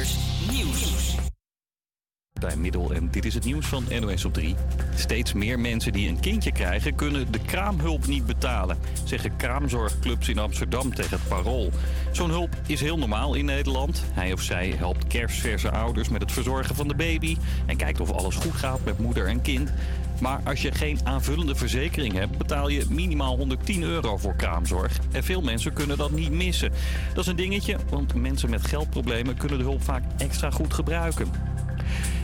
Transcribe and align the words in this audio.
BN'ers 0.00 0.16
Nieuws. 0.50 1.29
En 2.48 3.08
dit 3.10 3.24
is 3.24 3.34
het 3.34 3.44
nieuws 3.44 3.66
van 3.66 3.84
NOS 4.00 4.24
op 4.24 4.34
3. 4.34 4.54
Steeds 4.94 5.32
meer 5.32 5.58
mensen 5.58 5.92
die 5.92 6.08
een 6.08 6.20
kindje 6.20 6.52
krijgen 6.52 6.94
kunnen 6.94 7.32
de 7.32 7.38
kraamhulp 7.38 8.06
niet 8.06 8.26
betalen, 8.26 8.78
zeggen 9.04 9.36
kraamzorgclubs 9.36 10.28
in 10.28 10.38
Amsterdam 10.38 10.94
tegen 10.94 11.18
het 11.18 11.28
Parool. 11.28 11.70
Zo'n 12.12 12.30
hulp 12.30 12.56
is 12.66 12.80
heel 12.80 12.98
normaal 12.98 13.34
in 13.34 13.44
Nederland. 13.44 14.04
Hij 14.12 14.32
of 14.32 14.42
zij 14.42 14.74
helpt 14.76 15.06
kerstverse 15.06 15.70
ouders 15.70 16.08
met 16.08 16.20
het 16.20 16.32
verzorgen 16.32 16.74
van 16.74 16.88
de 16.88 16.94
baby 16.94 17.36
en 17.66 17.76
kijkt 17.76 18.00
of 18.00 18.10
alles 18.10 18.36
goed 18.36 18.54
gaat 18.54 18.84
met 18.84 18.98
moeder 18.98 19.26
en 19.26 19.42
kind. 19.42 19.72
Maar 20.20 20.40
als 20.44 20.62
je 20.62 20.72
geen 20.72 20.98
aanvullende 21.04 21.54
verzekering 21.54 22.12
hebt, 22.12 22.38
betaal 22.38 22.68
je 22.68 22.86
minimaal 22.88 23.36
110 23.36 23.82
euro 23.82 24.16
voor 24.16 24.36
kraamzorg. 24.36 24.98
En 25.12 25.24
veel 25.24 25.40
mensen 25.40 25.72
kunnen 25.72 25.96
dat 25.96 26.10
niet 26.10 26.30
missen. 26.30 26.72
Dat 27.14 27.24
is 27.24 27.30
een 27.30 27.36
dingetje, 27.36 27.76
want 27.90 28.14
mensen 28.14 28.50
met 28.50 28.66
geldproblemen 28.66 29.36
kunnen 29.36 29.58
de 29.58 29.64
hulp 29.64 29.82
vaak 29.82 30.02
extra 30.16 30.50
goed 30.50 30.74
gebruiken. 30.74 31.49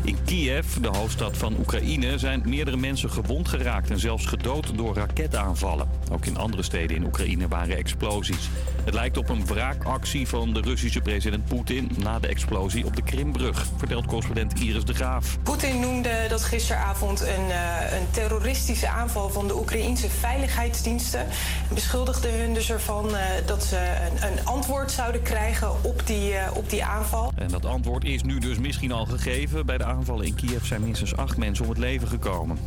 In 0.07 0.25
Kiev, 0.25 0.67
de 0.81 0.89
hoofdstad 0.89 1.37
van 1.37 1.57
Oekraïne, 1.59 2.19
zijn 2.19 2.43
meerdere 2.45 2.77
mensen 2.77 3.11
gewond 3.11 3.49
geraakt 3.49 3.91
en 3.91 3.99
zelfs 3.99 4.27
gedood 4.27 4.77
door 4.77 4.95
raketaanvallen. 4.95 5.89
Ook 6.13 6.27
in 6.27 6.37
andere 6.37 6.63
steden 6.63 6.97
in 6.97 7.05
Oekraïne 7.05 7.49
waren 7.49 7.77
explosies. 7.77 8.49
Het 8.85 8.95
lijkt 8.95 9.17
op 9.17 9.29
een 9.29 9.47
wraakactie 9.47 10.29
van 10.29 10.53
de 10.55 10.61
Russische 10.61 11.01
president 11.01 11.45
Poetin 11.45 11.91
na 11.97 12.19
de 12.19 12.29
explosie 12.29 12.87
op 12.87 12.97
de 12.97 13.03
Krimbrug, 13.03 13.67
vertelt 13.77 14.07
correspondent 14.07 14.61
Iris 14.61 14.85
de 14.85 14.95
Graaf. 14.95 15.39
Poetin 15.43 15.81
noemde 15.81 16.27
dat 16.29 16.43
gisteravond 16.43 17.21
een, 17.21 17.49
uh, 17.49 17.99
een 17.99 18.11
terroristische 18.11 18.89
aanval 18.89 19.29
van 19.29 19.49
de 19.49 19.57
Oekraïnse 19.57 20.09
veiligheidsdiensten. 20.09 21.21
En 21.21 21.75
beschuldigde 21.75 22.29
hun 22.29 22.55
dus 22.55 22.71
ervan 22.71 23.07
uh, 23.11 23.21
dat 23.47 23.65
ze 23.65 23.77
een, 23.77 24.29
een, 24.33 24.45
antwoord 24.45 24.91
zouden 24.91 25.23
krijgen 25.23 25.85
op 25.85 26.03
die, 26.07 26.33
uh, 26.33 26.39
op 26.55 26.71
die 26.71 26.85
aanval. 26.85 27.33
En 27.35 27.49
dat 27.49 27.65
antwoord 27.65 28.05
is 28.05 28.23
nu 28.23 28.39
dus 28.39 28.59
misschien 28.59 28.93
al 28.93 29.07
gegeven. 29.07 29.67
Bij 29.67 29.79
de 29.79 29.85
aanvallen 29.97 30.27
in 30.27 30.35
Kiev 30.35 30.65
zijn 30.65 30.83
minstens 30.83 31.17
acht 31.17 31.37
mensen 31.37 31.65
om 31.65 31.71
het 31.71 31.79
leven 31.79 32.09
gekomen. 32.09 32.59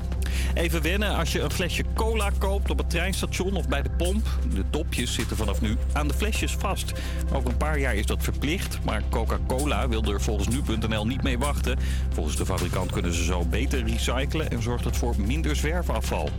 Even 0.54 0.82
wennen 0.82 1.16
als 1.16 1.32
je 1.32 1.42
een 1.42 1.52
flesje 1.52 1.84
cola 1.94 2.32
koopt 2.38 2.70
op 2.70 2.78
het 2.78 2.90
treinstation 2.90 3.56
of 3.56 3.68
bij 3.68 3.82
de 3.82 3.90
pomp. 3.90 4.28
De 4.54 4.64
dopjes 4.70 5.14
zitten 5.14 5.38
vanaf 5.38 5.62
nu 5.62 5.78
aan 5.94 6.08
de 6.08 6.14
flesjes 6.14 6.56
vast. 6.56 6.92
Over 7.34 7.50
een 7.50 7.58
paar 7.58 7.80
jaar 7.80 7.96
is 7.96 8.06
dat 8.06 8.24
verplicht, 8.24 8.80
maar 8.84 9.04
Coca-Cola 9.10 9.88
wil 9.88 10.04
er 10.04 10.22
volgens 10.22 10.48
nu.nl 10.48 11.06
niet 11.06 11.24
mee 11.24 11.38
wachten. 11.38 11.78
Volgens 12.10 12.36
de 12.36 12.46
fabrikant 12.46 12.92
kunnen 12.92 13.14
ze 13.14 13.24
zo 13.24 13.46
beter 13.46 13.86
recyclen 13.86 14.52
en 14.52 14.62
zorgt 14.62 14.86
het 14.86 14.98
voor 14.98 15.16
minder 15.18 15.56
zwerfafval. 15.56 16.30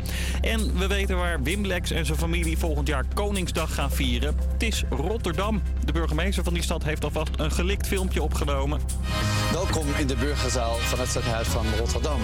En 0.41 0.79
we 0.79 0.87
weten 0.87 1.17
waar 1.17 1.43
Wim 1.43 1.67
Lex 1.67 1.91
en 1.91 2.07
zijn 2.07 2.19
familie 2.19 2.59
volgend 2.59 2.89
jaar 2.89 3.05
Koningsdag 3.15 3.75
gaan 3.75 3.91
vieren. 3.91 4.35
Het 4.53 4.63
is 4.63 4.85
Rotterdam. 4.91 5.63
De 5.85 5.93
burgemeester 5.93 6.45
van 6.45 6.55
die 6.55 6.63
stad 6.63 6.85
heeft 6.85 7.05
alvast 7.05 7.31
een 7.37 7.53
gelikt 7.53 7.87
filmpje 7.87 8.23
opgenomen. 8.23 8.81
Welkom 9.53 9.87
in 9.99 10.07
de 10.07 10.17
burgerzaal 10.17 10.77
van 10.81 10.99
het 10.99 11.09
stadhuis 11.09 11.49
van 11.49 11.67
Rotterdam. 11.79 12.21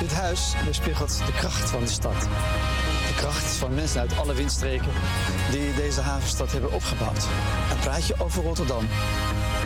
Dit 0.00 0.12
huis 0.12 0.54
weerspiegelt 0.64 1.22
de 1.26 1.32
kracht 1.32 1.70
van 1.70 1.80
de 1.80 1.90
stad. 1.90 2.20
De 3.08 3.14
kracht 3.16 3.56
van 3.56 3.74
mensen 3.74 4.00
uit 4.00 4.18
alle 4.18 4.34
windstreken 4.34 4.92
die 5.50 5.74
deze 5.74 6.00
havenstad 6.00 6.52
hebben 6.52 6.72
opgebouwd. 6.72 7.26
En 7.70 7.78
praat 7.80 8.06
je 8.06 8.14
over 8.18 8.42
Rotterdam, 8.42 8.88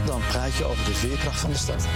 dan 0.07 0.21
praat 0.29 0.55
je 0.55 0.65
over 0.65 0.85
de 0.85 0.95
veerkracht 0.95 1.41
van 1.41 1.51
de 1.51 1.57
stad. 1.57 1.87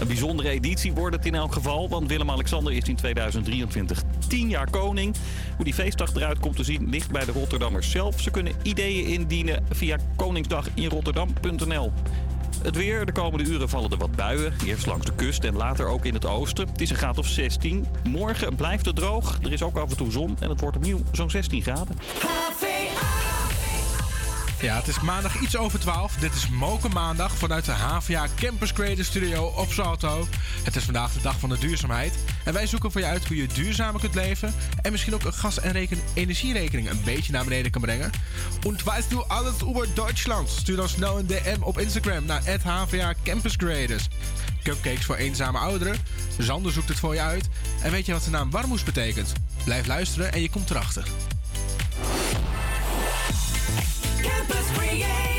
Een 0.00 0.06
bijzondere 0.06 0.48
editie 0.48 0.92
wordt 0.92 1.16
het 1.16 1.26
in 1.26 1.34
elk 1.34 1.52
geval, 1.52 1.88
want 1.88 2.08
Willem-Alexander 2.08 2.72
is 2.72 2.88
in 2.88 2.96
2023 2.96 4.02
10 4.28 4.48
jaar 4.48 4.70
koning. 4.70 5.16
Hoe 5.56 5.64
die 5.64 5.74
feestdag 5.74 6.14
eruit 6.14 6.38
komt 6.38 6.56
te 6.56 6.64
zien 6.64 6.88
ligt 6.88 7.10
bij 7.10 7.24
de 7.24 7.32
Rotterdammers 7.32 7.90
zelf. 7.90 8.20
Ze 8.20 8.30
kunnen 8.30 8.52
ideeën 8.62 9.06
indienen 9.06 9.64
via 9.70 9.96
koningsdaginrotterdam.nl. 10.16 11.92
Het 12.62 12.76
weer. 12.76 13.06
De 13.06 13.12
komende 13.12 13.50
uren 13.50 13.68
vallen 13.68 13.90
er 13.90 13.96
wat 13.96 14.16
buien. 14.16 14.52
Eerst 14.66 14.86
langs 14.86 15.06
de 15.06 15.14
kust 15.14 15.44
en 15.44 15.56
later 15.56 15.86
ook 15.86 16.04
in 16.04 16.14
het 16.14 16.26
oosten. 16.26 16.68
Het 16.68 16.80
is 16.80 16.90
een 16.90 16.96
graad 16.96 17.18
of 17.18 17.26
16. 17.26 17.86
Morgen 18.08 18.54
blijft 18.54 18.86
het 18.86 18.96
droog. 18.96 19.38
Er 19.42 19.52
is 19.52 19.62
ook 19.62 19.76
af 19.76 19.90
en 19.90 19.96
toe 19.96 20.10
zon. 20.10 20.36
En 20.40 20.50
het 20.50 20.60
wordt 20.60 20.76
opnieuw 20.76 21.00
zo'n 21.12 21.30
16 21.30 21.62
graden. 21.62 21.96
Ja, 24.60 24.76
het 24.76 24.88
is 24.88 25.00
maandag 25.00 25.40
iets 25.40 25.56
over 25.56 25.80
12. 25.80 26.16
Dit 26.16 26.34
is 26.34 26.48
Moken 26.48 26.90
Maandag 26.90 27.36
vanuit 27.36 27.64
de 27.64 27.72
HVA 27.72 28.26
Campus 28.36 28.72
Creator 28.72 29.04
Studio 29.04 29.44
op 29.44 29.72
Salto. 29.72 30.26
Het 30.62 30.76
is 30.76 30.84
vandaag 30.84 31.12
de 31.12 31.20
dag 31.20 31.38
van 31.38 31.48
de 31.48 31.58
duurzaamheid. 31.58 32.14
En 32.44 32.52
wij 32.52 32.66
zoeken 32.66 32.92
voor 32.92 33.00
je 33.00 33.06
uit 33.06 33.26
hoe 33.26 33.36
je 33.36 33.46
duurzamer 33.46 34.00
kunt 34.00 34.14
leven. 34.14 34.54
En 34.82 34.92
misschien 34.92 35.14
ook 35.14 35.24
een 35.24 35.32
gas- 35.32 35.60
en 35.60 35.72
reken 35.72 36.00
energierekening 36.14 36.90
een 36.90 37.00
beetje 37.04 37.32
naar 37.32 37.44
beneden 37.44 37.70
kan 37.70 37.80
brengen. 37.80 38.10
Weißt 38.84 39.10
du 39.10 39.24
alles 39.26 39.62
over 39.62 39.94
Duitsland? 39.94 40.48
Stuur 40.48 40.76
dan 40.76 40.88
snel 40.88 41.18
een 41.18 41.26
DM 41.26 41.62
op 41.62 41.78
Instagram 41.78 42.24
naar 42.24 42.42
HVA 42.62 43.14
Campus 43.24 43.56
Creators. 43.56 44.08
Cupcakes 44.62 45.04
voor 45.04 45.16
eenzame 45.16 45.58
ouderen. 45.58 45.96
Zander 46.38 46.72
zoekt 46.72 46.88
het 46.88 46.98
voor 46.98 47.14
je 47.14 47.20
uit. 47.20 47.48
En 47.82 47.90
weet 47.90 48.06
je 48.06 48.12
wat 48.12 48.24
de 48.24 48.30
naam 48.30 48.50
Warmoes 48.50 48.82
betekent? 48.82 49.32
Blijf 49.64 49.86
luisteren 49.86 50.32
en 50.32 50.42
je 50.42 50.50
komt 50.50 50.70
erachter. 50.70 51.04
Campus 55.00 55.29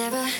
never 0.00 0.39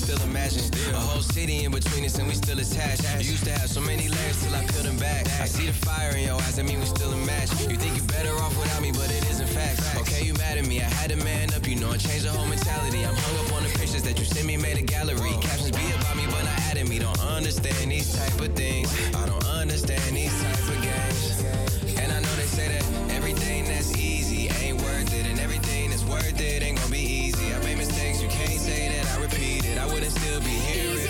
still 0.00 0.20
imagine. 0.22 0.64
A 0.94 0.98
whole 0.98 1.20
city 1.20 1.64
in 1.64 1.72
between 1.72 2.04
us, 2.04 2.18
and 2.18 2.26
we 2.26 2.34
still 2.34 2.58
attached. 2.58 3.04
You 3.20 3.32
used 3.32 3.44
to 3.44 3.52
have 3.52 3.68
so 3.68 3.80
many 3.80 4.08
layers 4.08 4.42
till 4.42 4.54
I 4.54 4.64
peeled 4.64 4.86
them 4.86 4.96
back. 4.96 5.26
I 5.40 5.44
see 5.44 5.66
the 5.66 5.72
fire 5.72 6.16
in 6.16 6.24
your 6.24 6.40
eyes, 6.40 6.58
I 6.58 6.62
mean 6.62 6.80
we 6.80 6.86
still 6.86 7.12
a 7.12 7.16
match. 7.26 7.50
You 7.68 7.76
think 7.76 7.96
you're 7.96 8.12
better 8.16 8.32
off 8.42 8.56
without 8.58 8.82
me, 8.82 8.92
but 8.92 9.10
it 9.10 9.22
isn't 9.30 9.48
fact. 9.48 9.78
Okay, 10.00 10.24
you 10.24 10.34
mad 10.34 10.56
at 10.58 10.66
me? 10.66 10.80
I 10.80 10.90
had 11.00 11.10
to 11.10 11.16
man 11.16 11.52
up, 11.54 11.66
you 11.68 11.76
know, 11.76 11.90
and 11.92 12.00
change 12.00 12.22
the 12.22 12.30
whole 12.30 12.46
mentality. 12.46 13.04
I'm 13.04 13.14
hung 13.14 13.36
up 13.44 13.52
on 13.56 13.62
the 13.62 13.70
pictures 13.78 14.02
that 14.02 14.18
you 14.18 14.24
sent 14.24 14.46
me, 14.46 14.56
made 14.56 14.78
a 14.78 14.82
gallery. 14.82 15.34
Captions 15.40 15.70
be 15.70 15.84
about 15.92 16.16
me, 16.16 16.24
but 16.26 16.42
not 16.44 16.58
adding 16.70 16.88
me. 16.88 16.98
Don't 16.98 17.20
understand 17.20 17.90
these 17.90 18.16
type 18.16 18.40
of 18.40 18.54
things. 18.56 18.88
I 19.14 19.26
don't 19.26 19.46
understand 19.46 20.16
these 20.16 20.34
type 20.42 20.64
of 20.74 20.78
games. 20.80 21.44
And 22.00 22.10
I 22.12 22.18
know 22.24 22.34
they 22.40 22.48
say 22.48 22.68
that 22.72 22.84
everything 23.12 23.66
that's 23.66 23.92
easy 23.96 24.48
ain't 24.64 24.80
worth 24.80 25.12
it, 25.12 25.26
and 25.26 25.38
everything 25.40 25.90
that's 25.90 26.04
worth 26.04 26.40
it 26.40 26.62
ain't 26.62 26.78
gonna 26.78 26.90
be 26.90 26.99
still 30.30 30.40
be 30.42 30.50
here 30.50 31.09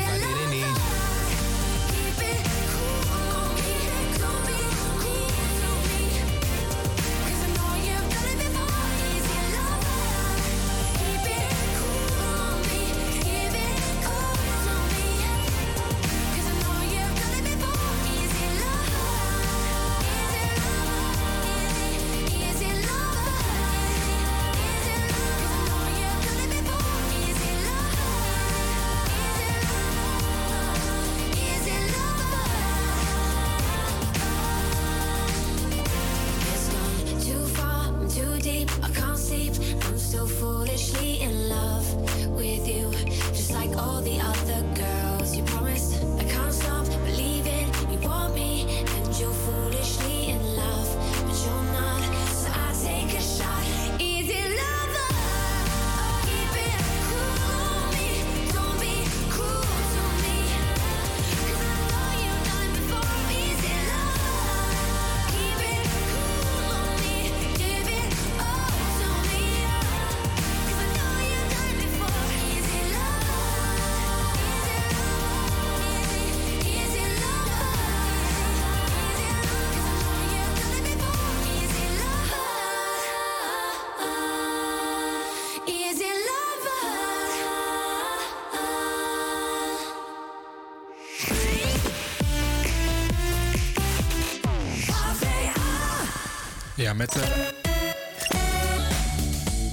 Ja, 96.90 96.96
met 96.96 97.12
de, 97.12 97.52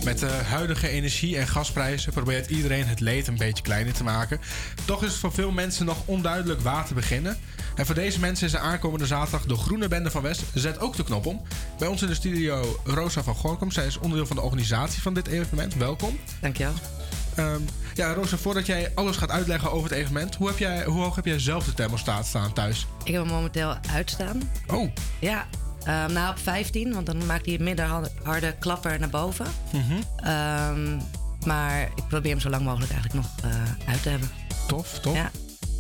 met 0.04 0.20
de 0.20 0.26
huidige 0.30 0.88
energie- 0.88 1.38
en 1.38 1.48
gasprijzen 1.48 2.14
probeert 2.14 2.50
iedereen 2.50 2.88
het 2.88 3.00
leed 3.00 3.28
een 3.28 3.38
beetje 3.38 3.64
kleiner 3.64 3.94
te 3.94 4.04
maken. 4.04 4.40
Toch 4.86 5.04
is 5.04 5.12
het 5.12 5.20
voor 5.20 5.32
veel 5.32 5.52
mensen 5.52 5.86
nog 5.86 5.98
onduidelijk 6.06 6.62
waar 6.62 6.86
te 6.86 6.94
beginnen. 6.94 7.38
En 7.76 7.86
voor 7.86 7.96
deze 7.96 8.20
mensen 8.20 8.46
is 8.46 8.52
de 8.52 8.60
aankomende 8.60 9.06
zaterdag 9.06 9.46
de 9.46 9.56
Groene 9.56 9.88
Bende 9.88 10.12
van 10.12 10.22
West. 10.22 10.44
Zet 10.54 10.80
ook 10.80 10.96
de 10.96 11.04
knop 11.04 11.26
om. 11.26 11.42
Bij 11.80 11.88
ons 11.88 12.02
in 12.02 12.08
de 12.08 12.14
studio 12.16 12.80
Rosa 12.84 13.24
van 13.24 13.36
Gorkum. 13.36 13.72
Zij 13.72 13.86
is 13.86 13.98
onderdeel 13.98 14.28
van 14.28 14.36
de 14.36 14.42
organisatie 14.42 15.02
van 15.02 15.14
dit 15.14 15.28
evenement. 15.28 15.76
Welkom. 15.76 16.20
Dankjewel. 16.42 16.74
Ehm, 17.36 17.62
ja, 17.94 18.14
Rosa, 18.14 18.38
voordat 18.38 18.66
jij 18.66 18.92
alles 18.96 19.16
gaat 19.18 19.30
uitleggen 19.32 19.72
over 19.72 19.90
het 19.90 19.98
evenement, 20.00 20.36
hoe, 20.36 20.48
heb 20.48 20.58
jij, 20.58 20.84
hoe 20.86 21.02
hoog 21.02 21.16
heb 21.16 21.26
jij 21.26 21.40
zelf 21.40 21.66
de 21.66 21.74
thermostaat 21.74 22.26
staan 22.26 22.54
thuis? 22.54 22.88
Ik 23.04 23.12
heb 23.12 23.22
hem 23.24 23.32
momenteel 23.32 23.78
uitstaan. 23.94 24.50
Oh, 24.68 24.92
Ja, 25.20 25.48
ehm, 25.88 26.14
nou 26.14 26.30
op 26.30 26.40
15, 26.40 26.94
want 26.94 27.06
dan 27.06 27.26
maakt 27.26 27.46
hij 27.46 27.56
een 27.56 27.64
middenharde 27.64 28.56
klapper 28.60 29.00
naar 29.00 29.10
boven. 29.10 29.46
Ehm, 30.16 30.98
maar 31.46 31.82
ik 31.82 32.08
probeer 32.08 32.32
hem 32.32 32.40
zo 32.40 32.50
lang 32.50 32.64
mogelijk 32.64 32.92
eigenlijk 32.92 33.26
nog 33.26 33.52
eh, 33.52 33.92
uit 33.92 34.02
te 34.04 34.10
hebben. 34.10 34.30
tof, 34.68 35.00
tof. 35.00 35.16
Ja. 35.16 35.32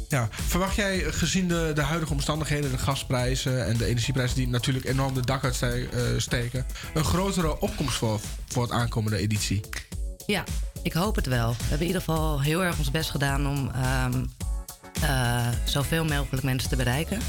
Ja, 0.09 0.27
verwacht 0.31 0.75
jij 0.75 0.99
gezien 0.99 1.47
de, 1.47 1.71
de 1.75 1.81
huidige 1.81 2.13
omstandigheden, 2.13 2.71
de 2.71 2.77
gasprijzen 2.77 3.65
en 3.65 3.77
de 3.77 3.85
energieprijzen 3.85 4.35
die 4.35 4.47
natuurlijk 4.47 4.85
enorm 4.85 5.13
de 5.13 5.21
dak 5.21 5.43
uitsteken, 5.43 6.65
een 6.93 7.03
grotere 7.03 7.59
opkomst 7.59 7.97
voor, 7.97 8.19
voor 8.47 8.63
het 8.63 8.71
aankomende 8.71 9.17
editie? 9.17 9.61
ja, 10.27 10.43
ik 10.81 10.93
hoop 10.93 11.15
het 11.15 11.25
wel. 11.25 11.49
We 11.49 11.55
hebben 11.59 11.79
in 11.79 11.85
ieder 11.87 12.01
geval 12.01 12.41
heel 12.41 12.63
erg 12.63 12.77
ons 12.77 12.91
best 12.91 13.09
gedaan 13.09 13.47
om 13.47 13.71
ehm, 13.71 14.25
eh, 15.01 15.47
zoveel 15.65 16.05
mogelijk 16.05 16.43
mensen 16.43 16.69
te 16.69 16.75
bereiken. 16.75 17.19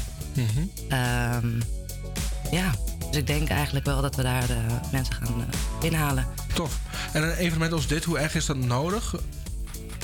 Ehm, 0.89 1.59
ja, 2.51 2.71
dus 3.09 3.17
ik 3.17 3.27
denk 3.27 3.49
eigenlijk 3.49 3.85
wel 3.85 4.01
dat 4.01 4.15
we 4.15 4.23
daar 4.23 4.49
eh, 4.49 4.57
mensen 4.91 5.13
gaan 5.13 5.45
eh, 5.49 5.85
inhalen. 5.85 6.25
Tof. 6.53 6.79
En 7.13 7.23
een 7.23 7.35
evenement 7.35 7.73
als 7.73 7.87
dit, 7.87 8.03
hoe 8.03 8.19
erg 8.19 8.35
is 8.35 8.45
dat 8.45 8.57
nodig? 8.57 9.15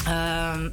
Ehm, 0.06 0.70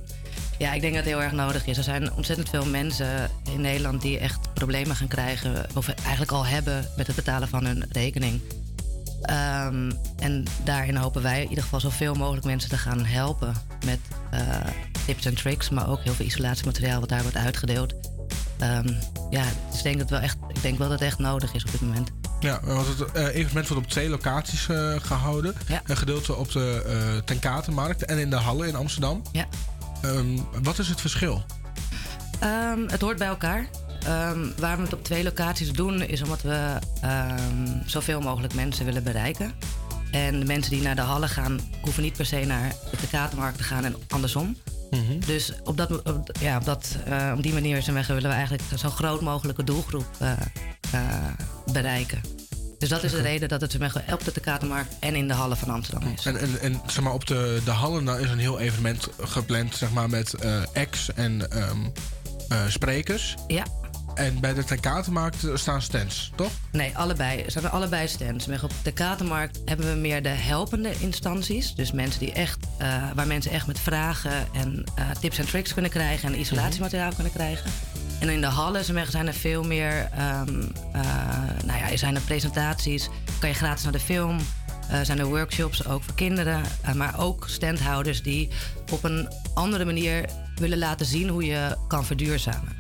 ja, 0.59 0.73
ik 0.73 0.81
denk 0.81 0.95
dat 0.95 1.05
het 1.05 1.13
heel 1.13 1.23
erg 1.23 1.33
nodig 1.33 1.67
is. 1.67 1.77
Er 1.77 1.83
zijn 1.83 2.13
ontzettend 2.13 2.49
veel 2.49 2.67
mensen 2.67 3.31
in 3.55 3.61
Nederland 3.61 4.03
die 4.03 4.19
echt 4.19 4.55
problemen 4.55 4.97
gaan 4.97 5.09
krijgen, 5.09 5.67
of 5.75 5.89
eigenlijk 5.89 6.33
al 6.33 6.47
hebben 6.47 6.89
met 6.97 7.07
het 7.07 7.17
betalen 7.17 7.49
van 7.49 7.65
hun 7.65 7.85
rekening. 7.91 8.41
Ehm, 9.23 9.91
en 10.19 10.45
daarin 10.65 10.97
hopen 10.97 11.23
wij 11.23 11.43
in 11.43 11.49
ieder 11.49 11.65
geval 11.65 11.81
zoveel 11.81 12.15
mogelijk 12.15 12.47
mensen 12.47 12.71
te 12.71 12.79
gaan 12.79 13.05
helpen 13.05 13.55
met 13.85 13.99
eh, 14.31 14.41
tips 15.07 15.25
en 15.25 15.35
tricks, 15.35 15.71
maar 15.71 15.89
ook 15.89 16.03
heel 16.03 16.13
veel 16.13 16.27
isolatiemateriaal 16.27 17.01
wat 17.01 17.09
daar 17.09 17.23
wordt 17.23 17.37
uitgedeeld. 17.37 17.95
Ehm, 18.63 18.89
ja, 19.31 19.45
dus 19.71 19.77
ik 19.77 19.83
denk, 19.83 19.99
dat 19.99 20.11
wel 20.11 20.21
echt, 20.21 20.37
ik 20.49 20.63
denk 20.63 20.79
wel 20.79 20.89
dat 20.89 20.99
het 20.99 21.09
echt 21.09 21.19
nodig 21.19 21.55
is 21.55 21.65
op 21.65 21.71
dit 21.71 21.81
moment. 21.81 22.11
Ja, 22.41 22.61
want 22.65 22.87
het 22.87 23.13
eh, 23.13 23.27
evenement 23.27 23.69
wordt 23.69 23.85
op 23.85 23.91
twee 23.91 24.09
locaties 24.09 24.69
eh, 24.69 24.95
gehouden. 25.01 25.55
Ja. 25.67 25.83
Een 25.87 25.97
gedeelte 25.97 26.35
op 26.35 26.53
de 26.53 26.85
uh, 26.87 27.23
Ten 27.25 27.39
Katenmarkt 27.39 28.05
en 28.05 28.19
in 28.19 28.31
de 28.31 28.37
Halle 28.37 28.67
in 28.69 28.75
Amsterdam. 28.75 29.23
Ja. 29.33 29.47
Ehm, 30.03 30.39
wat 30.63 30.79
is 30.79 30.89
het 30.89 31.01
verschil? 31.01 31.45
Ehm, 32.41 32.89
het 32.89 33.01
hoort 33.01 33.19
bij 33.19 33.29
elkaar. 33.29 33.67
Waar 34.57 34.77
we 34.77 34.83
het 34.83 34.93
op 34.93 35.05
twee 35.05 35.23
locaties 35.23 35.73
doen, 35.73 36.03
is 36.03 36.23
omdat 36.23 36.43
we 36.43 36.79
zoveel 37.87 38.21
mogelijk 38.21 38.55
mensen 38.55 38.85
willen 38.85 39.03
bereiken. 39.03 39.53
En 40.11 40.41
de 40.41 40.47
mensen 40.47 40.73
die 40.73 40.83
naar 40.83 40.97
de 40.97 41.01
hallen 41.01 41.29
gaan, 41.29 41.61
hoeven 41.81 42.03
niet 42.03 42.17
per 42.17 42.27
se 42.27 42.45
naar 42.45 42.75
de 43.01 43.09
kaartenmarkt 43.11 43.57
te 43.57 43.65
gaan 43.65 43.85
en 43.85 43.97
andersom. 44.09 44.57
Dus 45.27 45.53
op, 45.65 45.77
dat, 45.77 46.03
op, 46.03 46.31
ja, 46.41 46.57
op, 46.57 46.65
dat, 46.65 46.97
eh, 47.05 47.33
op 47.37 47.43
die 47.43 47.53
manier 47.53 47.83
zijn 47.83 48.07
willen 48.07 48.23
we 48.23 48.37
eigenlijk 48.37 48.63
zo'n 48.75 48.91
groot 48.91 49.21
mogelijke 49.21 49.65
doelgroep 49.65 50.07
eh, 50.19 50.33
eh, 50.93 51.01
bereiken. 51.73 52.21
Dus 52.79 52.89
dat 52.89 53.03
is 53.03 53.11
de 53.11 53.21
reden 53.21 53.49
dat 53.49 53.61
het 53.61 53.79
op 54.13 54.35
de 54.35 54.41
kaartenmarkt 54.41 54.95
en 55.01 55.15
in 55.15 55.29
de 55.29 55.35
hallen 55.35 55.57
van 55.57 55.69
Amsterdam 55.69 56.13
is. 56.13 56.27
En, 56.27 56.37
en, 56.39 56.61
en 56.61 56.81
zeg 56.87 57.05
maar, 57.05 57.13
op 57.13 57.27
de, 57.27 57.61
de 57.65 57.71
Hallen 57.71 58.05
nou, 58.05 58.21
is 58.21 58.31
een 58.31 58.39
heel 58.39 58.61
evenement 58.61 59.09
gepland 59.21 59.77
zeg 59.77 59.93
maar, 59.93 60.11
met 60.11 60.35
acts 60.75 61.13
en 61.15 61.51
ehm, 61.51 61.79
eh, 62.53 62.69
sprekers. 62.69 63.35
Ja, 63.47 63.65
En 64.15 64.41
bij 64.41 64.55
de 64.55 64.65
Ten 64.65 64.81
Katenmarkt 64.81 65.45
staan 65.55 65.83
stands, 65.83 66.33
toch? 66.37 66.51
Nee, 66.73 66.97
allebei. 66.97 67.39
Ze 67.47 67.53
hebben 67.53 67.71
allebei 67.71 68.09
stands. 68.09 68.49
Op 68.63 68.73
de 68.83 68.93
kaartenmarkt 68.93 69.61
hebben 69.65 69.89
we 69.93 70.01
meer 70.01 70.23
de 70.23 70.29
helpende 70.29 70.93
instanties. 70.99 71.75
Dus 71.75 71.93
mensen 71.93 72.21
die 72.21 72.33
echt, 72.33 72.59
eh, 72.79 73.03
waar 73.15 73.27
mensen 73.27 73.51
echt 73.53 73.67
met 73.67 73.79
vragen 73.81 74.33
en 74.53 74.85
eh, 74.95 75.11
tips 75.21 75.39
en 75.39 75.47
tricks 75.47 75.73
kunnen 75.73 75.91
krijgen 75.91 76.33
en 76.33 76.41
isolatiemateriaal 76.41 77.13
kunnen 77.15 77.33
krijgen. 77.33 77.71
En 78.21 78.29
in 78.29 78.41
de 78.41 78.47
hallen 78.47 78.85
zijn 78.85 78.97
er- 78.97 79.11
zijn 79.11 79.27
er 79.27 79.35
veel 79.35 79.63
meer, 79.63 80.09
ehm, 80.17 80.63
eh, 80.93 81.03
nou 81.65 81.79
ja, 81.79 81.97
zijn 81.97 82.15
er 82.15 82.21
presentaties, 82.23 83.09
kan 83.39 83.49
je 83.49 83.55
gratis 83.55 83.83
naar 83.83 83.93
de 83.93 84.01
film. 84.01 84.39
zijn 85.03 85.19
er 85.19 85.25
workshops 85.27 85.87
ook 85.87 86.03
voor 86.03 86.15
kinderen, 86.15 86.63
maar 86.95 87.19
ook 87.19 87.45
standhouders 87.49 88.23
die 88.23 88.49
op 88.91 89.05
een 89.05 89.29
andere 89.55 89.85
manier 89.85 90.25
willen 90.55 90.79
laten 90.79 91.07
zien 91.07 91.29
hoe 91.29 91.45
je 91.45 91.77
kan 91.89 92.05
verduurzamen. 92.05 92.77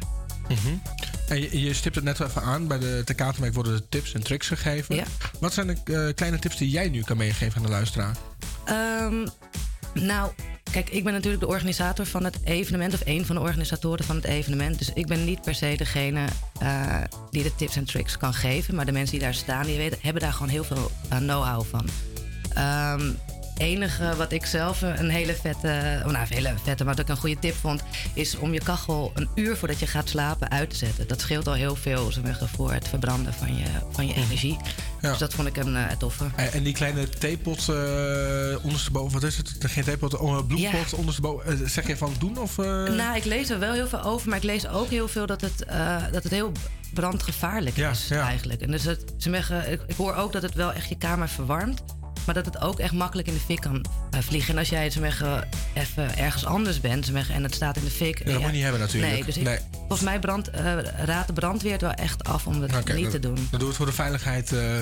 En 1.32 1.40
je, 1.40 1.60
je 1.60 1.74
stipt 1.74 1.94
het 1.94 2.04
net 2.04 2.20
even 2.20 2.42
aan. 2.42 2.66
Bij 2.66 2.78
de 2.78 3.02
Ten 3.04 3.14
Katenmarkt 3.14 3.54
worden 3.54 3.76
de 3.76 3.88
tips 3.88 4.14
en 4.14 4.22
tricks 4.22 4.48
gegeven. 4.48 4.94
Ja. 4.94 5.04
Wat 5.40 5.52
zijn 5.52 5.66
de 5.66 6.06
eh, 6.06 6.14
kleine 6.14 6.38
tips 6.38 6.56
die 6.56 6.70
jij 6.70 6.88
nu 6.88 7.02
kan 7.02 7.16
meegeven 7.16 7.56
aan 7.56 7.62
de 7.62 7.68
luisteraar? 7.68 8.16
Ehm, 8.64 9.26
nou, 9.94 10.32
kijk, 10.70 10.90
ik 10.90 11.04
ben 11.04 11.12
natuurlijk 11.12 11.42
de 11.42 11.48
organisator 11.48 12.06
van 12.06 12.24
het 12.24 12.38
evenement, 12.44 12.94
of 12.94 13.00
een 13.04 13.26
van 13.26 13.34
de 13.34 13.40
organisatoren 13.40 14.04
van 14.04 14.16
het 14.16 14.24
evenement. 14.24 14.78
Dus 14.78 14.90
ik 14.94 15.06
ben 15.06 15.24
niet 15.24 15.42
per 15.42 15.54
se 15.54 15.74
degene 15.76 16.24
eh, 16.58 16.96
die 17.30 17.42
de 17.42 17.54
tips 17.54 17.76
en 17.76 17.84
tricks 17.84 18.16
kan 18.16 18.34
geven. 18.34 18.74
Maar 18.74 18.86
de 18.86 18.92
mensen 18.92 19.12
die 19.18 19.24
daar 19.24 19.34
staan, 19.34 19.66
die 19.66 19.76
weten, 19.76 19.98
hebben 20.00 20.22
daar 20.22 20.32
gewoon 20.32 20.48
heel 20.48 20.64
veel 20.64 20.90
eh, 21.08 21.18
know-how 21.18 21.64
van. 21.64 21.88
Ehm 22.54 23.10
enige 23.56 24.16
wat 24.16 24.32
ik 24.32 24.46
zelf 24.46 24.82
een 24.82 25.10
hele 25.10 25.34
vette, 25.34 26.02
oh 26.04 26.12
nou, 26.12 26.26
een 26.28 26.34
hele 26.34 26.54
vette, 26.62 26.84
maar 26.84 26.94
wat 26.94 27.02
ik 27.04 27.08
een 27.10 27.16
goede 27.16 27.38
tip 27.38 27.54
vond, 27.54 27.82
is 28.14 28.36
om 28.36 28.52
je 28.52 28.60
kachel 28.60 29.12
een 29.14 29.28
uur 29.34 29.56
voordat 29.56 29.78
je 29.78 29.86
gaat 29.86 30.08
slapen 30.08 30.50
uit 30.50 30.70
te 30.70 30.76
zetten. 30.76 31.08
Dat 31.08 31.20
scheelt 31.20 31.46
al 31.46 31.52
heel 31.54 31.76
veel 31.76 32.10
voor 32.56 32.72
het 32.72 32.88
verbranden 32.88 33.32
van 33.34 33.56
je, 33.56 33.64
van 33.90 34.06
je 34.06 34.14
energie. 34.14 34.56
Ja. 35.00 35.08
Dus 35.10 35.18
dat 35.18 35.34
vond 35.34 35.48
ik 35.48 35.56
een 35.56 35.76
eh, 35.76 35.96
toffe. 35.98 36.24
En, 36.34 36.52
en 36.52 36.62
die 36.62 36.74
kleine 36.74 37.08
theepot 37.08 37.68
eh 37.68 38.64
ondersteboven, 38.64 39.12
wat 39.12 39.22
is 39.30 39.36
het? 39.36 39.56
Geen 39.58 39.84
theepot, 39.84 40.14
oh, 40.16 40.46
bloempot 40.46 40.90
Ja. 40.90 40.96
ondersteboven. 40.96 41.46
Eh, 41.62 41.68
zeg 41.68 41.86
je 41.86 41.96
van 41.96 42.14
doen 42.18 42.38
of... 42.38 42.58
eh? 42.58 42.64
Nou, 42.82 43.16
ik 43.16 43.24
lees 43.24 43.50
er 43.50 43.58
wel 43.58 43.72
heel 43.72 43.88
veel 43.88 44.02
over, 44.02 44.28
maar 44.28 44.38
ik 44.38 44.44
lees 44.44 44.68
ook 44.68 44.88
heel 44.90 45.08
veel 45.08 45.26
dat 45.26 45.40
het, 45.40 45.64
eh, 45.64 45.96
dat 46.12 46.22
het 46.22 46.32
heel 46.32 46.52
brandgevaarlijk 46.94 47.76
Ja, 47.76 47.90
is 47.90 48.08
ja. 48.08 48.26
eigenlijk. 48.26 48.60
En 48.60 48.70
dus 48.70 48.84
het, 48.84 49.12
ze 49.18 49.30
zeggen, 49.30 49.72
ik, 49.72 49.80
ik 49.86 49.96
hoor 49.96 50.14
ook 50.14 50.32
dat 50.32 50.42
het 50.42 50.54
wel 50.54 50.72
echt 50.72 50.88
je 50.88 50.96
kamer 50.98 51.28
verwarmt, 51.28 51.82
maar 52.24 52.34
dat 52.34 52.44
het 52.44 52.60
ook 52.60 52.78
echt 52.78 52.92
makkelijk 52.92 53.28
in 53.28 53.34
de 53.34 53.40
fik 53.40 53.60
kan 53.60 53.84
eh, 54.10 54.20
vliegen. 54.20 54.52
En 54.52 54.58
als 54.58 54.68
jij 54.68 54.90
ze 54.90 55.00
zeggen, 55.00 55.48
even 55.74 56.16
ergens 56.16 56.44
anders 56.44 56.80
bent 56.80 57.12
en 57.12 57.42
het 57.42 57.54
staat 57.54 57.76
in 57.76 57.84
de 57.84 57.90
fik. 57.90 58.18
dat 58.18 58.26
en 58.26 58.40
moet 58.40 58.46
je 58.46 58.52
niet 58.52 58.62
hebben 58.62 58.80
natuurlijk. 58.80 59.12
Nee, 59.12 59.24
dus 59.24 59.36
ik, 59.36 59.62
volgens 59.72 60.00
mij 60.00 60.18
brand, 60.18 60.50
eh, 60.50 60.78
raadt 61.04 61.26
de 61.26 61.32
brandweer 61.32 61.72
het 61.72 61.80
wel 61.80 61.92
echt 61.92 62.24
af 62.24 62.46
om 62.46 62.60
dat 62.60 62.76
Oké, 62.76 62.92
niet 62.92 63.10
te 63.10 63.18
doen. 63.18 63.48
Dan 63.50 63.58
doe 63.58 63.68
het 63.68 63.76
voor 63.76 63.86
de 63.86 63.92
veiligheid 63.92 64.52
eh, 64.52 64.80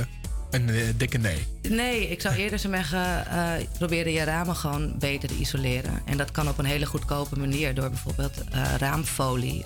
een 0.50 0.94
dikke 0.96 1.18
nee. 1.18 1.46
Nee, 1.68 2.08
ik 2.08 2.20
zou 2.20 2.34
eerder 2.34 2.58
zeggen, 2.58 3.26
eh 3.26 3.52
proberen 3.78 4.12
je 4.12 4.24
ramen 4.24 4.56
gewoon 4.56 4.98
beter 4.98 5.28
te 5.28 5.34
isoleren. 5.34 6.02
En 6.04 6.16
dat 6.16 6.30
kan 6.30 6.48
op 6.48 6.58
een 6.58 6.64
hele 6.64 6.86
goedkope 6.86 7.38
manier 7.38 7.74
door 7.74 7.88
bijvoorbeeld 7.88 8.34
raamfolie 8.78 9.64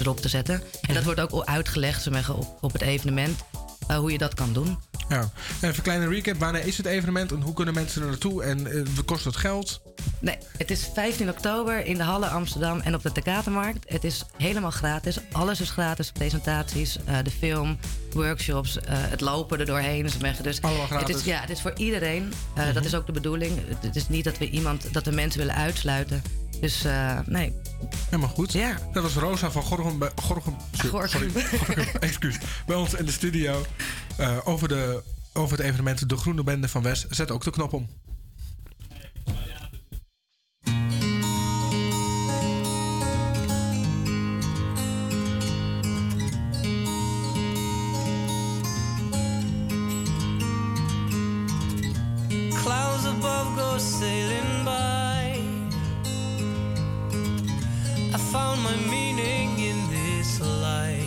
erop 0.00 0.20
te 0.20 0.28
zetten. 0.28 0.62
En 0.80 0.94
dat 0.94 1.04
wordt 1.04 1.20
ook 1.20 1.44
uitgelegd 1.44 2.02
zeg 2.02 2.12
maar, 2.12 2.36
op, 2.36 2.58
op 2.60 2.72
het 2.72 2.82
evenement 2.82 3.44
eh, 3.90 3.98
hoe 3.98 4.12
je 4.12 4.18
dat 4.18 4.34
kan 4.34 4.52
doen. 4.52 4.78
Ja. 5.08 5.30
Even 5.56 5.68
een 5.76 5.82
kleine 5.82 6.08
recap. 6.08 6.38
Wanneer 6.38 6.66
is 6.66 6.76
het 6.76 6.86
evenement 6.86 7.32
en 7.32 7.40
hoe 7.40 7.54
kunnen 7.54 7.74
mensen 7.74 8.02
er 8.02 8.08
naartoe? 8.08 8.42
En 8.42 8.66
eh, 8.66 8.82
wat 8.94 9.04
kost 9.04 9.24
het 9.24 9.36
geld? 9.36 9.80
Nee, 10.18 10.36
het 10.58 10.70
is 10.70 10.90
15 10.94 11.28
oktober 11.30 11.84
in 11.86 11.96
de 11.96 12.02
Halle 12.02 12.26
Amsterdam 12.28 12.80
en 12.80 12.94
op 12.94 13.02
de 13.02 13.12
Tekatenmarkt. 13.12 13.90
Het 13.92 14.04
is 14.04 14.24
helemaal 14.36 14.70
gratis. 14.70 15.18
Alles 15.32 15.60
is 15.60 15.70
gratis. 15.70 16.12
Presentaties, 16.12 16.98
eh, 17.04 17.16
de 17.24 17.30
film, 17.30 17.78
workshops, 18.12 18.78
eh, 18.80 18.84
het 18.98 19.20
lopen 19.20 19.58
er 19.60 19.66
doorheen. 19.66 20.02
Dus 20.42 20.62
Allemaal 20.62 20.80
Het 20.82 20.90
gratis. 20.90 21.16
is, 21.16 21.24
ja, 21.24 21.40
het 21.40 21.50
is 21.50 21.60
voor 21.60 21.72
iedereen. 21.76 22.32
Eh, 22.54 22.74
Dat 22.74 22.84
is 22.84 22.94
ook 22.94 23.06
de 23.06 23.12
bedoeling. 23.12 23.58
Het- 23.68 23.82
Het 23.82 23.96
is 23.96 24.08
niet 24.08 24.24
dat 24.24 24.38
we 24.38 24.50
iemand, 24.50 24.92
dat 24.92 25.04
we 25.04 25.10
mensen 25.10 25.38
willen 25.40 25.54
uitsluiten. 25.54 26.22
Dus 26.60 26.84
eh, 26.84 27.18
nee, 27.26 27.52
Helemaal 28.04 28.28
goed. 28.34 28.52
Ja. 28.52 28.76
Dat 28.92 29.02
was 29.02 29.14
Rosa 29.14 29.50
van 29.50 29.62
Gorgum. 29.62 29.98
bij- 29.98 30.10
Gorgum, 30.22 30.54
Gorgum. 30.90 31.30
Sorry, 31.30 31.88
excuus. 32.00 32.38
Bij 32.66 32.76
ons 32.76 32.94
in 32.94 33.04
de 33.04 33.12
studio. 33.12 33.64
eh, 34.16 34.36
over, 34.44 34.68
de, 34.68 35.02
over 35.32 35.56
het 35.56 35.66
evenement 35.66 36.08
De 36.08 36.16
Groene 36.16 36.42
Bende 36.44 36.68
van 36.68 36.82
West. 36.82 37.06
Zet 37.10 37.30
ook 37.30 37.44
de 37.44 37.50
knop 37.50 37.72
om. 37.72 37.88
Clouds 52.62 53.04
above 53.06 53.50
go 53.56 53.78
sailing 53.78 54.64
by. 54.64 54.99
Found 58.32 58.62
my 58.62 58.76
meaning 58.88 59.58
in 59.58 59.76
this 59.90 60.40
life. 60.40 61.04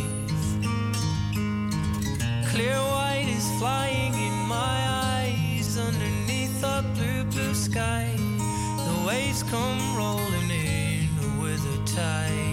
Clear 2.51 2.75
white 2.75 3.29
is 3.29 3.47
flying 3.59 4.13
in 4.13 4.33
my 4.45 4.79
eyes 5.07 5.77
underneath 5.77 6.61
a 6.63 6.83
blue, 6.95 7.23
blue 7.23 7.53
sky. 7.53 8.11
The 8.17 9.05
waves 9.07 9.41
come 9.43 9.95
rolling 9.95 10.49
in 10.51 11.07
with 11.39 11.63
a 11.65 11.95
tide. 11.95 12.52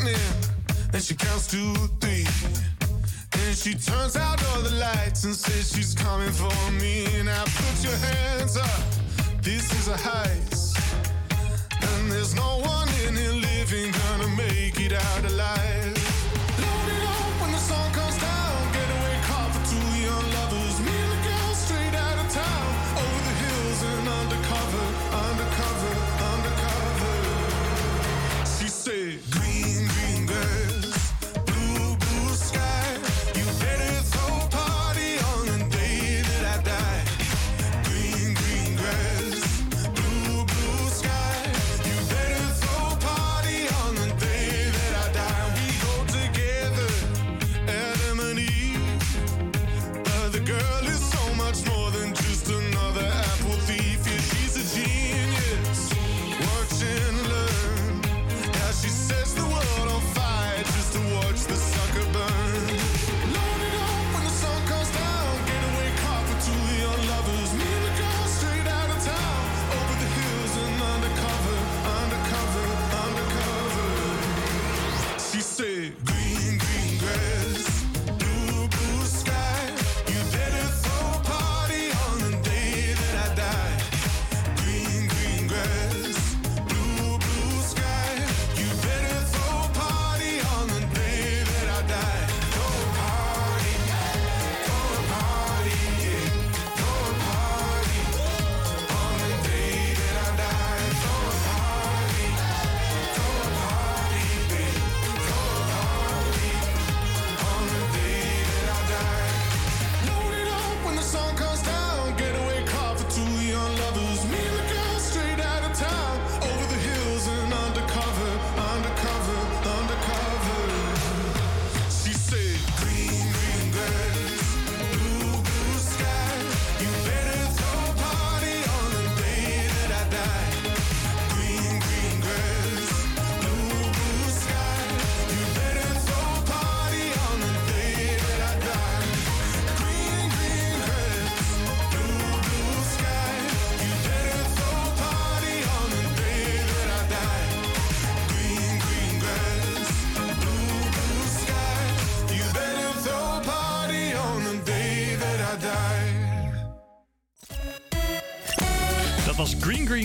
lightning. 0.00 0.20
Then 0.92 1.00
she 1.00 1.14
counts 1.14 1.46
to 1.48 1.74
three. 2.00 2.26
Then 3.30 3.54
she 3.54 3.74
turns 3.74 4.16
out 4.16 4.42
all 4.48 4.62
the 4.62 4.74
lights 4.74 5.24
and 5.24 5.34
says 5.34 5.72
she's 5.72 5.94
coming 5.94 6.32
for 6.32 6.72
me. 6.72 7.06
Now 7.24 7.44
put 7.44 7.84
your 7.84 7.96
hands 7.96 8.56
up. 8.56 8.80
This 9.42 9.72
is 9.72 9.88
a 9.88 9.94
heist. 9.94 10.49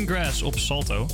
Greengrass 0.06 0.42
op 0.42 0.60
Salto. 0.60 1.08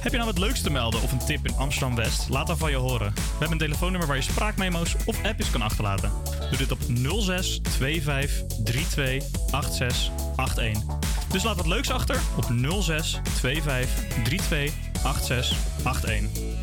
Heb 0.00 0.12
je 0.12 0.18
nou 0.18 0.30
wat 0.30 0.38
leuks 0.38 0.60
te 0.60 0.70
melden 0.70 1.02
of 1.02 1.12
een 1.12 1.18
tip 1.18 1.46
in 1.46 1.56
Amsterdam 1.56 1.94
West? 1.94 2.28
Laat 2.28 2.46
dan 2.46 2.58
van 2.58 2.70
je 2.70 2.76
horen. 2.76 3.14
We 3.14 3.20
hebben 3.30 3.52
een 3.52 3.58
telefoonnummer 3.58 4.08
waar 4.08 4.16
je 4.16 4.22
spraakmemo's 4.22 4.96
of 5.04 5.24
appjes 5.24 5.50
kan 5.50 5.62
achterlaten. 5.62 6.12
Doe 6.48 6.58
dit 6.58 6.70
op 6.70 6.78
06 7.20 7.60
25 7.62 8.42
32 8.64 9.30
86 9.50 10.12
81. 10.36 10.82
Dus 11.28 11.42
laat 11.42 11.56
wat 11.56 11.66
leuks 11.66 11.90
achter 11.90 12.20
op 12.36 12.44
06 12.82 13.20
25 13.40 13.90
32 14.24 14.74
86 15.02 16.10
81. 16.10 16.57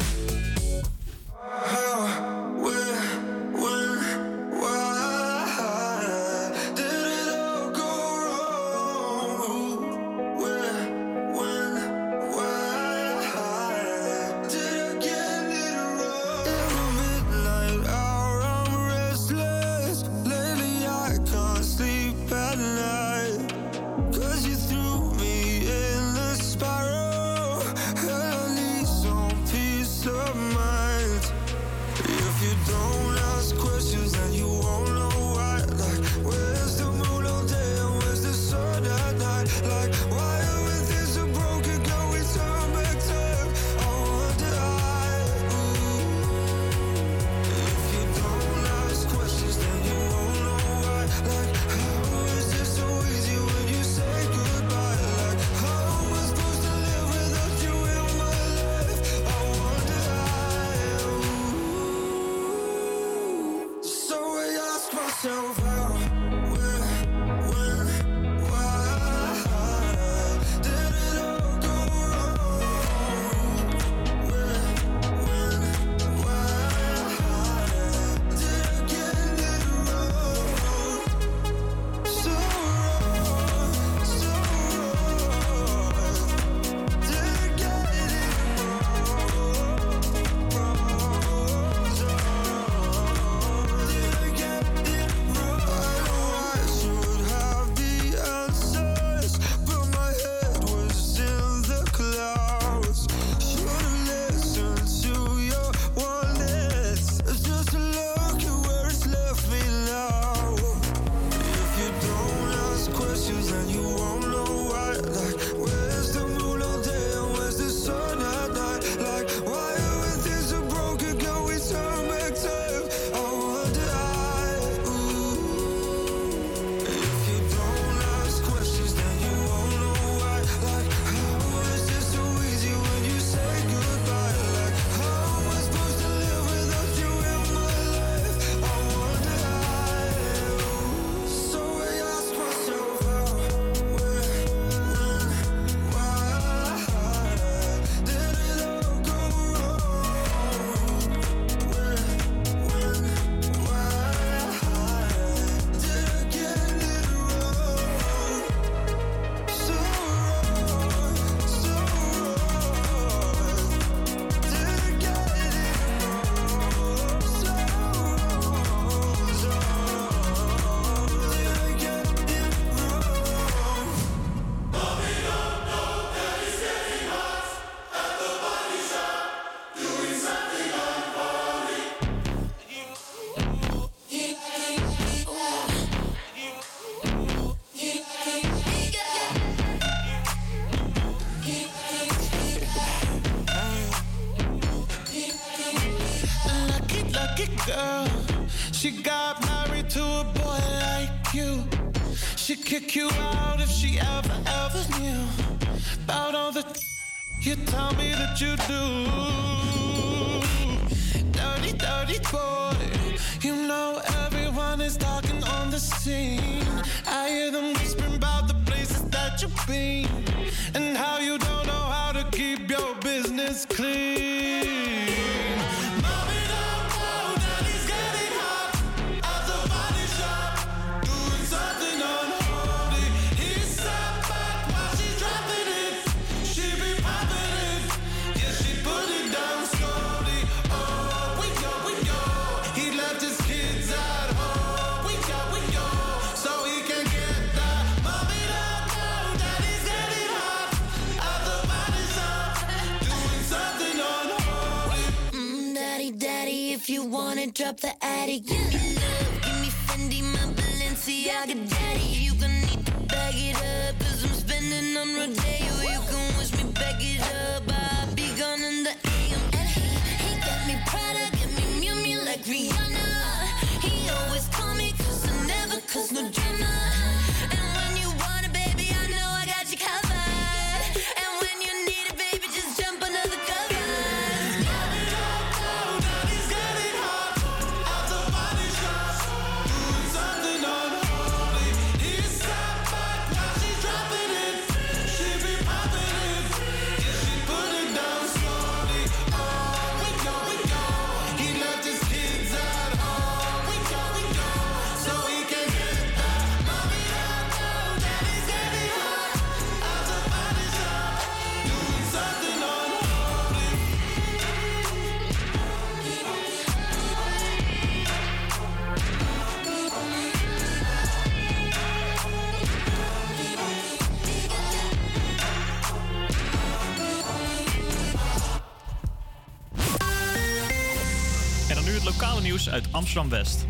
Uit 332.69 332.87
Amsterdam-West. 332.91 333.65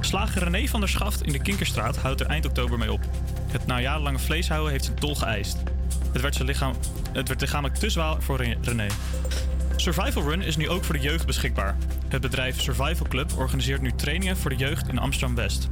Slager 0.00 0.44
René 0.44 0.66
van 0.66 0.80
der 0.80 0.88
Schaft 0.88 1.22
in 1.22 1.32
de 1.32 1.42
Kinkerstraat 1.42 1.96
houdt 1.96 2.20
er 2.20 2.26
eind 2.26 2.46
oktober 2.46 2.78
mee 2.78 2.92
op. 2.92 3.00
Het 3.46 3.66
na 3.66 3.80
jarenlange 3.80 4.18
vleeshouden 4.18 4.70
heeft 4.70 4.84
zijn 4.84 4.96
tol 4.96 5.14
geëist. 5.14 5.62
Het 6.12 6.20
werd, 6.20 6.34
zijn 6.34 6.48
lichaam, 6.48 6.74
het 7.12 7.28
werd 7.28 7.40
lichamelijk 7.40 7.78
te 7.78 7.90
zwaar 7.90 8.22
voor 8.22 8.36
Re- 8.36 8.56
René. 8.62 8.86
Survival 9.76 10.22
Run 10.22 10.42
is 10.42 10.56
nu 10.56 10.68
ook 10.68 10.84
voor 10.84 10.94
de 10.94 11.00
jeugd 11.00 11.26
beschikbaar. 11.26 11.76
Het 12.08 12.20
bedrijf 12.20 12.60
Survival 12.60 13.06
Club 13.08 13.32
organiseert 13.36 13.82
nu 13.82 13.92
trainingen 13.92 14.36
voor 14.36 14.50
de 14.50 14.56
jeugd 14.56 14.88
in 14.88 14.98
Amsterdam-West. 14.98 15.68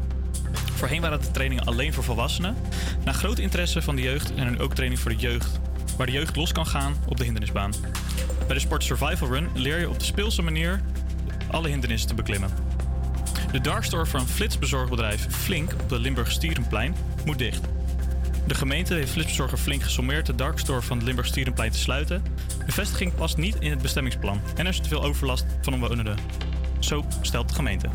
Voorheen 0.75 1.01
waren 1.01 1.21
de 1.21 1.31
trainingen 1.31 1.65
alleen 1.65 1.93
voor 1.93 2.05
volwassenen. 2.05 2.57
Na 3.05 3.13
groot 3.13 3.39
interesse 3.39 3.83
van 3.83 3.97
de 3.97 4.03
jeugd 4.03 4.33
zijn 4.35 4.55
er 4.55 4.63
ook 4.63 4.75
trainingen 4.75 5.03
voor 5.03 5.13
de 5.13 5.17
jeugd, 5.17 5.61
waar 5.97 6.07
de 6.07 6.13
jeugd 6.13 6.37
los 6.37 6.53
kan 6.53 6.67
gaan 6.67 6.97
op 7.09 7.17
de 7.17 7.25
hindernisbaan. 7.25 7.73
Bij 8.47 8.55
de 8.55 8.61
sport 8.61 8.85
Survival 8.85 9.29
Run 9.29 9.49
leer 9.55 9.79
je 9.79 9.89
op 9.89 9.99
de 9.99 10.05
speelse 10.05 10.43
manier 10.43 10.81
alle 11.55 11.69
hindernissen 11.69 12.09
te 12.09 12.14
beklimmen. 12.14 12.51
De 13.53 13.61
darkstore 13.61 14.07
van 14.07 14.27
flitsbezorgbedrijf 14.27 15.27
Flink 15.31 15.73
op 15.73 15.88
de 15.88 15.99
Limburg-Stierenplein 15.99 16.95
moet 17.25 17.38
dicht. 17.38 17.61
De 18.47 18.55
gemeente 18.55 18.95
heeft 18.95 19.11
flitsbezorger 19.11 19.59
Flink 19.59 19.83
gesommeerd 19.83 20.27
de 20.27 20.35
darkstore 20.35 20.83
van 20.83 20.97
het 20.97 21.07
Limburg-Stierenplein 21.07 21.71
te 21.71 21.79
sluiten. 21.79 22.23
De 22.67 22.73
vestiging 22.73 23.14
past 23.14 23.37
niet 23.37 23.57
in 23.59 23.71
het 23.71 23.83
bestemmingsplan 23.83 24.40
en 24.57 24.67
er 24.67 24.73
is 24.73 24.81
te 24.81 24.88
veel 24.88 25.03
overlast 25.03 25.47
van 25.61 25.75
omwonenden. 25.75 26.19
Zo 26.79 27.05
stelt 27.21 27.49
de 27.49 27.55
gemeente. 27.55 27.88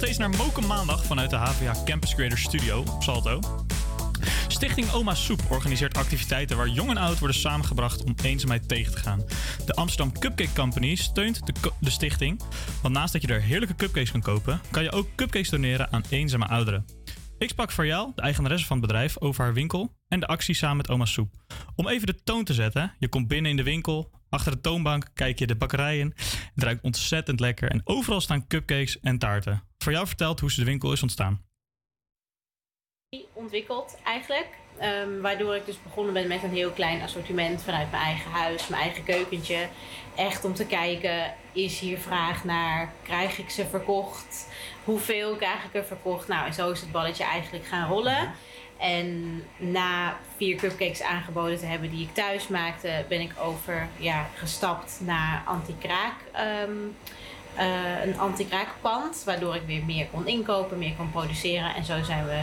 Nog 0.00 0.04
steeds 0.04 0.28
naar 0.28 0.38
Moken 0.38 0.66
Maandag 0.66 1.04
vanuit 1.04 1.30
de 1.30 1.36
HVA 1.36 1.74
Campus 1.84 2.14
Creator 2.14 2.38
Studio 2.38 2.78
op 2.78 3.02
Salto. 3.02 3.40
Stichting 4.48 4.90
Oma 4.92 5.14
Soep 5.14 5.40
organiseert 5.50 5.96
activiteiten 5.96 6.56
waar 6.56 6.68
jong 6.68 6.90
en 6.90 6.96
oud 6.96 7.18
worden 7.18 7.36
samengebracht 7.36 8.04
om 8.04 8.14
eenzaamheid 8.22 8.68
tegen 8.68 8.92
te 8.92 8.98
gaan. 8.98 9.24
De 9.66 9.74
Amsterdam 9.74 10.18
Cupcake 10.18 10.52
Company 10.52 10.94
steunt 10.94 11.40
de, 11.80 11.90
stichting, 11.90 12.40
want 12.82 12.94
naast 12.94 13.12
dat 13.12 13.22
je 13.22 13.28
er 13.28 13.42
heerlijke 13.42 13.74
cupcakes 13.74 14.10
kan 14.10 14.20
kopen, 14.20 14.60
kan 14.70 14.82
je 14.82 14.92
ook 14.92 15.08
cupcakes 15.14 15.50
doneren 15.50 15.92
aan 15.92 16.02
eenzame 16.08 16.46
ouderen. 16.46 16.84
Ik 17.38 17.48
sprak 17.48 17.72
Farjal, 17.72 18.12
de 18.14 18.22
eigenaresse 18.22 18.66
van 18.66 18.76
het 18.76 18.86
bedrijf, 18.86 19.20
over 19.20 19.44
haar 19.44 19.54
winkel 19.54 19.92
en 20.08 20.20
de 20.20 20.26
actie 20.26 20.54
samen 20.54 20.76
met 20.76 20.88
Oma 20.88 21.04
Soep. 21.04 21.34
Om 21.74 21.88
even 21.88 22.06
de 22.06 22.22
toon 22.24 22.44
te 22.44 22.54
zetten, 22.54 22.92
je 22.98 23.08
komt 23.08 23.28
binnen 23.28 23.50
in 23.50 23.56
de 23.56 23.62
winkel, 23.62 24.10
achter 24.36 24.52
de 24.52 24.60
toonbank 24.60 25.06
kijk 25.14 25.38
je 25.38 25.46
de 25.46 25.56
bakkerij 25.56 25.98
in. 25.98 26.12
Het 26.54 26.64
ruikt 26.64 26.82
ontzettend 26.82 27.40
lekker 27.40 27.70
en 27.70 27.80
overal 27.84 28.20
staan 28.20 28.46
cupcakes 28.46 29.00
en 29.00 29.18
taarten. 29.18 29.62
Farjal 29.78 30.06
vertelt 30.06 30.40
hoe 30.40 30.50
ze 30.50 30.60
de 30.60 30.66
winkel 30.66 30.92
is 30.92 31.02
ontstaan. 31.02 31.44
ontwikkeld 33.32 33.98
eigenlijk. 34.04 34.48
Ehm, 34.78 35.20
waardoor 35.20 35.56
ik 35.56 35.66
dus 35.66 35.82
begonnen 35.82 36.14
ben 36.14 36.28
met 36.28 36.42
een 36.42 36.54
heel 36.54 36.70
klein 36.70 37.02
assortiment 37.02 37.62
vanuit 37.62 37.90
mijn 37.90 38.02
eigen 38.02 38.30
huis, 38.30 38.68
mijn 38.68 38.82
eigen 38.82 39.04
keukentje. 39.04 39.68
Echt 40.16 40.44
om 40.44 40.54
te 40.54 40.66
kijken, 40.66 41.34
is 41.52 41.78
hier 41.78 41.98
vraag 41.98 42.44
naar? 42.44 42.92
Krijg 43.02 43.38
ik 43.38 43.50
ze 43.50 43.66
verkocht? 43.66 44.48
Hoeveel 44.84 45.36
krijg 45.36 45.64
ik 45.64 45.74
er 45.74 45.84
verkocht? 45.84 46.28
Nou, 46.28 46.46
en 46.46 46.54
zo 46.54 46.70
is 46.70 46.80
het 46.80 46.92
balletje 46.92 47.24
eigenlijk 47.24 47.66
gaan 47.66 47.88
rollen. 47.88 48.32
En 48.78 49.42
na 49.56 50.16
vier 50.36 50.56
cupcakes 50.56 51.02
aangeboden 51.02 51.58
te 51.58 51.66
hebben 51.66 51.90
die 51.90 52.02
ik 52.02 52.14
thuis 52.14 52.48
maakte, 52.48 53.04
ben 53.08 53.20
ik 53.20 53.32
over 53.42 53.88
ja, 53.96 54.26
gestapt 54.34 55.00
naar 55.04 55.42
anti-kraak. 55.46 56.14
ehm, 56.32 56.70
eh, 57.54 58.04
een 58.04 58.18
anti-kraakpand, 58.18 59.22
waardoor 59.24 59.54
ik 59.54 59.62
weer 59.66 59.84
meer 59.84 60.06
kon 60.06 60.26
inkopen, 60.26 60.78
meer 60.78 60.94
kon 60.96 61.10
produceren. 61.10 61.74
En 61.74 61.84
zo 61.84 62.02
zijn 62.02 62.26
we 62.26 62.42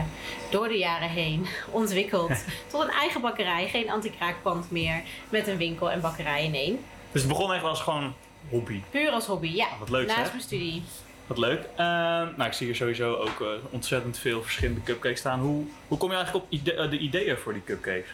door 0.50 0.68
de 0.68 0.78
jaren 0.78 1.10
heen 1.10 1.48
ontwikkeld 1.72 2.32
tot 2.68 2.82
een 2.82 2.90
eigen 2.90 3.22
bakkerij. 3.22 3.68
Geen 3.68 3.92
anti-kraakpand 3.92 4.72
meer, 4.72 5.02
met 5.30 5.48
een 5.48 5.58
winkel 5.58 5.92
en 5.92 6.02
bakkerij 6.02 6.44
in 6.44 6.56
één. 6.56 6.80
Dus 7.12 7.22
het 7.22 7.32
begon 7.32 7.54
echt 7.54 7.64
als 7.64 7.82
gewoon 7.82 8.14
hobby. 8.50 8.82
Puur 8.90 9.12
als 9.12 9.26
hobby, 9.26 9.56
ja. 9.56 9.68
wat 9.80 9.90
leuk, 9.90 10.08
Naast 10.08 10.32
mijn 10.32 10.44
studie. 10.44 10.84
Wat 11.28 11.38
leuk. 11.38 11.64
Ehm, 11.76 12.28
nou, 12.36 12.44
ik 12.44 12.54
zie 12.54 12.66
hier 12.66 12.76
sowieso 12.76 13.14
ook 13.16 13.42
eh, 13.42 13.48
ontzettend 13.70 14.18
veel 14.18 14.44
verschillende 14.44 14.82
cupcakes 14.84 15.20
staan. 15.20 15.40
Hoe, 15.40 15.64
hoe 15.88 15.98
kom 15.98 16.10
je 16.10 16.16
eigenlijk 16.16 16.46
op 16.46 16.52
ide- 16.52 16.74
eh, 16.74 16.90
de 16.90 16.98
ideeën 16.98 17.38
voor 17.38 17.54
die 17.54 17.64
cupcakes? 17.64 18.10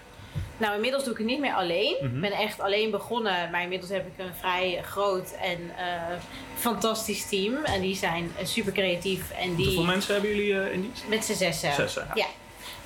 Nou, 0.58 0.76
inmiddels 0.76 1.04
doe 1.04 1.12
ik 1.12 1.18
het 1.18 1.28
niet 1.28 1.40
meer 1.40 1.54
alleen. 1.54 1.96
Mhm. 2.02 2.16
Ik 2.16 2.22
ben 2.22 2.32
echt 2.32 2.60
alleen 2.60 2.92
begonnen, 2.92 3.52
maar 3.52 3.62
inmiddels 3.62 3.92
heb 3.92 4.06
ik 4.08 4.26
een 4.26 4.36
vrij 4.40 4.82
groot 4.84 5.32
en 5.42 5.60
eh, 5.78 5.86
fantastisch 6.56 7.26
team. 7.30 7.56
En 7.66 7.82
die 7.82 7.96
zijn 7.96 8.32
super 8.44 8.72
creatief. 8.74 9.32
En 9.32 9.56
die... 9.56 9.66
Hoeveel 9.66 9.84
mensen 9.84 10.14
hebben 10.14 10.36
jullie 10.36 10.72
in 10.72 10.82
dienst? 10.82 11.04
Met 11.08 11.26
z'n 11.26 11.34
zessen. 11.34 11.74
Zessen, 11.74 12.06
ja. 12.08 12.12
ja. 12.16 12.26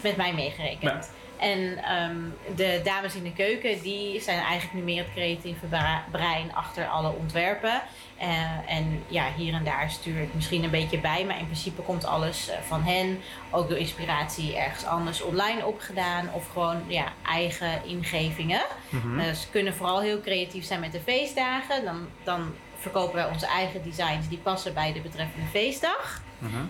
Met 0.02 0.16
mij 0.18 0.34
meegerekend. 0.34 0.82
Ja. 0.84 1.02
En 1.38 1.78
ehm, 1.84 2.16
de 2.56 2.82
dames 2.84 3.16
in 3.16 3.24
de 3.24 3.34
keuken, 3.34 3.82
die 3.82 4.22
zijn 4.22 4.40
eigenlijk 4.40 4.74
nu 4.74 4.82
meer 4.82 5.04
het 5.04 5.14
creatieve 5.14 5.66
brein 6.12 6.54
achter 6.56 6.88
alle 6.88 7.12
ontwerpen. 7.12 7.82
Eh, 8.24 8.76
en 8.76 9.04
ja, 9.08 9.26
hier 9.36 9.54
en 9.54 9.64
daar 9.64 9.90
stuur 9.92 10.22
ik 10.22 10.34
misschien 10.34 10.64
een 10.64 10.70
beetje 10.70 11.00
bij, 11.00 11.26
maar 11.26 11.40
in 11.40 11.46
principe 11.46 11.82
komt 11.82 12.06
alles 12.06 12.50
eh, 12.50 12.58
van 12.68 12.84
hen. 12.84 13.20
Ook 13.52 13.70
door 13.70 13.78
inspiratie 13.78 14.58
ergens 14.58 14.86
anders 14.86 15.22
online 15.22 15.66
opgedaan 15.66 16.30
of 16.34 16.48
gewoon 16.54 16.82
ja, 16.88 17.06
eigen 17.26 17.86
ingevingen. 17.86 18.62
Mhm. 18.90 19.20
Eh, 19.20 19.34
ze 19.34 19.48
kunnen 19.50 19.76
vooral 19.76 20.02
heel 20.02 20.22
creatief 20.22 20.66
zijn 20.66 20.80
met 20.80 20.92
de 20.92 21.00
feestdagen. 21.00 21.86
Dan, 21.86 22.08
dan 22.24 22.54
verkopen 22.78 23.16
wij 23.16 23.26
onze 23.26 23.46
eigen 23.48 23.84
designs 23.84 24.28
die 24.28 24.38
passen 24.38 24.74
bij 24.74 24.94
de 24.94 25.00
betreffende 25.02 25.48
feestdag. 25.48 26.22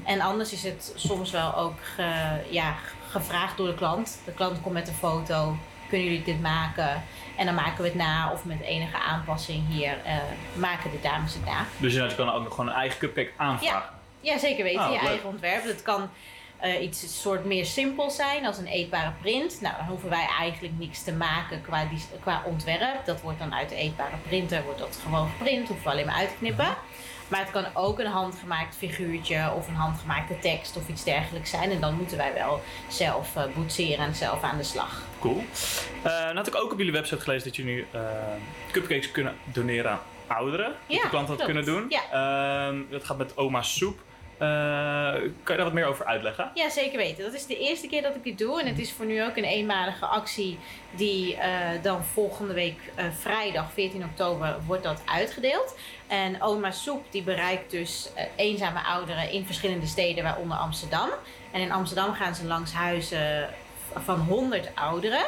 En 0.03 0.21
anders 0.21 0.53
is 0.53 0.63
het 0.63 0.93
soms 0.95 1.31
wel 1.31 1.55
ook 1.55 1.77
ge- 1.95 2.41
ja, 2.49 2.75
gevraagd 3.09 3.57
door 3.57 3.67
de 3.67 3.75
klant. 3.75 4.19
De 4.25 4.31
klant 4.31 4.61
komt 4.61 4.73
met 4.73 4.87
een 4.87 4.93
foto. 4.93 5.57
Kunnen 5.89 6.07
jullie 6.07 6.23
dit 6.23 6.41
maken? 6.41 7.03
En 7.35 7.45
dan 7.45 7.55
maken 7.55 7.81
we 7.83 7.87
het 7.87 7.97
na 7.97 8.31
of 8.31 8.45
met 8.45 8.61
enige 8.61 8.97
aanpassing 8.97 9.67
hier 9.67 9.97
eh, 10.05 10.17
maken 10.53 10.91
de 10.91 10.99
dames 11.01 11.33
het 11.33 11.45
na. 11.45 11.65
Dus 11.77 11.93
je 11.93 12.15
kan 12.15 12.31
ook 12.31 12.43
nog 12.43 12.53
gewoon 12.55 12.69
een 12.69 12.75
eigen 12.75 12.99
cupcake 12.99 13.31
aanvragen. 13.37 13.89
Ja, 14.21 14.33
ja 14.33 14.39
zeker 14.39 14.63
weten. 14.63 14.81
Ah, 14.81 14.91
je 14.91 14.99
leuk. 14.99 15.07
eigen 15.07 15.29
ontwerp. 15.29 15.65
Dat 15.65 15.81
kan 15.81 16.09
eh, 16.63 16.81
iets 16.81 17.21
soort 17.21 17.45
meer 17.45 17.65
simpel 17.65 18.09
zijn 18.09 18.45
als 18.45 18.57
een 18.57 18.67
eetbare 18.67 19.11
print. 19.21 19.61
Nou, 19.61 19.75
dan 19.77 19.85
hoeven 19.85 20.09
wij 20.09 20.27
eigenlijk 20.39 20.73
niks 20.77 21.03
te 21.03 21.13
maken 21.13 21.61
qua, 21.61 21.85
die, 21.85 22.03
qua 22.21 22.41
ontwerp. 22.45 23.05
Dat 23.05 23.21
wordt 23.21 23.39
dan 23.39 23.55
uit 23.55 23.69
de 23.69 23.75
eetbare 23.75 24.15
printer 24.27 24.63
wordt 24.63 24.79
dat 24.79 24.99
gewoon 25.03 25.29
geprint. 25.29 25.67
Hoeven 25.67 25.85
we 25.85 25.91
alleen 25.91 26.05
maar 26.05 26.15
uit 26.15 26.29
te 26.29 26.35
knippen. 26.35 26.75
Maar 27.33 27.41
het 27.41 27.51
kan 27.51 27.65
ook 27.73 27.99
een 27.99 28.05
handgemaakt 28.05 28.75
figuurtje 28.75 29.51
of 29.55 29.67
een 29.67 29.75
handgemaakte 29.75 30.39
tekst 30.39 30.77
of 30.77 30.87
iets 30.87 31.03
dergelijks 31.03 31.49
zijn. 31.49 31.71
En 31.71 31.79
dan 31.81 31.95
moeten 31.95 32.17
wij 32.17 32.33
wel 32.33 32.61
zelf 32.87 33.35
eh, 33.35 33.43
boetseren 33.55 34.05
en 34.05 34.15
zelf 34.15 34.43
aan 34.43 34.57
de 34.57 34.63
slag. 34.63 35.01
Cool. 35.19 35.43
Eh 36.03 36.11
nou 36.11 36.35
had 36.35 36.47
ik 36.47 36.55
ook 36.55 36.71
op 36.71 36.77
jullie 36.77 36.93
website 36.93 37.21
gelezen 37.21 37.43
dat 37.43 37.55
jullie 37.55 37.73
nu 37.73 37.85
eh, 37.91 38.01
cupcakes 38.71 39.11
kunnen 39.11 39.35
doneren 39.43 39.91
aan 39.91 39.99
ouderen. 40.27 40.65
Dat 40.65 40.75
Ja, 40.97 41.01
de 41.01 41.09
klanten 41.09 41.37
dat 41.37 41.45
kunnen 41.45 41.65
doen. 41.65 41.91
Ehm, 42.11 42.81
dat 42.89 43.03
gaat 43.03 43.17
met 43.17 43.37
oma 43.37 43.61
soep. 43.61 43.99
Kan 44.37 45.55
je 45.55 45.55
daar 45.55 45.63
wat 45.63 45.73
meer 45.73 45.85
over 45.85 46.05
uitleggen? 46.05 46.51
Ja, 46.53 46.69
zeker 46.69 46.97
weten. 46.97 47.23
Dat 47.23 47.33
is 47.33 47.45
de 47.45 47.57
eerste 47.57 47.87
keer 47.87 48.01
dat 48.01 48.15
ik 48.15 48.23
dit 48.23 48.37
doe. 48.37 48.61
En 48.61 48.67
het 48.67 48.79
is 48.79 48.91
voor 48.91 49.05
nu 49.05 49.23
ook 49.23 49.37
een 49.37 49.43
eenmalige 49.43 50.05
actie 50.05 50.59
die 50.91 51.37
dan 51.81 52.03
volgende 52.03 52.53
week 52.53 52.79
vrijdag 53.19 53.71
14 53.73 54.03
oktober 54.03 54.55
wordt 54.65 54.83
dat 54.83 55.01
uitgedeeld. 55.05 55.75
En 56.13 56.41
Oma 56.41 56.71
Soep 56.71 57.05
die 57.11 57.23
bereikt 57.23 57.71
dus 57.71 58.09
eh, 58.15 58.25
eenzame 58.35 58.83
ouderen 58.83 59.31
in 59.31 59.45
verschillende 59.45 59.85
steden, 59.85 60.23
waaronder 60.23 60.57
Amsterdam. 60.57 61.09
En 61.51 61.61
in 61.61 61.71
Amsterdam 61.71 62.13
gaan 62.13 62.35
ze 62.35 62.45
langs 62.45 62.73
huizen 62.73 63.49
van 63.93 64.19
100 64.19 64.69
ouderen. 64.75 65.25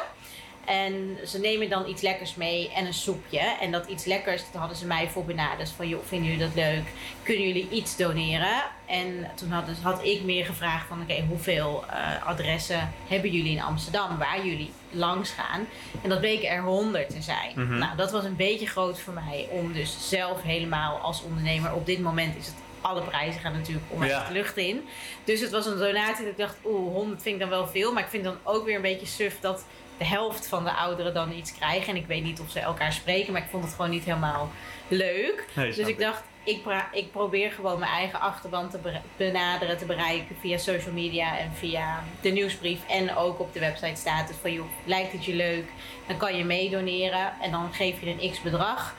En 0.66 1.18
ze 1.26 1.38
nemen 1.40 1.68
dan 1.70 1.88
iets 1.88 2.02
lekkers 2.02 2.34
mee 2.34 2.70
en 2.74 2.86
een 2.86 2.94
soepje. 2.94 3.38
En 3.60 3.70
dat 3.72 3.86
iets 3.88 4.04
lekkers, 4.04 4.42
dat 4.52 4.60
hadden 4.60 4.76
ze 4.76 4.86
mij 4.86 5.08
voor 5.08 5.24
benaderd. 5.24 5.70
Van, 5.70 5.88
joh, 5.88 6.04
vinden 6.06 6.30
jullie 6.30 6.46
dat 6.46 6.54
leuk? 6.54 6.82
Kunnen 7.22 7.46
jullie 7.46 7.68
iets 7.70 7.96
doneren? 7.96 8.62
En 8.86 9.30
toen 9.34 9.50
had, 9.50 9.66
dus, 9.66 9.76
had 9.82 10.04
ik 10.04 10.22
meer 10.22 10.44
gevraagd 10.44 10.86
van, 10.88 11.00
oké, 11.02 11.24
hoeveel 11.28 11.84
eh, 11.90 12.26
adressen 12.26 12.92
hebben 13.08 13.30
jullie 13.30 13.52
in 13.52 13.62
Amsterdam 13.62 14.18
waar 14.18 14.46
jullie 14.46 14.70
langs 14.90 15.30
gaan? 15.30 15.66
En 16.02 16.08
dat 16.08 16.20
bleken 16.20 16.48
er 16.48 16.62
honderd 16.62 17.10
te 17.10 17.22
zijn. 17.22 17.52
Mhm. 17.54 17.78
Nou, 17.78 17.96
dat 17.96 18.10
was 18.10 18.24
een 18.24 18.36
beetje 18.36 18.66
groot 18.66 19.00
voor 19.00 19.14
mij 19.14 19.48
om 19.50 19.72
dus 19.72 20.08
zelf 20.08 20.42
helemaal 20.42 20.96
als 20.98 21.22
ondernemer, 21.22 21.74
op 21.74 21.86
dit 21.86 22.00
moment 22.00 22.36
is 22.36 22.46
het 22.46 22.54
alle 22.80 23.02
prijzen 23.02 23.40
gaan 23.40 23.52
natuurlijk 23.52 23.86
om 23.88 24.04
Ja. 24.04 24.26
de 24.26 24.32
lucht 24.32 24.56
in. 24.56 24.88
Dus 25.24 25.40
het 25.40 25.50
was 25.50 25.66
een 25.66 25.78
donatie 25.78 26.22
dat 26.24 26.32
ik 26.32 26.38
dacht, 26.38 26.56
oeh, 26.64 26.92
100 26.92 27.22
vind 27.22 27.34
ik 27.34 27.40
dan 27.40 27.50
wel 27.50 27.66
veel. 27.66 27.92
Maar 27.92 28.02
ik 28.02 28.08
vind 28.08 28.24
dan 28.24 28.36
ook 28.42 28.64
weer 28.64 28.76
een 28.76 28.82
beetje 28.82 29.06
suf 29.06 29.40
dat 29.40 29.64
de 29.98 30.04
helft 30.04 30.48
van 30.48 30.64
de 30.64 30.72
ouderen 30.72 31.14
dan 31.14 31.32
iets 31.32 31.52
krijgen. 31.52 31.88
En 31.88 31.96
ik 31.96 32.06
weet 32.06 32.22
niet 32.22 32.40
of 32.40 32.50
ze 32.50 32.60
elkaar 32.60 32.92
spreken, 32.92 33.32
maar 33.32 33.42
ik 33.42 33.48
vond 33.50 33.64
het 33.64 33.74
gewoon 33.74 33.90
niet 33.90 34.04
helemaal 34.04 34.50
leuk. 34.88 35.46
Nee, 35.54 35.72
dus 35.72 35.86
ik 35.86 35.98
dacht, 35.98 36.22
ik, 36.44 36.60
ik 36.92 37.12
probeer 37.12 37.50
gewoon 37.50 37.78
mijn 37.78 37.92
eigen 37.92 38.20
achterban 38.20 38.70
te 38.70 38.78
benaderen, 39.16 39.78
te 39.78 39.84
bereiken 39.84 40.36
via 40.40 40.58
social 40.58 40.94
media 40.94 41.38
en 41.38 41.52
via 41.54 42.04
de 42.20 42.30
nieuwsbrief. 42.30 42.86
En 42.88 43.16
ook 43.16 43.40
op 43.40 43.52
de 43.52 43.60
website 43.60 44.00
staat 44.00 44.28
het 44.28 44.36
van, 44.40 44.52
joh, 44.52 44.66
lijkt 44.84 45.12
het 45.12 45.24
je 45.24 45.34
leuk? 45.34 45.64
Dan 46.06 46.16
kan 46.16 46.36
je 46.36 46.44
meedoneren 46.44 47.32
en 47.40 47.50
dan 47.50 47.72
geef 47.72 48.00
je 48.00 48.16
een 48.20 48.30
x 48.30 48.42
bedrag. 48.42 48.94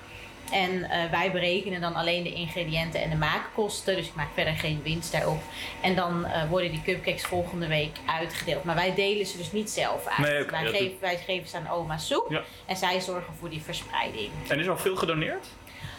En 0.52 0.89
eh, 0.89 1.12
wij 1.12 1.32
berekenen 1.32 1.82
dan 1.82 1.95
alleen 1.95 2.24
de 2.24 2.34
ingrediënten 2.34 3.02
en 3.02 3.10
de 3.10 3.16
maakkosten. 3.16 3.95
Dus 3.95 4.08
ik 4.08 4.16
maak 4.16 4.34
verder 4.34 4.54
geen 4.54 4.82
winst 4.84 5.12
daarop. 5.12 5.41
En 5.82 5.95
dan 5.95 6.26
eh, 6.26 6.50
worden 6.50 6.72
die 6.72 6.82
cupcakes 6.82 7.24
volgende 7.24 7.68
week 7.68 7.98
uitgedeeld. 8.06 8.64
Maar 8.64 8.76
wij 8.76 8.93
delen 8.95 9.26
ze 9.26 9.38
dus 9.38 9.52
niet 9.52 9.70
zelf 9.70 10.06
uit. 10.06 10.28
Nee, 10.28 10.45
wij, 10.45 10.66
geven, 10.66 10.98
wij 11.00 11.18
geven 11.18 11.50
ze 11.50 11.58
aan 11.58 11.70
oma 11.70 11.98
soep. 11.98 12.26
Ja. 12.30 12.41
En 12.66 12.76
zij 12.76 13.02
zorgen 13.02 13.34
voor 13.39 13.50
die 13.50 13.62
verspreiding. 13.62 14.30
En 14.48 14.60
is 14.60 14.66
er 14.66 14.72
al 14.72 14.78
veel 14.78 14.95
gedoneerd? 14.95 15.48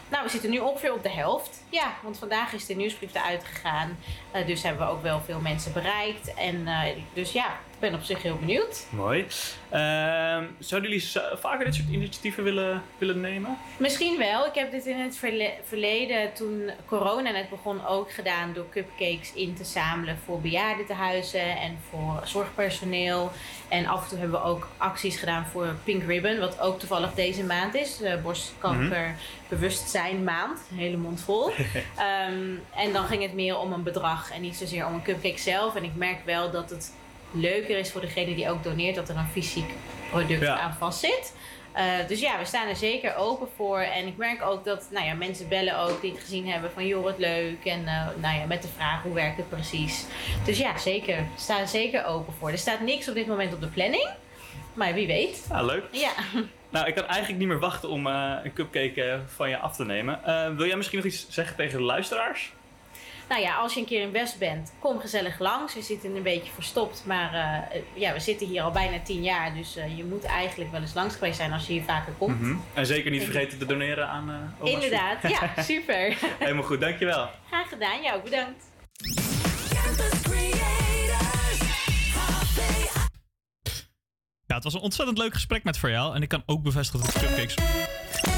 Nou, 0.08 0.24
we 0.24 0.30
zitten 0.30 0.50
nu 0.50 0.58
ongeveer 0.58 0.92
op 0.92 1.02
de 1.02 1.10
helft. 1.10 1.62
Ja, 1.68 1.94
want 2.02 2.18
vandaag 2.18 2.52
is 2.52 2.66
de 2.66 2.74
nieuwsbrief 2.74 3.14
eruit 3.14 3.44
gegaan. 3.44 3.98
Eh, 4.30 4.46
dus 4.46 4.62
hebben 4.62 4.86
we 4.86 4.92
ook 4.92 5.02
wel 5.02 5.20
veel 5.20 5.40
mensen 5.40 5.72
bereikt. 5.72 6.34
En 6.34 6.68
dus 7.12 7.32
ja, 7.32 7.58
ben 7.80 7.94
op 7.94 8.02
zich 8.02 8.22
heel 8.22 8.36
benieuwd. 8.38 8.86
Mooi. 8.90 9.26
Ehm, 9.68 10.44
zouden 10.58 10.90
jullie 10.90 11.08
vaker 11.40 11.64
dit 11.64 11.74
soort 11.74 11.88
initiatieven 11.88 12.44
willen, 12.44 12.82
willen 12.98 13.20
nemen? 13.20 13.58
Misschien 13.76 14.18
wel. 14.18 14.46
Ik 14.46 14.54
heb 14.54 14.70
dit 14.70 14.86
in 14.86 14.98
het 15.00 15.16
verle- 15.16 15.54
verleden, 15.64 16.32
toen 16.32 16.70
corona 16.86 17.30
net 17.30 17.48
begon, 17.50 17.86
ook 17.86 18.12
gedaan 18.12 18.52
door 18.52 18.66
cupcakes 18.70 19.32
in 19.34 19.54
te 19.54 19.64
zamelen 19.64 20.18
voor 20.24 20.40
bejaardentehuizen 20.40 21.56
en 21.58 21.78
voor 21.90 22.20
zorgpersoneel. 22.24 23.30
En 23.68 23.86
af 23.86 24.02
en 24.02 24.08
toe 24.08 24.18
hebben 24.18 24.40
we 24.40 24.46
ook 24.46 24.68
acties 24.76 25.16
gedaan 25.16 25.46
voor 25.46 25.66
Pink 25.84 26.02
Ribbon, 26.06 26.38
wat 26.38 26.60
ook 26.60 26.78
toevallig 26.78 27.14
deze 27.14 27.44
maand 27.44 27.74
is. 27.74 28.02
eh 28.02 28.22
borstkanker 28.22 29.14
bewustzijn 29.48 30.24
maand. 30.24 30.58
Een 30.70 30.78
hele 30.78 30.96
mond 30.96 31.20
vol. 31.20 31.50
Ehm, 31.96 32.54
en 32.76 32.92
dan 32.92 33.06
ging 33.06 33.22
het 33.22 33.34
meer 33.34 33.58
om 33.58 33.72
een 33.72 33.82
bedrag 33.82 34.30
en 34.32 34.40
niet 34.40 34.56
zozeer 34.56 34.86
om 34.86 34.94
een 34.94 35.02
cupcake 35.02 35.38
zelf. 35.38 35.74
En 35.74 35.84
ik 35.84 35.94
merk 35.94 36.18
wel 36.24 36.50
dat 36.50 36.70
het 36.70 36.92
leuker 37.30 37.78
is 37.78 37.92
voor 37.92 38.00
degene 38.00 38.34
die 38.34 38.50
ook 38.50 38.62
doneert 38.62 38.94
dat 38.94 39.08
er 39.08 39.16
een 39.16 39.28
fysiek 39.32 39.70
product 40.10 40.40
Ja. 40.42 40.58
aan 40.58 40.74
vastzit. 40.78 41.32
Eh, 41.72 41.84
dus 42.08 42.20
ja, 42.20 42.38
we 42.38 42.44
staan 42.44 42.68
er 42.68 42.76
zeker 42.76 43.16
open 43.16 43.48
voor. 43.56 43.78
En 43.78 44.06
ik 44.06 44.16
merk 44.16 44.42
ook 44.42 44.64
dat 44.64 44.88
nou 44.90 45.06
ja, 45.06 45.14
mensen 45.14 45.48
bellen 45.48 45.78
ook 45.78 46.00
die 46.00 46.10
het 46.12 46.20
gezien 46.20 46.48
hebben 46.48 46.70
van 46.72 46.86
joh, 46.86 47.02
wat 47.02 47.18
leuk. 47.18 47.64
En 47.64 47.86
eh, 47.86 48.06
nou 48.16 48.38
ja, 48.38 48.44
met 48.46 48.62
de 48.62 48.68
vraag 48.76 49.02
hoe 49.02 49.14
werkt 49.14 49.36
het 49.36 49.48
precies. 49.48 50.04
Dus 50.44 50.58
ja, 50.58 50.78
zeker. 50.78 51.16
We 51.16 51.24
staan 51.40 51.60
er 51.60 51.68
zeker 51.68 52.04
open 52.04 52.34
voor. 52.38 52.50
Er 52.50 52.58
staat 52.58 52.80
niks 52.80 53.08
op 53.08 53.14
dit 53.14 53.26
moment 53.26 53.54
op 53.54 53.60
de 53.60 53.66
planning. 53.68 54.08
Maar 54.74 54.94
wie 54.94 55.06
weet. 55.06 55.46
Ah, 55.50 55.64
leuk. 55.66 55.84
Ja. 55.90 56.10
Nou, 56.70 56.86
ik 56.86 56.94
kan 56.94 57.06
eigenlijk 57.06 57.38
niet 57.38 57.48
meer 57.48 57.58
wachten 57.58 57.88
om 57.88 58.06
eh, 58.06 58.32
een 58.42 58.52
cupcake 58.52 59.20
van 59.26 59.48
je 59.50 59.58
af 59.58 59.76
te 59.76 59.84
nemen. 59.84 60.20
Wil 60.56 60.66
jij 60.66 60.76
misschien 60.76 60.98
nog 60.98 61.06
iets 61.06 61.26
zeggen 61.28 61.56
tegen 61.56 61.78
de 61.78 61.84
luisteraars? 61.84 62.52
Nou 63.28 63.42
ja, 63.42 63.56
als 63.56 63.74
je 63.74 63.80
een 63.80 63.86
keer 63.86 64.02
in 64.02 64.12
West 64.12 64.38
bent, 64.38 64.72
kom 64.78 65.00
gezellig 65.00 65.38
langs. 65.38 65.74
We 65.74 65.82
zitten 65.82 66.16
een 66.16 66.22
beetje 66.22 66.52
verstopt, 66.52 67.02
maar 67.06 67.34
eh, 67.34 67.80
ja, 67.94 68.12
we 68.12 68.20
zitten 68.20 68.46
hier 68.46 68.62
al 68.62 68.70
bijna 68.70 69.00
tien 69.00 69.22
jaar. 69.22 69.54
Dus 69.54 69.76
eh, 69.76 69.96
je 69.96 70.04
moet 70.04 70.24
eigenlijk 70.24 70.70
wel 70.70 70.80
eens 70.80 70.94
langs 70.94 71.14
geweest 71.14 71.36
zijn 71.36 71.52
als 71.52 71.66
je 71.66 71.72
hier 71.72 71.82
vaker 71.82 72.12
komt. 72.12 72.40
Mhm. 72.40 72.56
En 72.74 72.86
zeker 72.86 73.10
niet 73.10 73.22
vergeten 73.22 73.58
te 73.58 73.66
doneren 73.66 74.08
aan 74.08 74.30
eh 74.30 74.62
Oma 74.62 74.70
Inderdaad, 74.70 75.22
ja, 75.22 75.62
super. 75.62 76.16
Helemaal 76.38 76.62
goed, 76.62 76.80
dankjewel. 76.80 77.28
Graag 77.46 77.68
gedaan, 77.68 78.02
jou 78.02 78.16
ook 78.16 78.24
bedankt. 78.24 78.64
Ja, 84.46 84.54
het 84.54 84.64
was 84.64 84.74
een 84.74 84.80
ontzettend 84.80 85.18
leuk 85.18 85.34
gesprek 85.34 85.64
met 85.64 85.78
Verjaal. 85.78 86.14
En 86.14 86.22
ik 86.22 86.28
kan 86.28 86.42
ook 86.46 86.62
bevestigen 86.62 87.06
dat 87.06 87.14
de 87.14 87.20
cupcakes 87.20 87.54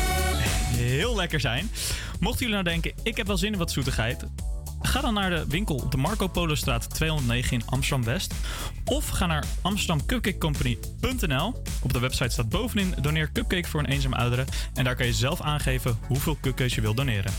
heel 0.89 1.17
lekker 1.17 1.41
zijn. 1.41 1.71
Mochten 2.21 2.47
jullie 2.47 2.63
nou 2.63 2.81
denken, 2.81 2.93
ik 3.03 3.17
heb 3.17 3.27
wel 3.27 3.37
zin 3.37 3.53
in 3.53 3.59
wat 3.59 3.71
zoetigheid. 3.71 4.25
Ga 4.83 5.01
dan 5.01 5.15
naar 5.15 5.31
de 5.31 5.45
winkel 5.49 5.75
op 5.75 5.91
de 5.91 5.97
Marco 5.97 6.27
Polo 6.27 6.55
straat 6.55 6.95
209 6.95 7.59
in 7.59 7.67
Amsterdam-West. 7.67 8.35
Of 8.85 9.09
ga 9.09 9.27
naar 9.27 9.45
amsterdamcupcakecompany.nl. 9.63 11.63
Op 11.83 11.93
de 11.93 11.99
website 11.99 12.31
staat 12.31 12.49
bovenin 12.49 12.95
doneer 13.01 13.33
cupcake 13.33 13.69
voor 13.69 13.81
een 13.81 13.87
eenzame 13.87 14.17
oudere. 14.17 14.45
En 14.75 14.85
daar 14.85 14.97
kan 14.97 15.07
je 15.07 15.13
zelf 15.13 15.41
aangeven 15.41 15.99
hoeveel 16.07 16.37
cupcakes 16.41 16.75
je 16.75 16.81
wilt 16.81 16.97
doneren. 16.97 17.33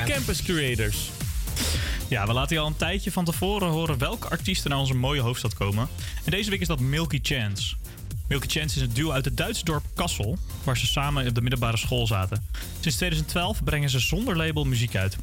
Campus 0.00 0.42
Creators. 0.42 1.10
Ja, 2.08 2.26
we 2.26 2.32
laten 2.32 2.56
je 2.56 2.62
al 2.62 2.66
een 2.66 2.76
tijdje 2.76 3.12
van 3.12 3.24
tevoren 3.24 3.68
horen 3.68 3.98
welke 3.98 4.28
artiesten 4.28 4.70
naar 4.70 4.78
onze 4.78 4.94
mooie 4.94 5.20
hoofdstad 5.20 5.54
komen. 5.54 5.88
En 6.24 6.30
deze 6.30 6.50
week 6.50 6.60
is 6.60 6.66
dat 6.66 6.80
Milky 6.80 7.18
Chance. 7.22 7.74
Milky 8.28 8.48
Chance 8.48 8.76
is 8.76 8.82
een 8.82 8.92
duo 8.92 9.10
uit 9.10 9.24
het 9.24 9.36
Duitse 9.36 9.64
dorp 9.64 9.84
Kassel, 9.94 10.38
waar 10.64 10.78
ze 10.78 10.86
samen 10.86 11.26
op 11.26 11.34
de 11.34 11.40
middelbare 11.40 11.76
school 11.76 12.06
zaten. 12.06 12.42
Sinds 12.80 12.96
2012 12.96 13.64
brengen 13.64 13.90
ze 13.90 13.98
zonder 13.98 14.36
label 14.36 14.64
muziek 14.64 14.96
uit. 14.96 15.16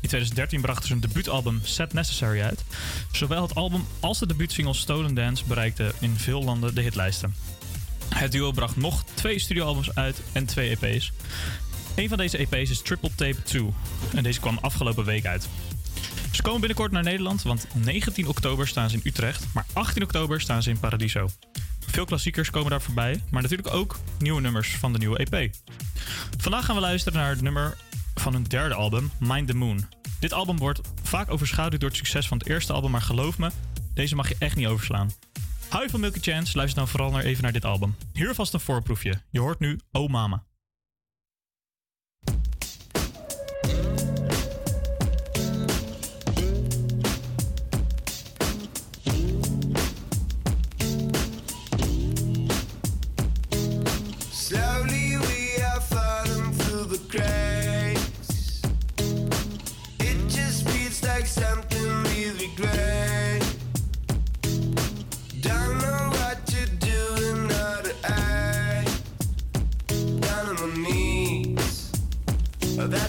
In 0.00 0.08
2013 0.08 0.60
brachten 0.60 0.86
ze 0.86 0.92
een 0.92 1.00
debuutalbum 1.00 1.60
Set 1.62 1.92
Necessary 1.92 2.40
uit. 2.40 2.64
Zowel 3.12 3.42
het 3.42 3.54
album 3.54 3.86
als 4.00 4.18
de 4.18 4.26
debuutsingle 4.26 4.74
Stolen 4.74 5.14
Dance 5.14 5.44
bereikten 5.46 5.92
in 6.00 6.16
veel 6.16 6.44
landen 6.44 6.74
de 6.74 6.80
hitlijsten. 6.80 7.34
Het 8.14 8.32
duo 8.32 8.50
bracht 8.50 8.76
nog 8.76 9.04
twee 9.14 9.38
studioalbums 9.38 9.94
uit 9.94 10.20
en 10.32 10.46
twee 10.46 10.76
EP's. 10.80 11.12
Een 11.96 12.08
van 12.08 12.18
deze 12.18 12.38
EP's 12.38 12.70
is 12.70 12.82
Triple 12.82 13.10
Tape 13.14 13.42
2 13.42 13.72
en 14.14 14.22
deze 14.22 14.40
kwam 14.40 14.58
afgelopen 14.60 15.04
week 15.04 15.26
uit. 15.26 15.48
Ze 16.32 16.42
komen 16.42 16.60
binnenkort 16.60 16.92
naar 16.92 17.02
Nederland, 17.02 17.42
want 17.42 17.66
19 17.74 18.28
oktober 18.28 18.68
staan 18.68 18.90
ze 18.90 18.96
in 18.96 19.02
Utrecht, 19.04 19.46
maar 19.54 19.66
18 19.72 20.02
oktober 20.02 20.40
staan 20.40 20.62
ze 20.62 20.70
in 20.70 20.78
Paradiso. 20.78 21.28
Veel 21.86 22.04
klassiekers 22.04 22.50
komen 22.50 22.70
daar 22.70 22.82
voorbij, 22.82 23.22
maar 23.30 23.42
natuurlijk 23.42 23.74
ook 23.74 23.98
nieuwe 24.18 24.40
nummers 24.40 24.76
van 24.76 24.92
de 24.92 24.98
nieuwe 24.98 25.18
EP. 25.18 25.54
Vandaag 26.38 26.64
gaan 26.64 26.74
we 26.74 26.80
luisteren 26.80 27.18
naar 27.18 27.30
het 27.30 27.40
nummer 27.40 27.76
van 28.14 28.32
hun 28.32 28.42
derde 28.42 28.74
album, 28.74 29.10
Mind 29.18 29.46
the 29.46 29.54
Moon. 29.54 29.88
Dit 30.20 30.32
album 30.32 30.58
wordt 30.58 30.80
vaak 31.02 31.30
overschaduwd 31.30 31.80
door 31.80 31.88
het 31.88 31.98
succes 31.98 32.28
van 32.28 32.38
het 32.38 32.48
eerste 32.48 32.72
album, 32.72 32.90
maar 32.90 33.02
geloof 33.02 33.38
me, 33.38 33.50
deze 33.94 34.14
mag 34.14 34.28
je 34.28 34.36
echt 34.38 34.56
niet 34.56 34.66
overslaan. 34.66 35.10
Hou 35.68 35.82
je 35.82 35.90
van 35.90 36.00
Milky 36.00 36.20
Chance? 36.20 36.56
Luister 36.56 36.78
dan 36.78 36.88
vooral 36.88 37.10
naar 37.10 37.24
even 37.24 37.42
naar 37.42 37.52
dit 37.52 37.64
album. 37.64 37.96
Hier 38.12 38.34
vast 38.34 38.54
een 38.54 38.60
voorproefje. 38.60 39.22
Je 39.30 39.40
hoort 39.40 39.58
nu 39.58 39.80
Oh 39.92 40.10
Mama. 40.10 40.44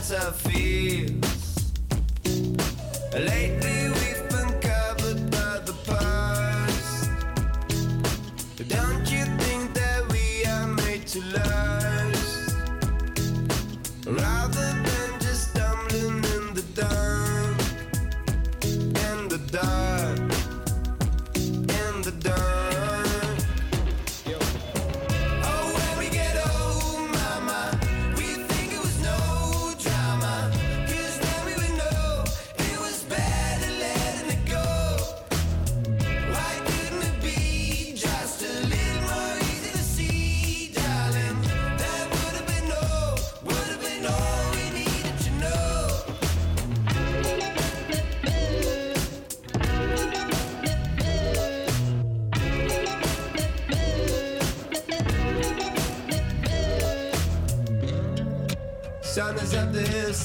Oh, 0.09 0.31
that's 0.31 1.16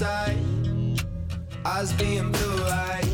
hillside, 0.03 0.37
eyes 1.65 1.93
being 1.93 2.33
blue-eyed. 2.33 3.07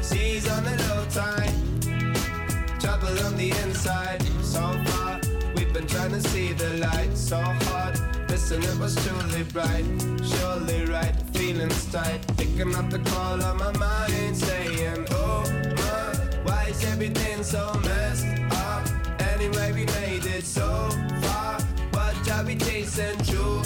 Seas 0.00 0.48
on 0.48 0.64
the 0.64 0.76
low 0.88 1.04
tide, 1.10 2.80
trouble 2.80 3.18
on 3.26 3.36
the 3.36 3.50
inside. 3.62 4.22
So 4.42 4.60
far, 4.86 5.20
we've 5.56 5.72
been 5.72 5.86
trying 5.86 6.12
to 6.12 6.20
see 6.20 6.52
the 6.52 6.70
light. 6.74 7.16
So 7.16 7.40
hard, 7.40 7.98
listen, 8.28 8.62
it 8.62 8.78
was 8.78 8.94
truly 9.04 9.44
bright, 9.44 9.84
surely 10.22 10.84
right. 10.84 11.14
Feelings 11.32 11.86
tight, 11.90 12.20
picking 12.36 12.74
up 12.74 12.90
the 12.90 13.00
call 13.10 13.42
on 13.42 13.56
my 13.58 13.72
mind, 13.76 14.36
saying, 14.36 15.06
Oh 15.10 15.44
my, 15.76 16.42
why 16.44 16.66
is 16.68 16.84
everything 16.84 17.42
so 17.42 17.72
messed 17.82 18.26
up? 18.52 18.86
Anyway, 19.32 19.72
we 19.72 19.84
made 19.86 20.24
it 20.24 20.44
so 20.44 20.88
far. 21.22 21.60
What 21.90 22.30
are 22.30 22.44
we 22.44 22.56
chasing? 22.56 23.18
True 23.24 23.62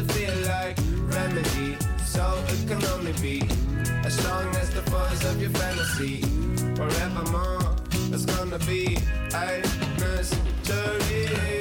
love. 0.00 0.08
How 0.08 0.08
does 0.08 0.08
it 0.08 0.12
feel 0.12 0.48
like 0.48 0.78
remedy? 1.14 1.76
So 2.04 2.44
it 2.48 2.68
can 2.68 2.84
only 2.92 3.12
be 3.20 3.42
as 4.04 4.24
long 4.26 4.54
as 4.56 4.70
the 4.70 4.82
force 4.90 5.24
of 5.24 5.40
your 5.40 5.50
fantasy. 5.50 6.22
Forevermore, 6.76 7.76
it's 8.12 8.24
gonna 8.24 8.58
be 8.60 8.98
a 9.34 9.62
mystery. 9.98 11.59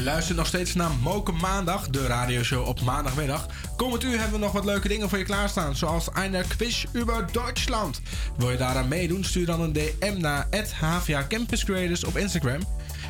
Je 0.00 0.06
luistert 0.06 0.36
nog 0.36 0.46
steeds 0.46 0.74
naar 0.74 0.90
Moken 0.90 1.36
Maandag, 1.36 1.88
de 1.88 2.06
radioshow 2.06 2.66
op 2.66 2.80
maandagmiddag. 2.80 3.46
Komend 3.76 4.04
uur 4.04 4.18
hebben 4.18 4.38
we 4.38 4.44
nog 4.44 4.52
wat 4.52 4.64
leuke 4.64 4.88
dingen 4.88 5.08
voor 5.08 5.18
je 5.18 5.24
klaarstaan, 5.24 5.76
zoals 5.76 6.08
een 6.12 6.46
quiz 6.56 6.84
über 6.94 7.32
Deutschland. 7.32 8.00
Wil 8.36 8.50
je 8.50 8.56
daaraan 8.56 8.88
meedoen, 8.88 9.24
stuur 9.24 9.46
dan 9.46 9.60
een 9.60 9.72
DM 9.72 10.14
naar 10.18 10.46
HVA 10.80 11.26
Campus 11.28 11.64
Creators 11.64 12.04
op 12.04 12.16
Instagram. 12.16 12.60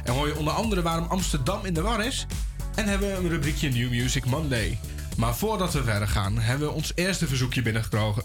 En 0.05 0.13
hoor 0.13 0.27
je 0.27 0.37
onder 0.37 0.53
andere 0.53 0.83
waarom 0.83 1.07
Amsterdam 1.07 1.65
in 1.65 1.75
de 1.75 1.83
war 1.83 2.05
is. 2.05 2.27
En 2.75 2.89
hebben 2.89 3.09
we 3.09 3.15
een 3.15 3.29
rubriekje 3.29 3.69
New 3.69 3.91
Music 3.91 4.25
Monday. 4.25 4.79
Maar 5.17 5.37
voordat 5.37 5.73
we 5.73 5.83
verder 5.83 6.09
gaan, 6.09 6.39
hebben 6.39 6.69
we 6.69 6.75
ons 6.75 6.93
eerste 6.95 7.27
verzoekje 7.27 7.63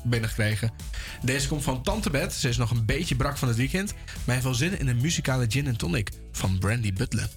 binnengekregen. 0.04 0.72
Deze 1.22 1.48
komt 1.48 1.64
van 1.64 1.84
Tante 1.84 2.10
Bet. 2.10 2.34
Ze 2.34 2.50
is 2.50 2.58
nog 2.58 2.72
een 2.72 2.86
beetje 2.86 3.16
brak 3.16 3.38
van 3.38 3.48
het 3.48 3.58
weekend, 3.58 3.94
maar 3.94 4.34
heeft 4.34 4.44
wel 4.44 4.54
zin 4.54 4.80
in 4.80 4.88
een 4.88 5.02
muzikale 5.02 5.46
gin 5.50 5.68
en 5.68 5.78
tonic 5.78 6.12
van 6.32 6.60
Brandy 6.60 6.94
Butler. 6.94 7.30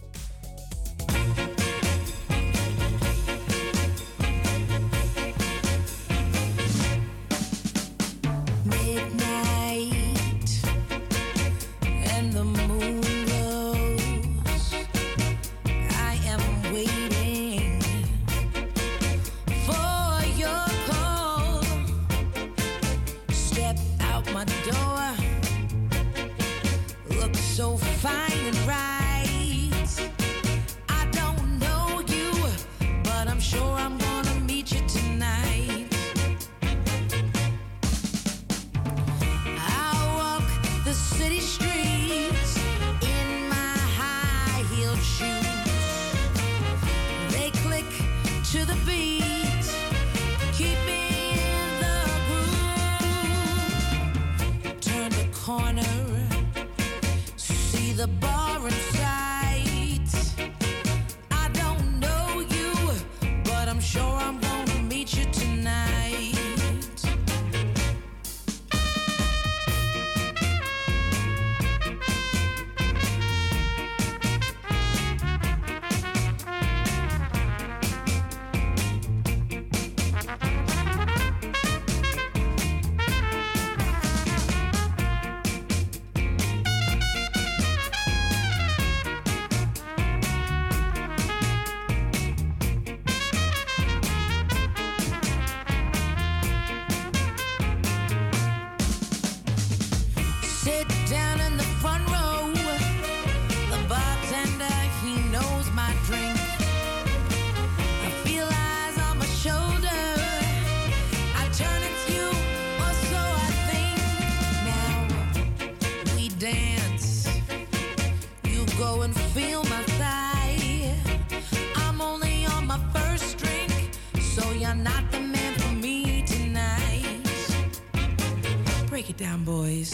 down, 129.18 129.42
boys. 129.42 129.92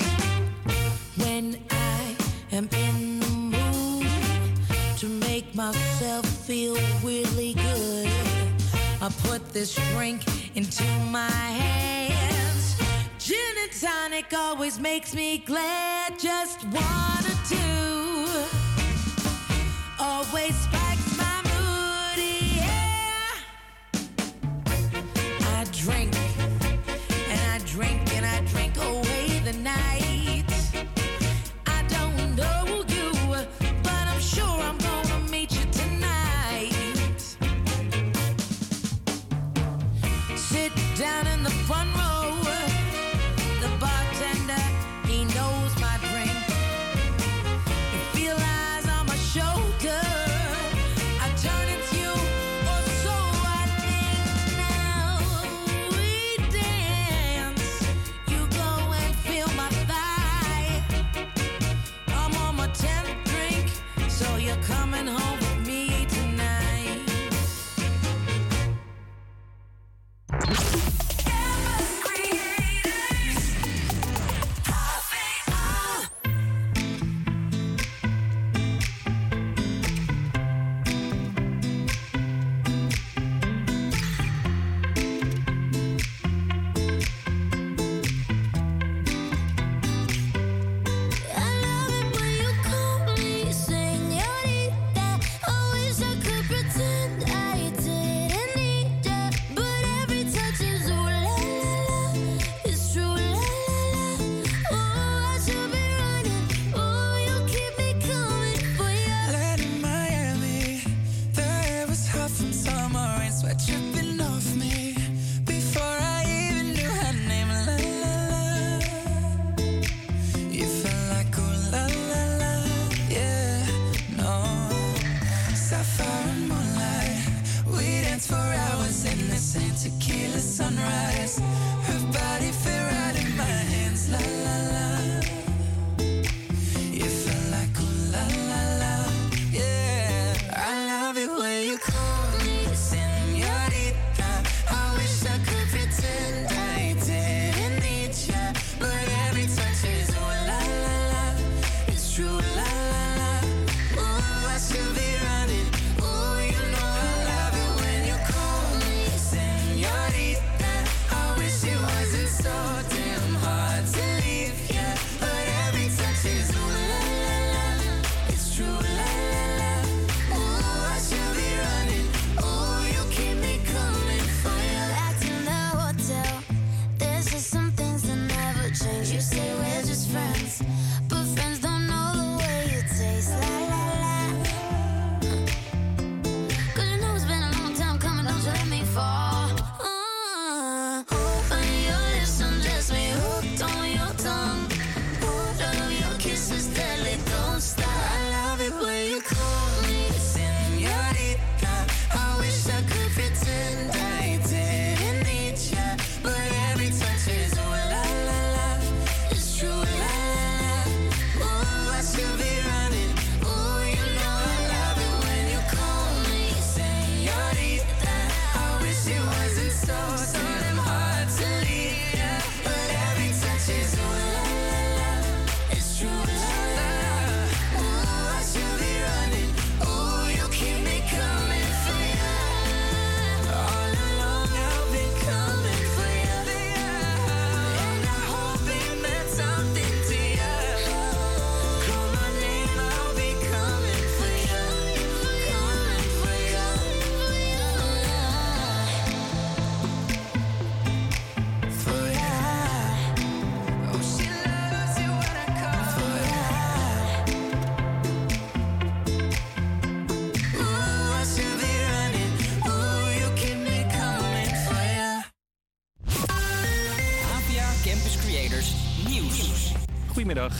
When 1.16 1.56
I 1.70 2.14
am 2.52 2.68
in 2.72 3.20
the 3.20 3.30
mood 3.30 4.06
to 4.98 5.08
make 5.08 5.54
myself 5.54 6.26
feel 6.26 6.76
really 7.02 7.54
good, 7.54 8.08
I 9.00 9.08
put 9.22 9.48
this 9.50 9.74
drink 9.92 10.20
into 10.54 10.84
my 11.10 11.30
hands. 11.30 12.76
Gin 13.18 13.38
and 13.62 13.72
tonic 13.72 14.26
always 14.36 14.78
makes 14.78 15.14
me 15.14 15.38
glad. 15.38 16.18
Just 16.18 16.62
one 16.64 17.24
or 17.24 17.38
two 17.48 18.26
always 19.98 20.54
spikes 20.54 21.16
my 21.16 21.40
mood. 21.48 22.18
Yeah, 22.58 23.30
I 25.56 25.64
drink 25.72 26.13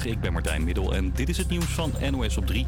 Ik 0.05 0.21
ben 0.21 0.33
Martijn 0.33 0.65
Middel 0.65 0.95
en 0.95 1.13
dit 1.15 1.29
is 1.29 1.37
het 1.37 1.49
nieuws 1.49 1.65
van 1.65 1.93
NOS 2.11 2.37
op 2.37 2.47
3. 2.47 2.67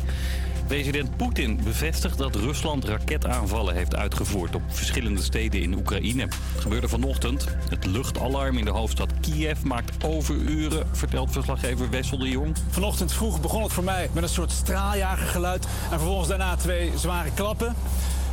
President 0.66 1.16
Poetin 1.16 1.60
bevestigt 1.64 2.18
dat 2.18 2.34
Rusland 2.34 2.84
raketaanvallen 2.84 3.74
heeft 3.74 3.94
uitgevoerd 3.94 4.54
op 4.54 4.62
verschillende 4.68 5.22
steden 5.22 5.62
in 5.62 5.74
Oekraïne. 5.74 6.22
Het 6.22 6.60
gebeurde 6.60 6.88
vanochtend. 6.88 7.46
Het 7.68 7.86
luchtalarm 7.86 8.58
in 8.58 8.64
de 8.64 8.70
hoofdstad 8.70 9.12
Kiev 9.20 9.62
maakt 9.62 10.04
overuren, 10.04 10.86
vertelt 10.92 11.32
verslaggever 11.32 11.90
Wessel 11.90 12.18
de 12.18 12.28
Jong. 12.28 12.56
Vanochtend 12.70 13.12
vroeg 13.12 13.40
begon 13.40 13.62
het 13.62 13.72
voor 13.72 13.84
mij 13.84 14.10
met 14.12 14.22
een 14.22 14.28
soort 14.28 14.50
straaljagergeluid 14.50 15.64
en 15.64 15.98
vervolgens 15.98 16.28
daarna 16.28 16.56
twee 16.56 16.92
zware 16.96 17.30
klappen. 17.34 17.74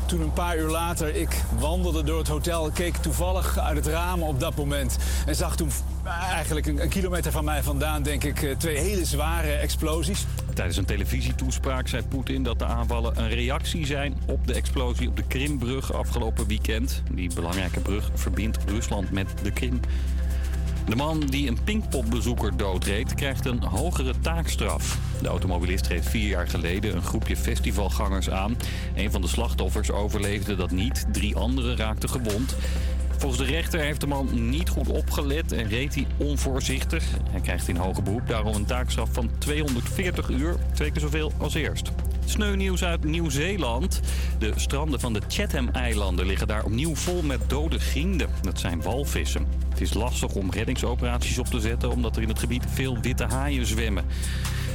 Toen 0.06 0.22
een 0.22 0.34
paar 0.34 0.58
uur 0.58 0.70
later 0.70 1.16
ik 1.16 1.44
wandelde 1.60 2.04
door 2.04 2.18
het 2.18 2.28
hotel, 2.28 2.72
keek 2.72 2.96
toevallig 2.96 3.58
uit 3.58 3.76
het 3.76 3.88
raam 3.88 4.24
op 4.24 4.40
dat 4.40 4.56
moment 4.56 4.98
en 5.26 5.36
zag 5.36 5.56
toen 5.56 5.72
eigenlijk 6.52 6.82
een, 6.82 6.90
kilometer 6.90 7.32
van 7.32 7.44
mij 7.44 7.64
vandaan, 7.64 8.04
denk 8.04 8.24
ik, 8.24 8.44
eh, 8.44 8.56
twee 8.58 8.78
hele 8.78 9.06
zware 9.06 9.52
explosies. 9.52 10.26
Tijdens 10.54 10.78
een 10.78 10.86
televisietoespraak 10.86 11.88
zei 11.88 12.04
Poetin 12.04 12.44
dat 12.44 12.60
de 12.60 12.66
aanvallen 12.66 13.20
een 13.20 13.30
reactie 13.30 13.86
zijn 13.86 14.18
op 14.26 14.48
de 14.48 14.54
explosie 14.54 15.08
op 15.08 15.16
de 15.16 15.24
Krimbrug 15.28 15.94
afgelopen 15.94 16.48
weekend. 16.48 17.04
Die 17.12 17.34
belangrijke 17.34 17.80
brug 17.80 18.12
verbindt 18.14 18.58
Rusland 18.66 19.12
met 19.12 19.34
de 19.44 19.52
Krim. 19.52 19.80
De 20.90 20.96
man 20.96 21.20
die 21.20 21.48
een 21.48 21.64
Pinkpopbezoeker 21.64 22.58
doodreed, 22.58 23.14
krijgt 23.14 23.46
een 23.46 23.64
hogere 23.64 24.14
taakstraf. 24.22 24.98
De 25.22 25.28
automobilist 25.28 25.88
reed 25.88 26.10
vier 26.10 26.28
jaar 26.28 26.48
geleden 26.48 26.96
een 26.96 27.02
groepje 27.02 27.38
festivalgangers 27.38 28.30
aan. 28.30 28.58
Een 28.96 29.12
van 29.12 29.22
de 29.22 29.28
slachtoffers 29.28 29.92
overleefde 29.92 30.56
dat 30.56 30.72
niet, 30.72 31.06
drie 31.12 31.36
anderen 31.36 31.78
raakten 31.78 32.10
gewond. 32.10 32.56
Volgens 33.24 33.46
de 33.46 33.52
rechter 33.52 33.80
heeft 33.80 34.02
de 34.02 34.08
man 34.08 34.50
niet 34.50 34.70
goed 34.70 34.88
opgelet 34.88 35.52
en 35.52 35.68
reed 35.68 35.96
hij 35.96 36.08
onvoorzichtig. 36.18 37.06
Hij 37.30 37.42
krijgt 37.42 37.68
in 37.68 37.76
hoger 37.76 38.04
beroep 38.04 38.28
daarom 38.28 38.56
een 38.56 38.66
taakstraf 38.66 39.10
van 39.12 39.30
240 39.38 40.30
uur, 40.30 40.56
twee 40.74 40.92
keer 40.92 41.02
zoveel 41.02 41.32
als 41.38 41.54
eerst. 41.54 41.92
Sneu 42.26 42.56
nieuws 42.56 42.84
uit 42.84 43.04
Nieuw-Zeeland. 43.04 44.02
De 44.40 44.52
stranden 44.56 45.00
van 45.00 45.14
de 45.14 45.22
Chatham-eilanden 45.28 46.26
liggen 46.26 46.48
daar 46.48 46.64
opnieuw 46.64 46.96
vol 46.96 47.22
met 47.22 47.40
dode 47.48 47.80
grienden. 47.80 48.30
Dat 48.42 48.60
zijn 48.60 48.82
walvissen. 48.82 49.48
Het 49.70 49.82
is 49.82 49.94
lastig 49.94 50.34
om 50.34 50.52
reddingsoperaties 50.52 51.40
op 51.40 51.48
te 51.48 51.60
zetten 51.60 51.92
omdat 51.92 52.16
er 52.16 52.22
in 52.22 52.30
het 52.30 52.40
gebied 52.40 52.66
veel 52.68 52.98
witte 53.02 53.26
haaien 53.26 53.66
zwemmen. 53.66 54.06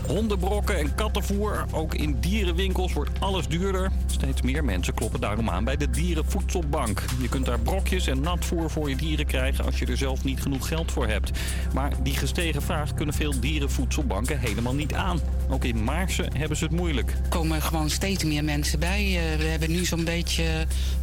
Hondenbrokken 0.08 0.78
en 0.78 0.94
kattenvoer. 0.94 1.64
Ook 1.72 1.94
in 1.94 2.16
dierenwinkels 2.20 2.92
wordt 2.92 3.10
alles 3.18 3.48
duurder. 3.48 3.90
Steeds 4.06 4.42
meer 4.42 4.64
mensen 4.64 4.94
kloppen 4.94 5.20
daarom 5.20 5.50
aan 5.50 5.64
bij 5.64 5.76
de 5.76 5.90
Dierenvoedselbank. 5.90 7.02
Je 7.20 7.28
kunt 7.28 7.46
daar 7.46 7.60
brokjes 7.60 8.06
en 8.06 8.20
natvoer 8.20 8.70
voor 8.70 8.88
je 8.88 8.96
dieren 8.96 9.26
krijgen 9.26 9.64
als 9.64 9.78
je 9.78 9.86
er 9.86 9.96
zelf 9.96 10.24
niet 10.24 10.42
genoeg 10.42 10.68
geld 10.68 10.92
voor 10.92 11.06
hebt. 11.06 11.30
Maar 11.74 11.92
die 12.02 12.16
gestegen 12.16 12.62
vraag 12.62 12.94
kunnen 12.94 13.14
veel 13.14 13.40
dierenvoedselbanken 13.40 14.38
helemaal 14.38 14.74
niet 14.74 14.94
aan. 14.94 15.20
Ook 15.48 15.64
in 15.64 15.84
Maarsen 15.84 16.36
hebben 16.36 16.56
ze 16.56 16.64
het 16.64 16.72
moeilijk. 16.72 17.10
Er 17.10 17.28
komen 17.28 17.62
gewoon 17.62 17.90
steeds 17.90 18.24
meer 18.24 18.44
mensen 18.44 18.78
bij. 18.78 19.04
Eh, 19.04 19.38
We 19.38 19.44
hebben 19.44 19.70
nu 19.70 19.84
zo'n 19.84 20.04
beetje 20.04 20.44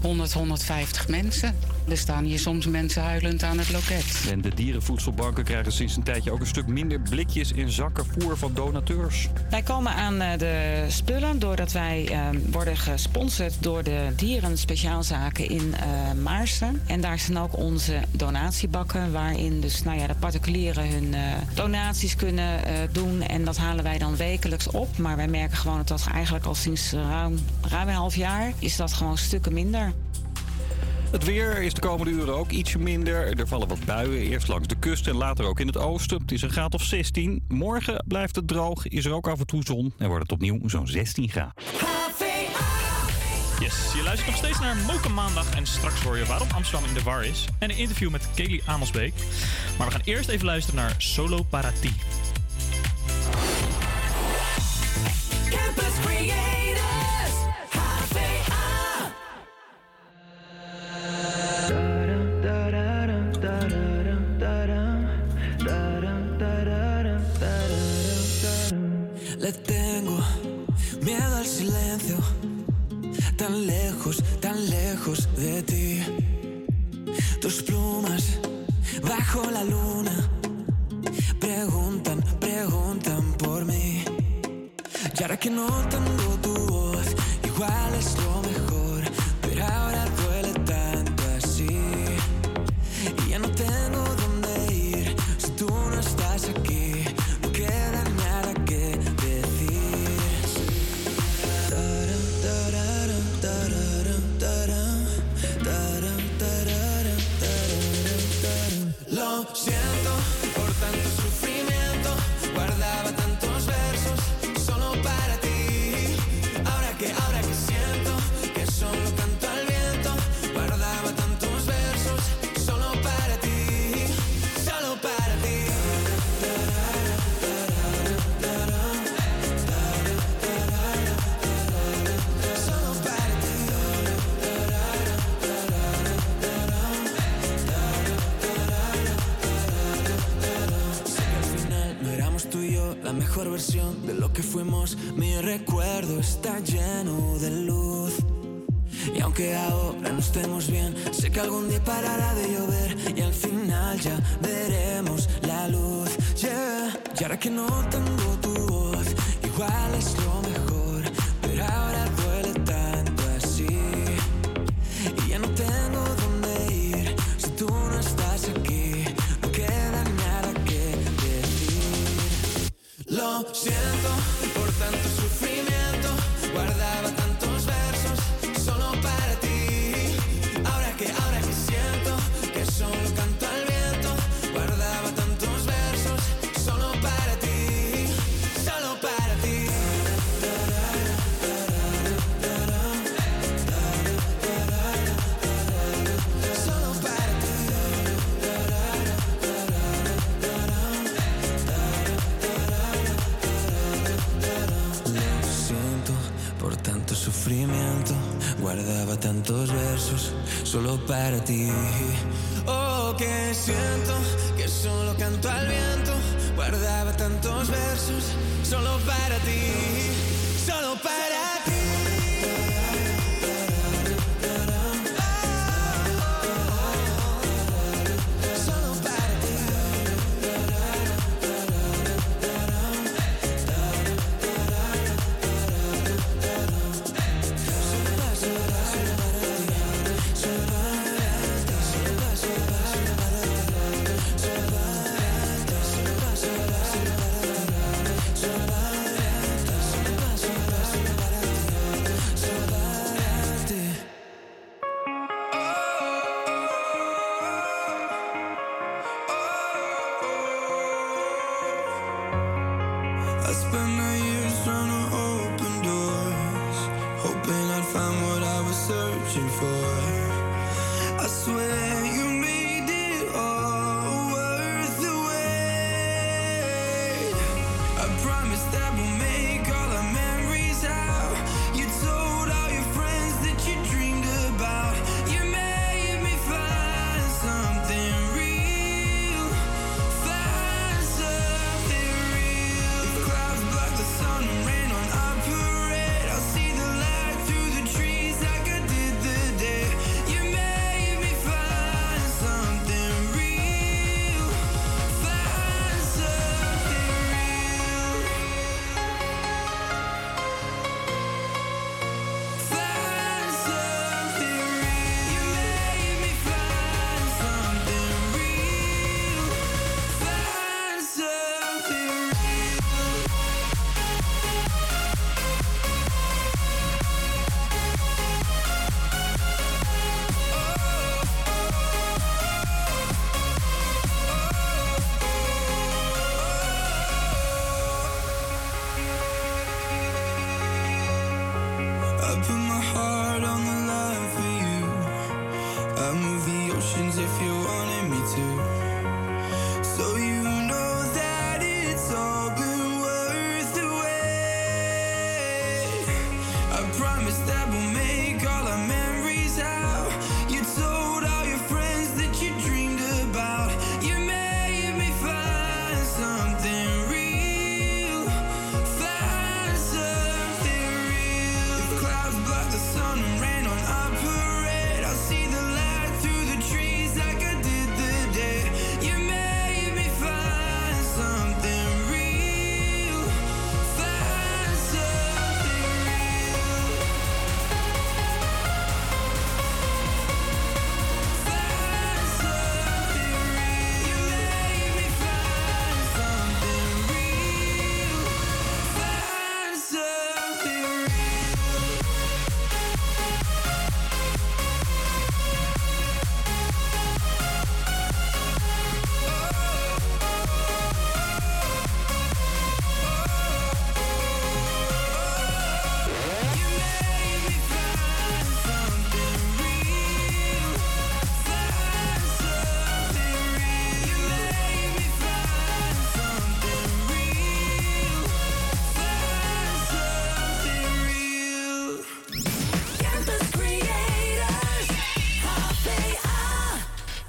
100, 0.01 0.33
150 0.33 1.07
mensen. 1.07 1.55
Er 1.87 1.97
staan 1.97 2.23
hier 2.23 2.39
soms 2.39 2.65
mensen 2.65 3.01
huilend 3.01 3.43
aan 3.43 3.57
het 3.57 3.71
loket. 3.71 4.27
En 4.29 4.41
de 4.41 4.53
dierenvoedselbanken 4.55 5.43
krijgen 5.43 5.71
sinds 5.71 5.95
een 5.95 6.03
tijdje 6.03 6.31
ook 6.31 6.39
een 6.39 6.47
stuk 6.47 6.67
minder 6.67 6.99
blikjes 6.99 7.51
in 7.51 7.69
zakken 7.69 8.05
voer 8.05 8.37
van 8.37 8.51
donateurs. 8.53 8.93
Wij 9.49 9.61
komen 9.61 9.93
aan 9.93 10.21
eh, 10.21 10.37
de 10.37 10.85
spullen 10.87 11.39
doordat 11.39 11.71
wij 11.71 12.07
eh, 12.11 12.19
worden 12.51 12.77
gesponsord 12.77 13.53
door 13.59 13.83
de 13.83 14.13
dierenspeciaalzaken 14.15 15.49
in 15.49 15.73
eh, 15.73 16.11
Maarsen. 16.23 16.81
En 16.87 17.01
daar 17.01 17.19
staan 17.19 17.37
ook 17.37 17.57
onze 17.57 17.99
donatiebakken 18.11 19.11
waarin 19.11 19.61
dus 19.61 19.83
nou 19.83 19.99
ja, 19.99 20.07
de 20.07 20.15
particulieren 20.15 20.89
hun 20.89 21.13
eh, 21.13 21.21
donaties 21.53 22.15
kunnen 22.15 22.59
doen. 22.91 23.21
En 23.21 23.45
dat 23.45 23.57
halen 23.57 23.83
wij 23.83 23.97
dan 23.97 24.15
wekelijks 24.15 24.67
op. 24.67 24.97
Maar 24.97 25.15
wij 25.15 25.27
merken 25.27 25.57
gewoon 25.57 25.77
dat 25.77 25.87
dat 25.87 26.07
eigenlijk 26.13 26.45
al 26.45 26.55
sinds 26.55 26.91
ruim, 26.91 27.39
ruim 27.61 27.87
een 27.87 27.93
half 27.93 28.15
jaar 28.15 28.53
is 28.59 28.75
dat 28.75 28.93
gewoon 28.93 29.17
stukken 29.17 29.53
minder. 29.53 29.93
Het 31.15 31.23
weer 31.23 31.61
is 31.61 31.73
de 31.73 31.81
komende 31.81 32.11
uren 32.11 32.35
ook 32.35 32.51
ietsje 32.51 32.79
minder. 32.79 33.39
Er 33.39 33.47
vallen 33.47 33.67
wat 33.67 33.85
buien, 33.85 34.21
eerst 34.21 34.47
langs 34.47 34.67
de 34.67 34.75
kust 34.79 35.07
en 35.07 35.15
later 35.15 35.45
ook 35.45 35.59
in 35.59 35.67
het 35.67 35.77
oosten. 35.77 36.21
Het 36.21 36.31
is 36.31 36.41
een 36.41 36.49
graad 36.49 36.73
of 36.73 36.83
16. 36.83 37.43
Morgen 37.47 38.03
blijft 38.07 38.35
het 38.35 38.47
droog, 38.47 38.87
is 38.87 39.05
er 39.05 39.13
ook 39.13 39.27
af 39.27 39.39
en 39.39 39.45
toe 39.45 39.63
zon 39.63 39.93
en 39.97 40.07
wordt 40.07 40.23
het 40.23 40.31
opnieuw 40.31 40.69
zo'n 40.69 40.87
16 40.87 41.29
graden. 41.29 41.53
Yes, 43.59 43.93
je 43.93 44.01
luistert 44.03 44.27
nog 44.27 44.37
steeds 44.37 44.59
naar 44.59 44.75
Moken 44.75 45.13
Maandag 45.13 45.55
en 45.55 45.65
straks 45.65 46.01
hoor 46.01 46.17
je 46.17 46.25
waarom 46.25 46.47
Amsterdam 46.55 46.89
in 46.89 46.93
de 46.93 47.03
war 47.03 47.25
is. 47.25 47.45
En 47.59 47.69
een 47.69 47.77
interview 47.77 48.09
met 48.09 48.29
Kelly 48.35 48.61
Amelsbeek. 48.65 49.13
Maar 49.77 49.87
we 49.87 49.93
gaan 49.93 50.01
eerst 50.03 50.29
even 50.29 50.45
luisteren 50.45 50.79
naar 50.79 50.95
Solo 50.97 51.43
Parati. 51.43 51.93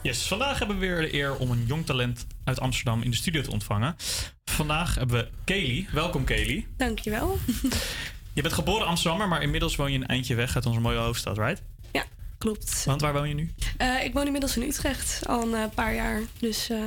Yes, 0.07 0.27
vandaag 0.27 0.59
hebben 0.59 0.79
we 0.79 0.87
weer 0.87 1.01
de 1.01 1.15
eer 1.15 1.37
om 1.37 1.51
een 1.51 1.65
jong 1.67 1.87
talent 1.87 2.27
uit 2.45 2.61
Amsterdam 2.61 3.03
in 3.03 3.11
de 3.11 3.17
studio 3.17 3.43
te 3.43 3.51
ontvangen. 3.51 3.97
Vandaag 4.45 4.95
hebben 4.95 5.17
we 5.17 5.29
Kelly. 5.45 5.87
Welkom 5.93 6.25
Kelly. 6.25 6.67
Dankjewel. 6.77 7.39
Je 8.35 8.43
bent 8.43 8.55
geboren 8.55 8.87
Amsterdammer, 8.87 9.29
maar 9.29 9.43
inmiddels 9.43 9.77
woon 9.77 9.93
je 9.93 9.99
een 9.99 10.07
eindje 10.07 10.35
weg 10.35 10.55
uit 10.55 10.67
onze 10.67 10.81
mooie 10.81 10.99
hoofdstad, 10.99 11.39
right? 11.39 11.63
Ja, 11.93 12.05
klopt. 12.39 12.85
Want 12.85 13.01
waar 13.01 13.13
woon 13.13 13.29
je 13.29 13.35
nu? 13.35 13.51
Eh, 13.77 14.05
ik 14.05 14.13
woon 14.13 14.27
inmiddels 14.27 14.57
in 14.57 14.63
Utrecht 14.63 15.27
al 15.27 15.43
een 15.43 15.55
eh, 15.55 15.75
paar 15.75 15.95
jaar. 15.95 16.21
Dus 16.39 16.71
eh, 16.71 16.79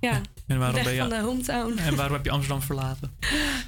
ja, 0.00 0.20
En 0.46 0.58
waarom 0.58 0.82
ben 0.82 0.92
je... 0.92 0.98
van 0.98 1.08
de 1.08 1.20
hometown. 1.20 1.78
En 1.78 1.96
waarom 1.96 2.14
heb 2.14 2.24
je 2.24 2.30
Amsterdam 2.36 2.62
verlaten? 2.62 3.12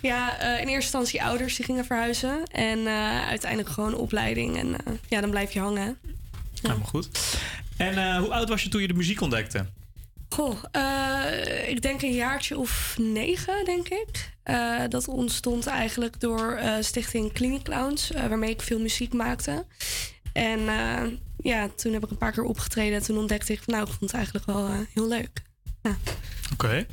Ja, 0.03 0.41
in 0.41 0.49
eerste 0.57 0.73
instantie 0.73 1.23
ouders 1.23 1.57
die 1.57 1.65
gingen 1.65 1.85
verhuizen. 1.85 2.45
En 2.45 2.89
uiteindelijk 3.29 3.71
gewoon 3.71 3.95
opleiding. 3.95 4.57
En 4.59 4.77
ja, 5.09 5.21
dan 5.21 5.31
blijf 5.31 5.53
je 5.53 5.61
hangen. 5.61 5.99
Helemaal 6.63 6.87
goed. 6.87 7.09
En 7.81 7.99
eh, 7.99 8.19
hoe 8.19 8.33
oud 8.33 8.49
was 8.49 8.63
je 8.63 8.69
toen 8.69 8.81
je 8.81 8.87
de 8.87 8.95
muziek 8.95 9.21
ontdekte? 9.21 9.67
Goh, 10.29 10.63
eh, 10.73 11.69
ik 11.69 11.83
denk 11.83 12.03
een 12.03 12.15
jaartje 12.15 12.59
of 12.59 12.97
negen, 12.99 13.65
denk 13.65 13.89
ik. 13.89 14.31
Eh, 14.43 14.83
dat 14.89 15.09
ontstond 15.09 15.67
eigenlijk 15.67 16.21
door 16.21 16.61
Stichting 16.81 17.33
Clinic 17.33 17.63
Clowns, 17.63 18.11
waarmee 18.11 18.51
ik 18.51 18.63
veel 18.63 18.81
muziek 18.81 19.13
maakte. 19.13 19.67
En 20.33 20.61
ja, 21.37 21.69
toen 21.69 21.93
heb 21.93 22.05
ik 22.05 22.11
een 22.11 22.19
paar 22.19 22.33
keer 22.33 22.45
opgetreden. 22.45 22.99
En 22.99 23.05
toen 23.05 23.19
ontdekte 23.19 23.53
ik, 23.53 23.63
van, 23.63 23.75
nou, 23.75 23.87
ik 23.87 23.93
vond 23.93 24.11
het 24.11 24.15
eigenlijk 24.15 24.47
wel 24.47 24.71
heel 24.95 25.09
leuk. 25.09 25.43
Oké. 26.53 26.87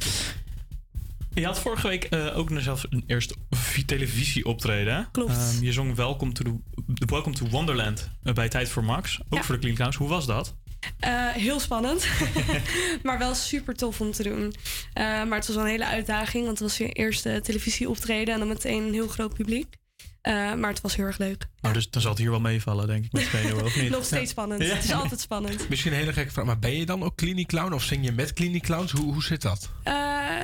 Je 1.33 1.45
had 1.45 1.59
vorige 1.59 1.87
week 1.87 2.03
eh, 2.03 2.37
ook 2.37 2.49
nog 2.49 2.63
zelfs 2.63 2.85
een 2.89 3.03
eerste 3.07 3.35
televisie-optreden. 3.85 5.07
Klopt. 5.11 5.31
Ehm, 5.31 5.63
je 5.63 5.71
zong 5.71 5.95
Welcome 5.95 6.31
to, 6.31 6.43
the, 6.43 7.05
Welcome 7.05 7.35
to 7.35 7.47
Wonderland 7.47 8.09
bij 8.21 8.49
Tijd 8.49 8.69
voor 8.69 8.83
Max. 8.83 9.19
Ook 9.29 9.43
voor 9.43 9.55
de 9.55 9.61
Clean 9.61 9.75
Clowns. 9.75 9.95
Hoe 9.95 10.07
was 10.07 10.25
dat? 10.25 10.55
Eh, 10.99 11.29
heel 11.29 11.59
spannend, 11.59 12.07
maar 13.03 13.17
wel 13.17 13.35
super 13.35 13.75
tof 13.75 14.01
om 14.01 14.11
te 14.11 14.23
doen. 14.23 14.53
Eh, 14.93 15.03
maar 15.03 15.37
het 15.37 15.47
was 15.47 15.55
wel 15.55 15.65
een 15.65 15.71
hele 15.71 15.85
uitdaging, 15.85 16.45
want 16.45 16.59
het 16.59 16.67
was 16.67 16.77
je 16.77 16.91
eerste 16.91 17.39
televisie 17.43 17.89
optreden 17.89 18.33
en 18.33 18.39
dan 18.39 18.47
meteen 18.47 18.83
een 18.83 18.93
heel 18.93 19.07
groot 19.07 19.33
publiek. 19.33 19.75
Eh, 20.27 20.53
maar 20.53 20.69
het 20.69 20.81
was 20.81 20.95
heel 20.95 21.05
erg 21.05 21.17
leuk. 21.17 21.47
Oh, 21.61 21.73
dus 21.73 21.89
dan 21.89 22.01
zal 22.01 22.11
het 22.11 22.19
hier 22.19 22.29
wel 22.29 22.39
meevallen, 22.39 22.87
denk 22.87 23.05
ik, 23.05 23.11
met 23.11 23.23
Venuwe, 23.33 23.63
of 23.63 23.81
niet? 23.81 23.89
Nog 23.89 24.05
steeds 24.05 24.31
spannend. 24.31 24.63
Ja. 24.63 24.75
Het 24.75 24.83
is 24.83 24.91
altijd 24.91 25.19
spannend. 25.19 25.69
Misschien 25.69 25.91
een 25.91 25.97
hele 25.97 26.13
gekke 26.13 26.31
vraag, 26.31 26.45
maar 26.45 26.59
ben 26.59 26.77
je 26.77 26.85
dan 26.85 27.03
ook 27.03 27.15
kliniek 27.15 27.47
clown 27.47 27.73
of 27.73 27.83
zing 27.83 28.05
je 28.05 28.11
met 28.11 28.33
kliniek 28.33 28.63
clowns? 28.63 28.91
Hoe, 28.91 29.13
hoe 29.13 29.23
zit 29.23 29.41
dat? 29.41 29.69
Eh, 29.83 29.93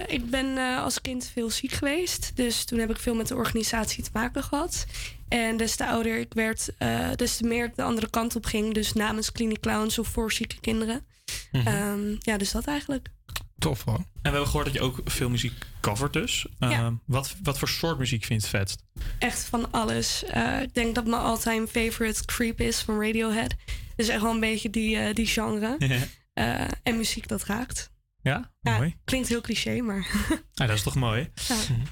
ik 0.08 0.30
ben 0.30 0.58
eh, 0.58 0.84
als 0.84 1.02
kind 1.02 1.30
veel 1.34 1.50
ziek 1.50 1.72
geweest. 1.72 2.32
Dus 2.36 2.66
toen 2.66 2.80
heb 2.80 2.90
ik 2.90 2.98
veel 2.98 3.16
met 3.16 3.28
de 3.28 3.36
organisatie 3.36 4.04
te 4.04 4.10
maken 4.14 4.44
gehad. 4.44 4.86
En 5.28 5.58
des 5.58 5.76
te 5.76 5.88
ouder 5.88 6.18
ik 6.18 6.34
werd, 6.34 6.70
eh, 6.78 7.10
des 7.16 7.38
te 7.38 7.44
meer 7.44 7.66
ik 7.66 7.76
de 7.76 7.84
andere 7.84 8.10
kant 8.10 8.36
op 8.36 8.46
ging. 8.46 8.74
Dus 8.74 8.94
namens 8.94 9.32
Clinic 9.32 9.60
Clowns 9.60 10.00
of 10.00 10.08
voor 10.08 10.32
zieke 10.32 10.60
kinderen. 10.60 11.06
Mhm. 11.52 11.68
Ehm, 11.68 12.16
ja, 12.20 12.38
dus 12.38 12.52
dat 12.52 12.66
eigenlijk. 12.66 13.10
Tof 13.58 13.84
hoor. 13.84 13.96
En 13.98 14.04
we 14.22 14.30
hebben 14.30 14.46
gehoord 14.46 14.66
dat 14.66 14.74
je 14.74 14.82
ook 14.82 15.02
veel 15.06 15.30
muziek 15.30 15.54
covert 15.82 16.14
dus. 16.14 16.46
Eh, 16.60 16.88
wat, 17.06 17.36
wat 17.44 17.60
voor 17.60 17.68
soort 17.70 17.98
muziek 17.98 18.24
vind 18.24 18.42
je 18.42 18.48
het 18.48 18.58
vetst? 18.58 18.84
Echt 19.20 19.44
van 19.46 19.72
alles. 19.72 20.24
Eh, 20.24 20.62
ik 20.62 20.74
denk 20.74 20.96
dat 20.96 21.06
mijn 21.06 21.22
all-time 21.22 21.68
favorite 21.68 22.26
Creep 22.26 22.60
is 22.62 22.80
van 22.82 23.02
Radiohead. 23.02 23.56
Dus 23.96 24.08
echt 24.08 24.22
wel 24.22 24.32
een 24.32 24.40
beetje 24.40 24.70
die, 24.70 24.98
eh, 24.98 25.14
die 25.16 25.26
genre. 25.28 25.78
Eh, 26.34 26.62
en 26.84 26.98
muziek 26.98 27.28
dat 27.28 27.44
raakt. 27.44 27.92
Ja, 28.22 28.52
Ja, 28.62 28.78
mooi. 28.78 28.96
klinkt 29.06 29.28
heel 29.28 29.42
cliché, 29.42 29.82
maar... 29.82 30.08
Ah, 30.54 30.68
dat 30.68 30.76
is 30.78 30.84
toch 30.84 30.96
mooi. 30.96 31.30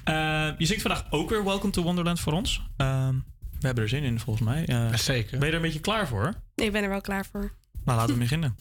Ja. 0.04 0.54
Je 0.58 0.66
zingt 0.66 0.82
vandaag 0.82 1.06
ook 1.10 1.30
weer 1.30 1.44
Welcome 1.44 1.72
to 1.72 1.82
Wonderland 1.82 2.20
voor 2.20 2.32
ons. 2.32 2.62
Ehm, 2.76 3.14
we 3.60 3.66
hebben 3.66 3.82
er 3.84 3.88
zin 3.88 4.02
in, 4.02 4.20
volgens 4.20 4.46
mij. 4.48 4.66
Eh, 4.66 4.94
Zeker. 4.94 5.30
Ben 5.38 5.40
je 5.40 5.46
er 5.46 5.54
een 5.54 5.62
beetje 5.64 5.80
klaar 5.80 6.08
voor? 6.08 6.34
Nee, 6.54 6.66
ik 6.66 6.72
ben 6.72 6.82
er 6.82 6.88
wel 6.88 7.00
klaar 7.00 7.26
voor. 7.32 7.52
Nou, 7.84 7.98
laten 7.98 8.14
we 8.14 8.20
beginnen. 8.26 8.56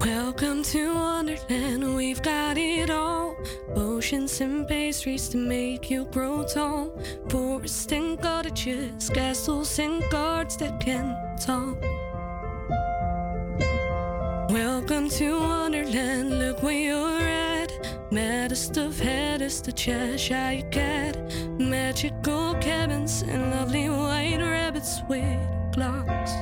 Welcome 0.00 0.62
to 0.64 0.94
Wonderland, 0.94 1.94
we've 1.94 2.22
got 2.22 2.58
it 2.58 2.90
all. 2.90 3.36
Potions 3.74 4.40
and 4.40 4.68
pastries 4.68 5.28
to 5.30 5.36
make 5.36 5.90
you 5.90 6.04
grow 6.06 6.44
tall. 6.44 6.90
Forests 7.28 7.92
and 7.92 8.20
cottages, 8.20 9.08
castles 9.10 9.78
and 9.78 10.02
guards 10.10 10.56
that 10.58 10.80
can 10.80 11.16
talk. 11.38 11.80
Welcome 14.50 15.08
to 15.10 15.40
Wonderland, 15.40 16.38
look 16.38 16.62
where 16.62 16.72
you're 16.72 17.20
at. 17.20 17.49
Maddest 18.10 18.76
of 18.76 18.98
hattest, 18.98 19.64
the 19.64 19.72
Cheshire 19.72 20.62
cat. 20.70 21.16
Magical 21.58 22.54
cabins 22.54 23.22
and 23.22 23.50
lovely 23.50 23.88
white 23.88 24.40
rabbits 24.40 25.00
with 25.08 25.38
clocks. 25.72 26.32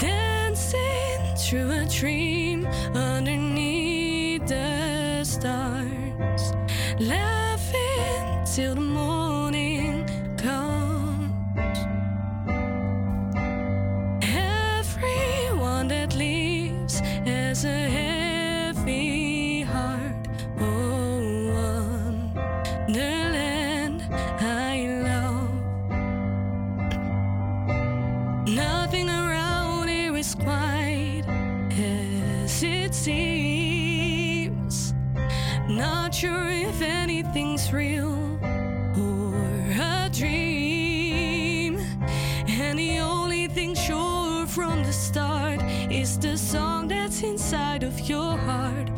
Dancing 0.00 1.36
through 1.36 1.70
a 1.70 1.84
dream 1.86 2.66
underneath 2.94 4.46
the 4.46 5.22
stars. 5.24 6.52
Laughing 6.98 8.44
till 8.44 8.74
the 8.74 8.80
morning 8.80 10.06
comes. 10.38 11.78
Everyone 14.22 15.88
that 15.88 16.14
leaves 16.16 17.00
has 17.00 17.64
a 17.64 18.05
your 48.08 48.36
heart. 48.36 48.95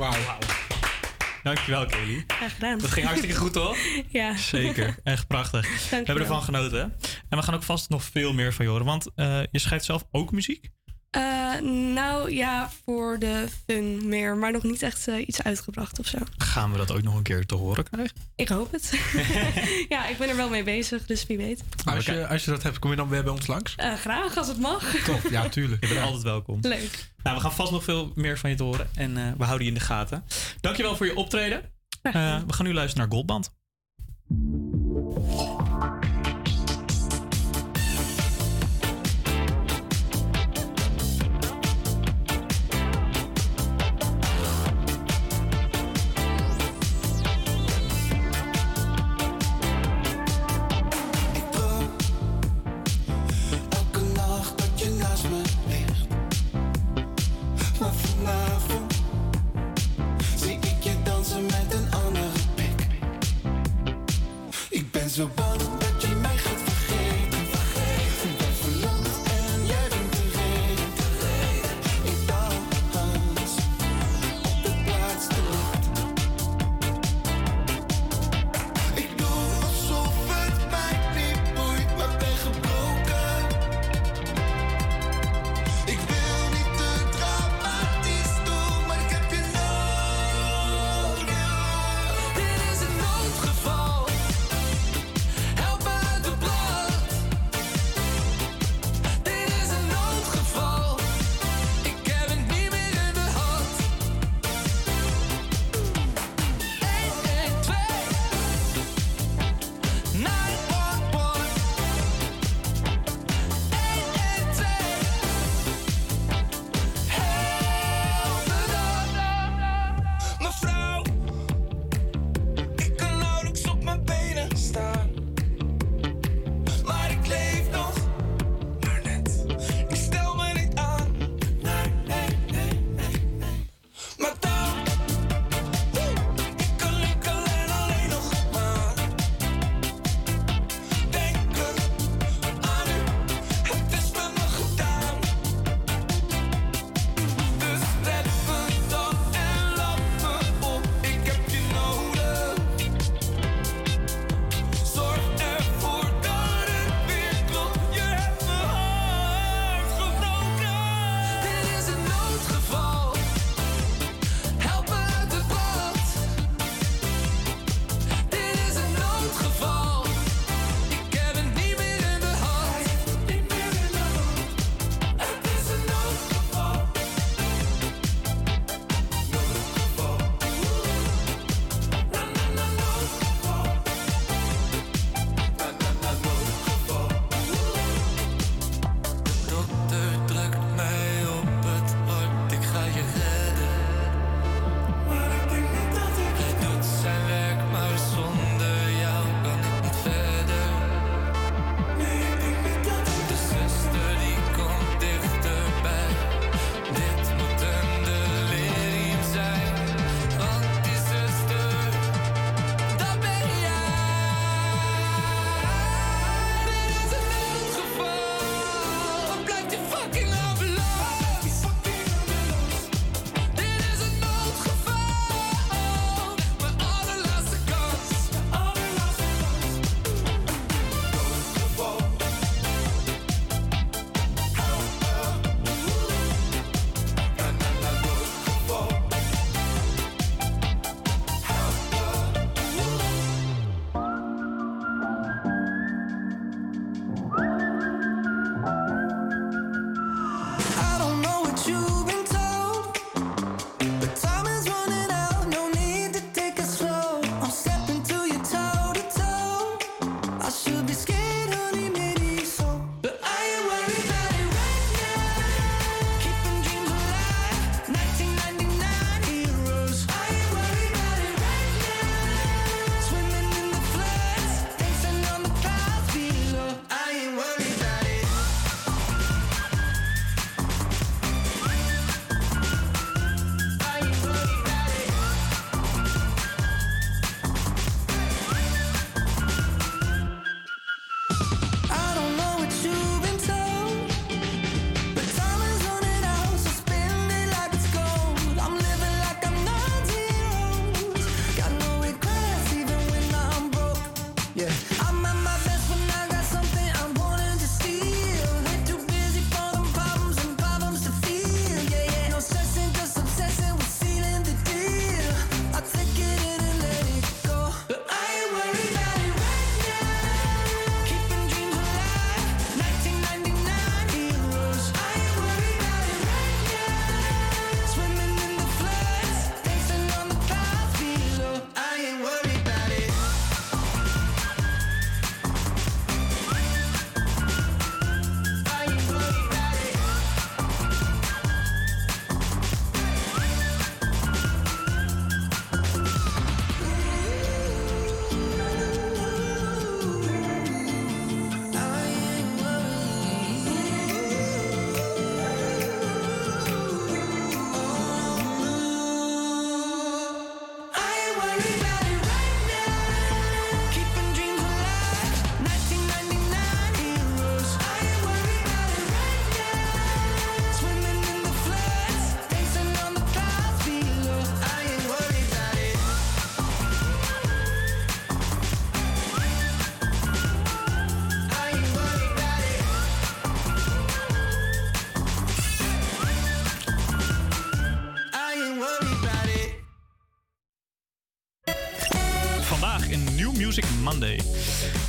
Wauw. 0.00 0.38
Dankjewel, 1.42 1.86
Kelly. 1.86 2.24
Graag 2.26 2.54
gedaan. 2.54 2.78
Dat 2.78 2.90
ging 2.90 3.06
hartstikke 3.06 3.36
goed, 3.36 3.52
toch? 3.52 3.76
Ja. 4.08 4.36
Zeker, 4.36 4.96
echt 5.04 5.26
prachtig. 5.26 5.60
We 5.62 5.68
hebben 5.68 5.90
Dankjewel. 5.90 6.22
ervan 6.22 6.42
genoten. 6.42 6.80
En 7.28 7.38
we 7.38 7.42
gaan 7.44 7.54
ook 7.54 7.62
vast 7.62 7.88
nog 7.90 8.04
veel 8.04 8.32
meer 8.32 8.52
van 8.52 8.64
je 8.64 8.70
horen. 8.70 8.86
Want 8.86 9.10
eh, 9.14 9.40
je 9.50 9.58
schrijft 9.58 9.84
zelf 9.84 10.04
ook 10.10 10.32
muziek. 10.32 10.68
Eh, 11.10 11.60
nou 11.94 12.32
ja, 12.32 12.70
voor 12.84 13.18
de 13.18 13.46
fun 13.66 14.08
meer, 14.08 14.36
maar 14.36 14.52
nog 14.52 14.62
niet 14.62 14.82
echt 14.82 15.08
eh, 15.08 15.28
iets 15.28 15.42
uitgebracht 15.42 15.98
of 15.98 16.06
zo. 16.06 16.18
Gaan 16.36 16.72
we 16.72 16.78
dat 16.78 16.92
ook 16.92 17.02
nog 17.02 17.14
een 17.14 17.22
keer 17.22 17.46
te 17.46 17.54
horen 17.54 17.84
krijgen? 17.84 18.16
Ik 18.34 18.48
hoop 18.48 18.72
het. 18.72 18.92
ja, 19.88 20.06
ik 20.06 20.18
ben 20.18 20.28
er 20.28 20.36
wel 20.36 20.48
mee 20.48 20.62
bezig, 20.62 21.06
dus 21.06 21.26
wie 21.26 21.36
weet. 21.36 21.62
Als 21.84 22.04
je, 22.06 22.26
als 22.26 22.44
je 22.44 22.50
dat 22.50 22.62
hebt, 22.62 22.78
kom 22.78 22.90
je 22.90 22.96
dan 22.96 23.08
weer 23.08 23.22
bij 23.22 23.32
ons 23.32 23.46
langs? 23.46 23.74
Eh, 23.76 23.94
graag 23.94 24.36
als 24.36 24.48
het 24.48 24.58
mag. 24.58 24.94
Tof, 25.04 25.30
ja, 25.30 25.48
tuurlijk. 25.48 25.86
Je 25.86 25.94
bent 25.94 26.06
altijd 26.06 26.22
welkom. 26.22 26.58
Leuk. 26.60 27.12
Nou, 27.22 27.36
we 27.36 27.42
gaan 27.42 27.52
vast 27.52 27.72
nog 27.72 27.84
veel 27.84 28.12
meer 28.14 28.38
van 28.38 28.50
je 28.50 28.56
te 28.56 28.62
horen. 28.62 28.88
En 28.94 29.16
eh, 29.16 29.32
we 29.38 29.44
houden 29.44 29.66
je 29.66 29.72
in 29.72 29.78
de 29.78 29.84
gaten. 29.84 30.24
Dankjewel 30.60 30.96
voor 30.96 31.06
je 31.06 31.16
optreden. 31.16 31.62
Eh, 32.02 32.12
we 32.46 32.52
gaan 32.52 32.66
nu 32.66 32.74
luisteren 32.74 33.08
naar 33.08 33.16
Goldband. 33.16 33.52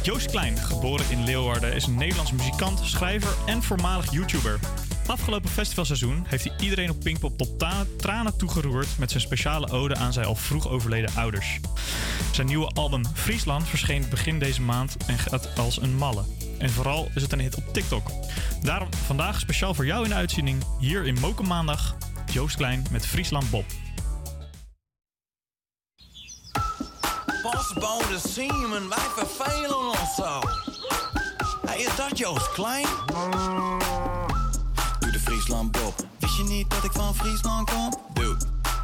Joost 0.04 0.32
Klein, 0.32 0.58
geboren 0.58 1.06
in 1.10 1.24
Leeuwarden, 1.24 1.74
is 1.74 1.86
een 1.86 1.96
Nederlands 1.96 2.32
muzikant, 2.32 2.80
schrijver 2.84 3.34
en 3.46 3.64
voormalig 3.64 4.12
YouTuber. 4.12 4.60
Afgelopen 5.08 5.50
festivalseizoen 5.50 6.24
heeft 6.28 6.44
hij 6.44 6.54
iedereen 6.60 6.90
op 6.90 7.00
Pinkpop 7.00 7.38
tot 7.38 7.60
tranen 7.98 8.38
toegeroerd 8.38 8.88
met 8.98 9.10
zijn 9.10 9.24
speciale 9.24 9.70
ode 9.70 9.96
aan 9.96 10.14
zijn 10.14 10.26
al 10.26 10.36
vroeg 10.36 10.70
overleden 10.70 11.16
ouders. 11.16 11.60
Zijn 12.32 12.48
nieuwe 12.48 12.72
album 12.74 13.06
Friesland 13.14 13.68
verscheen 13.68 14.06
begin 14.10 14.40
deze 14.40 14.62
maand 14.62 14.98
en 15.08 15.18
gaat 15.18 15.58
als 15.58 15.82
een 15.82 15.96
malle. 15.96 16.24
En 16.58 16.70
vooral 16.70 17.10
is 17.16 17.22
het 17.22 17.32
een 17.32 17.40
hit 17.40 17.56
op 17.56 17.74
TikTok. 17.74 18.12
Daarom 18.62 18.90
vandaag 19.06 19.40
speciaal 19.40 19.74
voor 19.74 19.86
jou 19.86 20.04
in 20.04 20.10
de 20.10 20.16
uitzending, 20.16 20.64
hier 20.80 21.06
in 21.06 21.20
Moken 21.20 21.48
Maandag, 21.48 21.96
Joost 22.32 22.56
Klein 22.56 22.86
met 22.92 23.06
Friesland 23.06 23.50
Bob. 23.50 23.66
Joost 32.22 32.52
Klein? 32.52 32.86
Doe 35.00 35.12
de 35.12 35.20
Friesland 35.20 35.72
Bob. 35.72 35.94
Wist 36.20 36.38
je 36.38 36.44
niet 36.44 36.70
dat 36.70 36.84
ik 36.84 36.92
van 36.92 37.16
Friesland 37.16 37.72
kom? 37.72 37.94
Doe, 38.14 38.38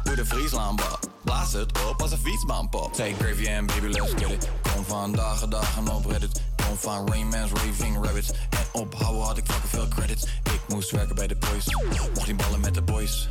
doe 0.04 0.14
de 0.14 0.26
Friesland 0.26 0.76
Bob. 0.76 0.98
Blaas 1.24 1.52
het 1.52 1.84
op 1.90 2.02
als 2.02 2.12
een 2.12 2.18
fietsbaan 2.18 2.68
pop. 2.68 2.94
Take 2.94 3.14
gravy 3.14 3.48
and 3.58 3.66
baby, 3.66 3.86
let's 3.86 4.12
get 4.16 4.30
it. 4.30 4.48
Kom 4.74 4.84
vandaag 4.84 5.42
en 5.42 5.50
dagen 5.50 5.88
op 5.88 6.06
Reddit. 6.06 6.42
Kom 6.66 6.76
van 6.76 7.08
Rainman's 7.08 7.50
Raving 7.52 8.04
Rabbits. 8.04 8.30
En 8.30 8.80
ophouden 8.80 9.22
had 9.22 9.36
ik 9.36 9.44
fucking 9.46 9.70
veel 9.70 9.88
credits. 9.88 10.24
Ik 10.24 10.60
moest 10.68 10.90
werken 10.90 11.14
bij 11.14 11.26
de 11.26 11.36
boys. 11.36 11.74
Mocht 12.14 12.26
niet 12.26 12.36
ballen 12.36 12.60
met 12.60 12.74
de 12.74 12.82
boys. 12.82 13.28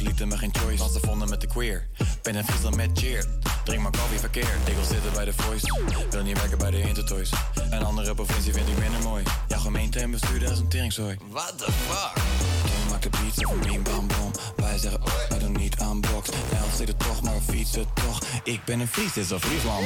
Ze 0.00 0.06
lieten 0.06 0.28
me 0.28 0.38
geen 0.38 0.54
choice. 0.54 0.78
Want 0.78 0.92
ze 0.92 1.00
vonden 1.00 1.28
me 1.28 1.36
te 1.36 1.46
queer. 1.46 1.86
Ben 2.22 2.34
in 2.34 2.44
Friesland 2.44 2.76
met 2.76 2.90
cheer. 2.94 3.24
Drink 3.64 3.82
maar 3.82 3.90
koffie 3.90 4.18
verkeerd. 4.18 4.68
Ik 4.68 4.74
wil 4.74 4.84
zitten 4.84 5.12
bij 5.12 5.24
de 5.24 5.32
voice. 5.32 5.74
Wil 6.10 6.22
niet 6.22 6.38
werken 6.38 6.58
bij 6.58 6.70
de 6.70 6.80
Intertoys. 6.80 7.30
Een 7.70 7.82
andere 7.82 8.14
provincie 8.14 8.52
vind 8.52 8.68
ik 8.68 8.78
minder 8.78 9.02
mooi. 9.02 9.22
Ja, 9.48 9.58
gemeente 9.58 10.00
en 10.00 10.10
bestuur, 10.10 10.40
dat 10.40 10.50
is 10.50 10.58
een 10.58 10.68
teringzooi. 10.68 11.16
What 11.30 11.58
the 11.58 11.72
fuck? 11.72 12.12
Toen 12.14 12.90
maak 12.90 13.02
de 13.02 13.10
beats 13.10 13.44
over 13.44 13.58
bim 13.58 13.82
bam 13.82 14.06
bom. 14.06 14.30
Wij 14.56 14.78
zeggen, 14.78 15.02
oh, 15.02 15.28
wij 15.28 15.38
doen 15.38 15.52
niet 15.52 15.78
aan 15.78 16.00
box. 16.00 16.30
Nederland 16.30 16.76
zit 16.76 16.88
er 16.88 16.96
toch, 16.96 17.22
maar 17.22 17.34
we 17.34 17.52
fietsen 17.52 17.86
toch. 17.94 18.20
Ik 18.44 18.64
ben 18.64 18.80
een 18.80 18.88
Fries, 18.88 19.12
dit 19.12 19.24
is 19.24 19.30
een 19.30 19.40
Friesland. 19.40 19.84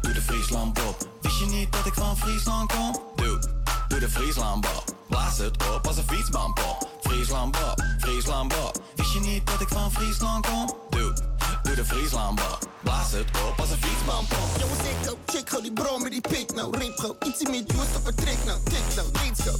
Doe 0.00 0.12
de 0.12 0.22
Friesland 0.22 0.72
Bob. 0.72 1.08
Wist 1.20 1.38
je 1.38 1.46
niet 1.46 1.72
dat 1.72 1.86
ik 1.86 1.94
van 1.94 2.16
Friesland 2.16 2.72
kom? 2.72 3.00
Doe, 3.16 3.42
doe 3.88 3.98
de 3.98 4.10
Friesland 4.10 4.60
Bob. 4.60 4.84
Blaas 5.08 5.38
het 5.38 5.68
op 5.74 5.86
als 5.86 5.96
een 5.96 6.08
fietsbaan 6.08 6.52
pop. 6.52 6.91
Friesland 7.12 7.52
Bob, 7.52 7.84
Friesland. 7.98 8.54
Wist 8.94 9.12
je 9.12 9.20
niet 9.20 9.46
dat 9.46 9.60
ik 9.60 9.68
van 9.68 9.92
Friesland 9.92 10.46
kom? 10.46 10.76
Doe, 10.90 11.12
doe 11.62 11.74
de 11.74 11.84
Friesland. 11.84 12.40
Blaas 12.82 13.12
het 13.12 13.28
op 13.48 13.60
als 13.60 13.70
een 13.70 13.76
fietsbaan 13.80 14.26
pop. 14.26 14.50
Jongens, 14.58 14.78
ik 14.78 15.08
go, 15.08 15.18
check 15.26 15.50
go, 15.50 15.60
die 15.60 15.72
bro 15.72 15.98
met 15.98 16.10
die 16.10 16.20
pik 16.20 16.54
nou. 16.54 16.78
Rip 16.78 16.98
go, 16.98 17.16
ietsie 17.26 17.48
meer 17.50 17.64
juice 17.66 17.96
op 17.96 18.06
een 18.06 18.14
trick 18.14 18.44
nou. 18.44 18.58
Tik 18.64 18.86
nou, 18.96 19.08
reeds 19.12 19.40
go. 19.46 19.52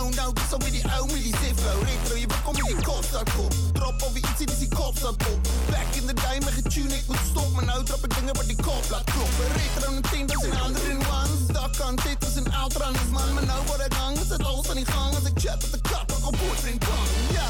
Oh 0.00 0.08
nou, 0.14 0.32
zo 0.50 0.56
met 0.56 0.70
die 0.70 0.86
oude 0.88 1.12
met 1.12 1.22
die 1.22 1.34
zifro. 1.42 1.72
Retro, 1.88 2.16
je 2.16 2.26
bekomt 2.26 2.56
met 2.56 2.66
die 2.66 2.84
kopzak 2.84 3.28
op. 3.38 3.52
Drop 3.72 4.02
over 4.02 4.16
iets 4.16 4.40
in 4.40 4.48
die 4.58 4.68
kopzak 4.68 5.20
op. 5.32 5.40
Back 5.70 5.94
in 5.94 6.06
the 6.06 6.14
day 6.14 6.38
met 6.38 6.52
getune, 6.52 6.94
ik 6.94 7.06
moet 7.06 7.24
stop. 7.30 7.52
Maar 7.54 7.64
nou 7.64 7.84
drop 7.84 8.04
ik 8.04 8.14
dingen 8.14 8.34
waar 8.34 8.46
die 8.46 8.62
kop 8.62 8.84
laat 8.90 9.04
kloppen. 9.04 9.46
Retro, 9.58 9.92
een 9.92 10.02
team, 10.10 10.26
dat 10.26 10.42
is 10.42 10.48
een 10.48 10.60
ander 10.60 10.90
in 10.90 11.00
one. 11.18 11.52
Dak 11.52 11.80
aan 11.80 11.96
dit 11.96 12.28
is 12.28 12.34
een 12.34 12.52
outranners 12.52 13.10
man. 13.10 13.34
Maar 13.34 13.44
nou 13.44 13.66
word 13.66 13.80
ik 13.80 13.92
hang, 13.92 14.18
is 14.18 14.28
het 14.28 14.44
alles 14.44 14.68
aan 14.68 14.76
die 14.76 14.86
gang. 14.86 15.14
Als 15.14 15.24
ik 15.24 15.38
chat 15.44 15.60
met 15.62 15.72
de 15.72 15.80
kap, 15.90 16.12
ook 16.12 16.26
op 16.26 16.36
boord 16.38 16.64
in 16.64 16.78
kan. 16.78 17.06
Yo, 17.36 17.48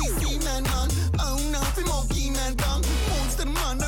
Man 0.00 0.64
monkey 1.86 2.30
man. 2.30 2.82
Monster 3.08 3.46
man. 3.46 3.78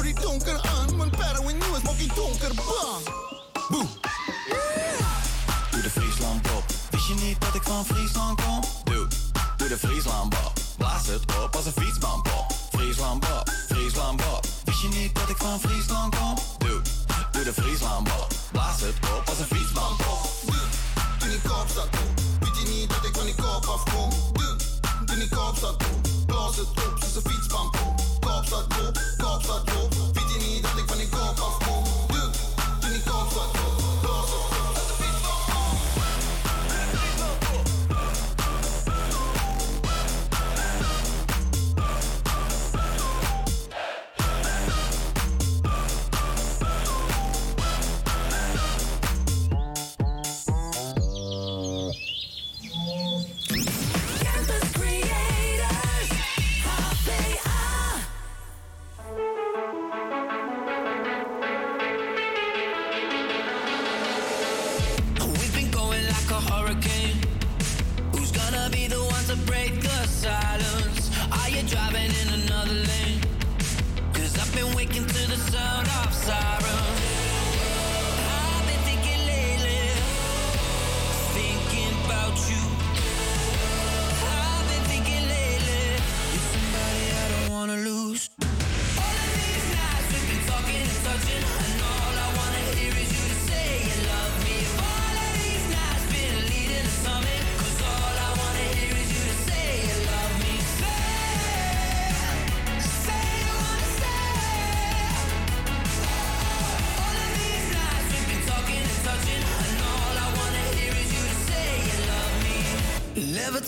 Doe 5.70 5.82
de 5.82 5.90
Friesland 5.90 6.42
Bob. 6.42 6.64
Wist 6.90 7.06
je 7.06 7.14
niet 7.14 7.40
dat 7.40 7.54
ik 7.54 7.62
van 7.62 7.84
Friesland 7.84 8.40
kom? 8.42 8.60
Doe, 8.84 9.06
doe 9.56 9.68
de 9.68 9.78
Friesland 9.78 10.28
Bob. 10.30 10.52
Blaas 10.76 11.06
het 11.06 11.22
op 11.44 11.56
als 11.56 11.66
een 11.66 11.72
fietsbaan 11.72 12.22
pop. 12.22 12.52
Friesland 12.72 13.20
Bob, 13.20 13.50
Friesland 13.68 14.16
Bob. 14.16 14.46
Wist 14.64 14.82
je 14.82 14.88
niet 14.88 15.14
dat 15.14 15.28
ik 15.28 15.36
van 15.36 15.60
Friesland 15.60 16.16
kom? 16.16 16.34
Doe, 16.58 16.80
doe 17.32 17.44
de 17.44 17.52
Friesland 17.52 18.04
Bob. 18.04 18.26
Blaas 18.52 18.80
het 18.80 18.94
op 19.18 19.28
als 19.28 19.38
een 19.38 19.56
fietsbaan 19.56 19.96
pop. 19.96 20.11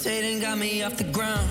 Levitating 0.04 0.40
got 0.40 0.58
me 0.58 0.82
off 0.82 0.98
the 0.98 1.04
ground, 1.04 1.48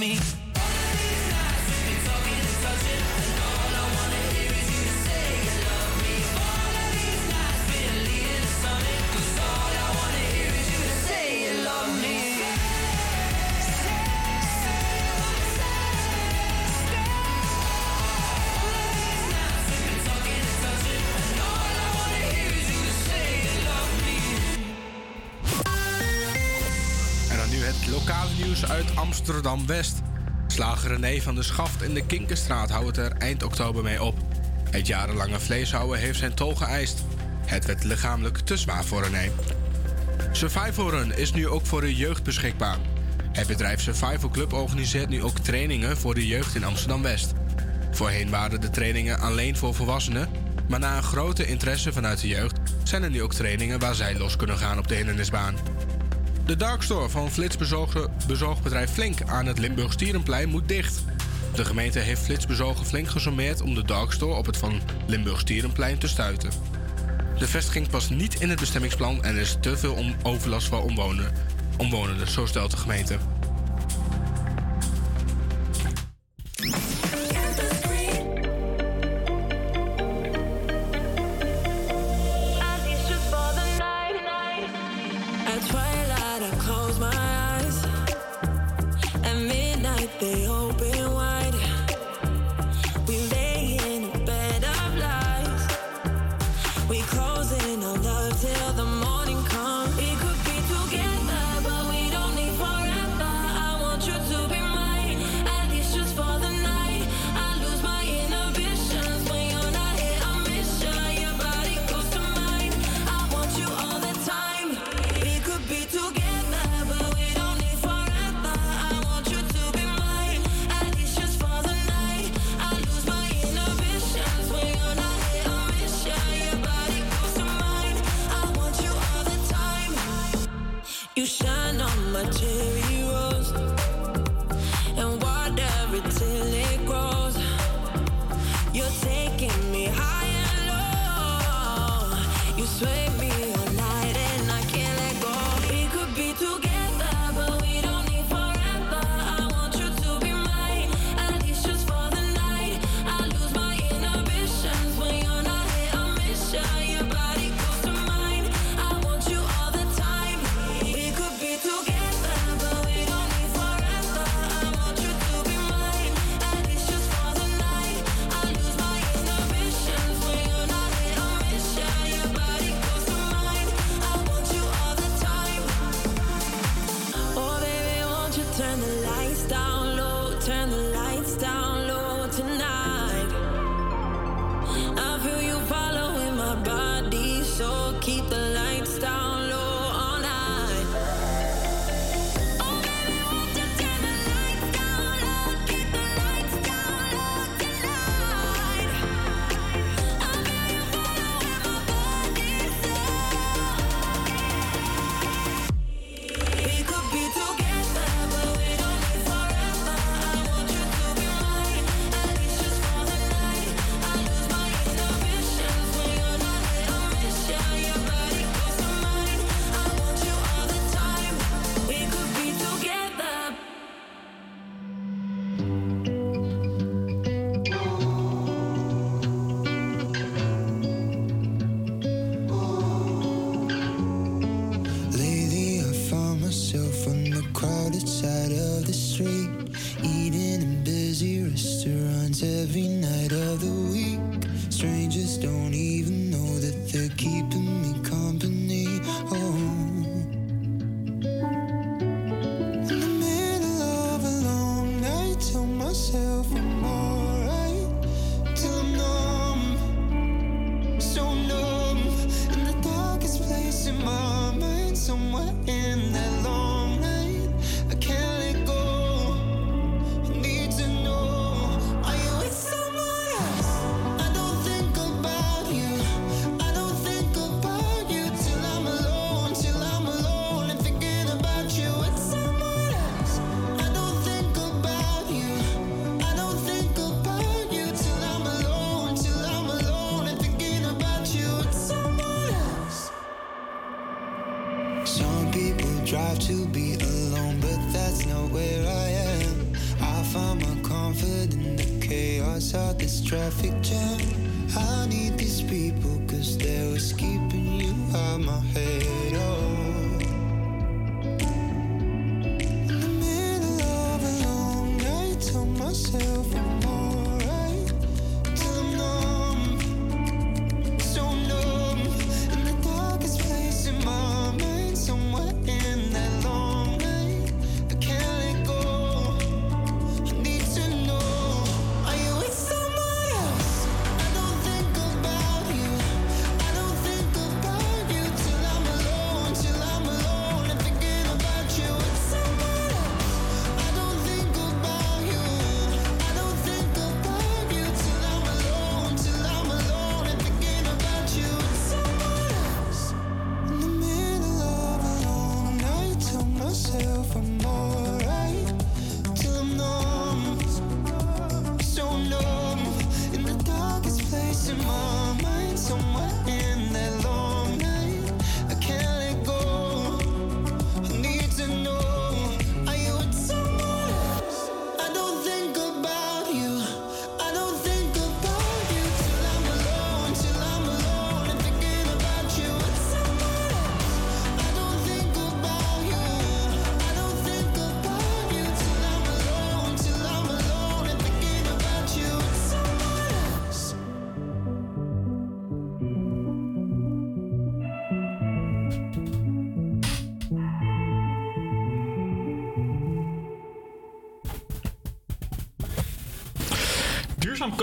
me. 0.00 0.39
Amsterdam-West. 29.20 30.02
Slager 30.46 30.90
René 30.90 31.20
van 31.20 31.34
de 31.34 31.42
Schaft 31.42 31.82
in 31.82 31.94
de 31.94 32.06
Kinkerstraat 32.06 32.70
houdt 32.70 32.96
er 32.96 33.12
eind 33.12 33.42
oktober 33.42 33.82
mee 33.82 34.02
op. 34.02 34.14
Het 34.70 34.86
jarenlange 34.86 35.40
vleeshouden 35.40 35.98
heeft 35.98 36.18
zijn 36.18 36.34
tol 36.34 36.54
geëist. 36.54 37.04
Het 37.46 37.66
werd 37.66 37.84
lichamelijk 37.84 38.38
te 38.38 38.56
zwaar 38.56 38.84
voor 38.84 39.02
René. 39.02 39.30
Survival 40.32 40.90
Run 40.90 41.16
is 41.16 41.32
nu 41.32 41.48
ook 41.48 41.66
voor 41.66 41.80
de 41.80 41.94
jeugd 41.94 42.22
beschikbaar. 42.22 42.76
Het 43.32 43.46
bedrijf 43.46 43.80
Survival 43.80 44.30
Club 44.30 44.52
organiseert 44.52 45.08
nu 45.08 45.22
ook 45.22 45.38
trainingen 45.38 45.96
voor 45.96 46.14
de 46.14 46.26
jeugd 46.26 46.54
in 46.54 46.64
Amsterdam-West. 46.64 47.32
Voorheen 47.90 48.30
waren 48.30 48.60
de 48.60 48.70
trainingen 48.70 49.18
alleen 49.18 49.56
voor 49.56 49.74
volwassenen, 49.74 50.28
maar 50.68 50.80
na 50.80 50.96
een 50.96 51.02
grote 51.02 51.46
interesse 51.46 51.92
vanuit 51.92 52.20
de 52.20 52.28
jeugd 52.28 52.58
zijn 52.84 53.02
er 53.02 53.10
nu 53.10 53.22
ook 53.22 53.34
trainingen 53.34 53.78
waar 53.78 53.94
zij 53.94 54.18
los 54.18 54.36
kunnen 54.36 54.58
gaan 54.58 54.78
op 54.78 54.88
de 54.88 54.94
hindernisbaan. 54.94 55.54
De 56.46 56.56
darkstore 56.56 57.08
van 57.08 57.30
Flitsbezorgbedrijf 57.30 58.90
Flink 58.90 59.22
aan 59.22 59.46
het 59.46 59.58
Limburg 59.58 59.92
Stierenplein 59.92 60.48
moet 60.48 60.68
dicht. 60.68 61.02
De 61.54 61.64
gemeente 61.64 61.98
heeft 61.98 62.22
flitsbezogen 62.22 62.86
Flink 62.86 63.08
gesommeerd 63.08 63.60
om 63.60 63.74
de 63.74 63.84
darkstore 63.84 64.34
op 64.34 64.46
het 64.46 64.56
van 64.56 64.80
Limburg 65.06 65.40
Stierenplein 65.40 65.98
te 65.98 66.08
stuiten. 66.08 66.50
De 67.38 67.48
vestiging 67.48 67.88
past 67.88 68.10
niet 68.10 68.40
in 68.40 68.50
het 68.50 68.60
bestemmingsplan 68.60 69.24
en 69.24 69.36
is 69.36 69.56
te 69.60 69.76
veel 69.76 70.04
overlast 70.22 70.68
voor 70.68 70.82
omwonenden, 71.76 72.30
zo 72.30 72.46
stelt 72.46 72.70
de 72.70 72.76
gemeente. 72.76 73.18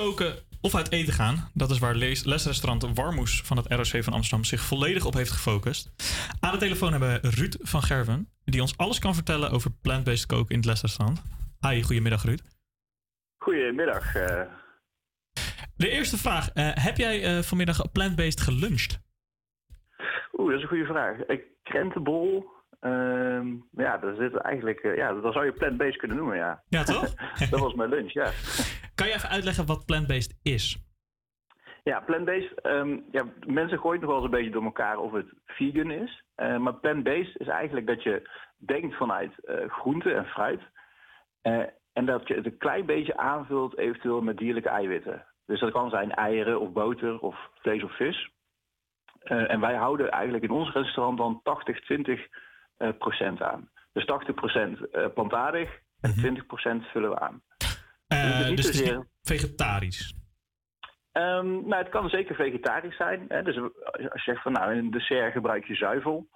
Koken 0.07 0.35
of 0.61 0.75
uit 0.75 0.91
eten 0.91 1.13
gaan, 1.13 1.49
dat 1.53 1.69
is 1.69 1.79
waar 1.79 1.95
les- 1.95 2.23
lesrestaurant 2.23 2.97
Warmoes 2.97 3.41
van 3.41 3.57
het 3.57 3.65
ROC 3.71 4.03
van 4.03 4.13
Amsterdam 4.13 4.43
zich 4.45 4.61
volledig 4.61 5.05
op 5.05 5.13
heeft 5.13 5.31
gefocust. 5.31 5.89
Aan 6.39 6.51
de 6.51 6.57
telefoon 6.57 6.91
hebben 6.91 7.21
we 7.21 7.29
Ruud 7.29 7.55
van 7.59 7.81
Gerven, 7.81 8.29
die 8.45 8.61
ons 8.61 8.77
alles 8.77 8.99
kan 8.99 9.13
vertellen 9.15 9.51
over 9.51 9.71
plant-based 9.81 10.25
koken 10.25 10.49
in 10.49 10.55
het 10.57 10.65
lesrestaurant. 10.65 11.21
Hi, 11.59 11.81
goedemiddag 11.83 12.23
Ruud. 12.23 12.41
Goedemiddag. 13.37 14.15
eh. 14.15 14.41
De 15.75 15.89
eerste 15.89 16.17
vraag, 16.17 16.49
eh, 16.49 16.69
heb 16.73 16.97
jij 16.97 17.23
eh, 17.23 17.43
vanmiddag 17.43 17.91
plant-based 17.91 18.41
geluncht? 18.41 18.99
Oeh, 20.33 20.47
dat 20.49 20.57
is 20.57 20.61
een 20.61 20.67
goede 20.69 20.85
vraag. 20.85 21.17
Krentenbol. 21.63 22.45
Ehm, 22.87 23.55
ja, 23.71 23.97
daar 23.97 24.15
zit 24.15 24.35
eigenlijk. 24.35 24.79
eh, 24.79 24.95
ja, 24.95 25.13
dat 25.13 25.33
zou 25.33 25.45
je 25.45 25.51
plant-based 25.51 25.97
kunnen 25.97 26.17
noemen, 26.17 26.37
ja. 26.37 26.63
Ja, 26.69 26.83
toch? 26.83 27.13
dat 27.51 27.59
was 27.59 27.73
mijn 27.73 27.89
lunch, 27.89 28.11
ja. 28.11 28.31
Kan 28.95 29.07
je 29.07 29.13
even 29.13 29.29
uitleggen 29.29 29.65
wat 29.65 29.85
plant-based 29.85 30.39
is? 30.43 30.85
Ja, 31.83 31.99
plant-based. 31.99 32.61
ehm, 32.61 32.99
ja, 33.11 33.25
mensen 33.45 33.79
gooien 33.79 33.99
nog 33.99 34.09
wel 34.09 34.15
eens 34.17 34.25
een 34.25 34.37
beetje 34.37 34.51
door 34.51 34.63
elkaar 34.63 34.97
of 34.97 35.11
het 35.11 35.33
vegan 35.45 35.91
is. 35.91 36.23
Eh, 36.35 36.57
maar 36.57 36.73
plant-based 36.73 37.35
is 37.39 37.47
eigenlijk 37.47 37.87
dat 37.87 38.03
je 38.03 38.29
denkt 38.57 38.95
vanuit 38.95 39.45
eh 39.45 39.69
groente 39.69 40.13
en 40.13 40.25
fruit. 40.25 40.61
En 41.93 42.05
dat 42.05 42.27
je 42.27 42.33
het 42.33 42.45
een 42.45 42.57
klein 42.57 42.85
beetje 42.85 43.17
aanvult 43.17 43.77
eventueel 43.77 44.21
met 44.21 44.37
dierlijke 44.37 44.69
eiwitten. 44.69 45.25
Dus 45.45 45.59
dat 45.59 45.71
kan 45.71 45.89
zijn 45.89 46.11
eieren 46.11 46.59
of 46.59 46.71
boter 46.71 47.19
of 47.19 47.49
vlees 47.53 47.83
of 47.83 47.95
vis. 47.95 48.29
En 49.23 49.59
wij 49.59 49.75
houden 49.75 50.11
eigenlijk 50.11 50.43
in 50.43 50.51
ons 50.51 50.71
restaurant 50.71 51.17
dan 51.17 51.41
80-20 51.43 52.19
eh, 52.19 52.19
procent 52.97 53.41
aan. 53.41 53.69
Dus 53.93 54.05
80 54.05 54.35
procent 54.35 54.89
eh, 54.89 55.05
plantaardig 55.13 55.79
en 56.01 56.11
20 56.13 56.45
procent 56.45 56.85
vullen 56.85 57.09
we 57.09 57.19
aan. 57.19 57.41
Eh, 58.07 58.37
Dus 58.37 58.47
niet 58.47 58.57
dus 58.57 58.65
zozeer- 58.65 59.07
vegetarisch. 59.21 60.15
Ehm, 61.11 61.45
nou, 61.67 61.75
het 61.75 61.89
kan 61.89 62.09
zeker 62.09 62.35
vegetarisch 62.35 62.95
zijn. 62.95 63.25
Hè? 63.27 63.43
Dus 63.43 63.57
als 63.57 64.23
je 64.25 64.31
zegt 64.31 64.41
van 64.41 64.51
nou 64.51 64.71
in 64.71 64.77
een 64.77 64.91
dessert 64.91 65.31
gebruik 65.31 65.65
je 65.65 65.75
zuivel 65.75 66.27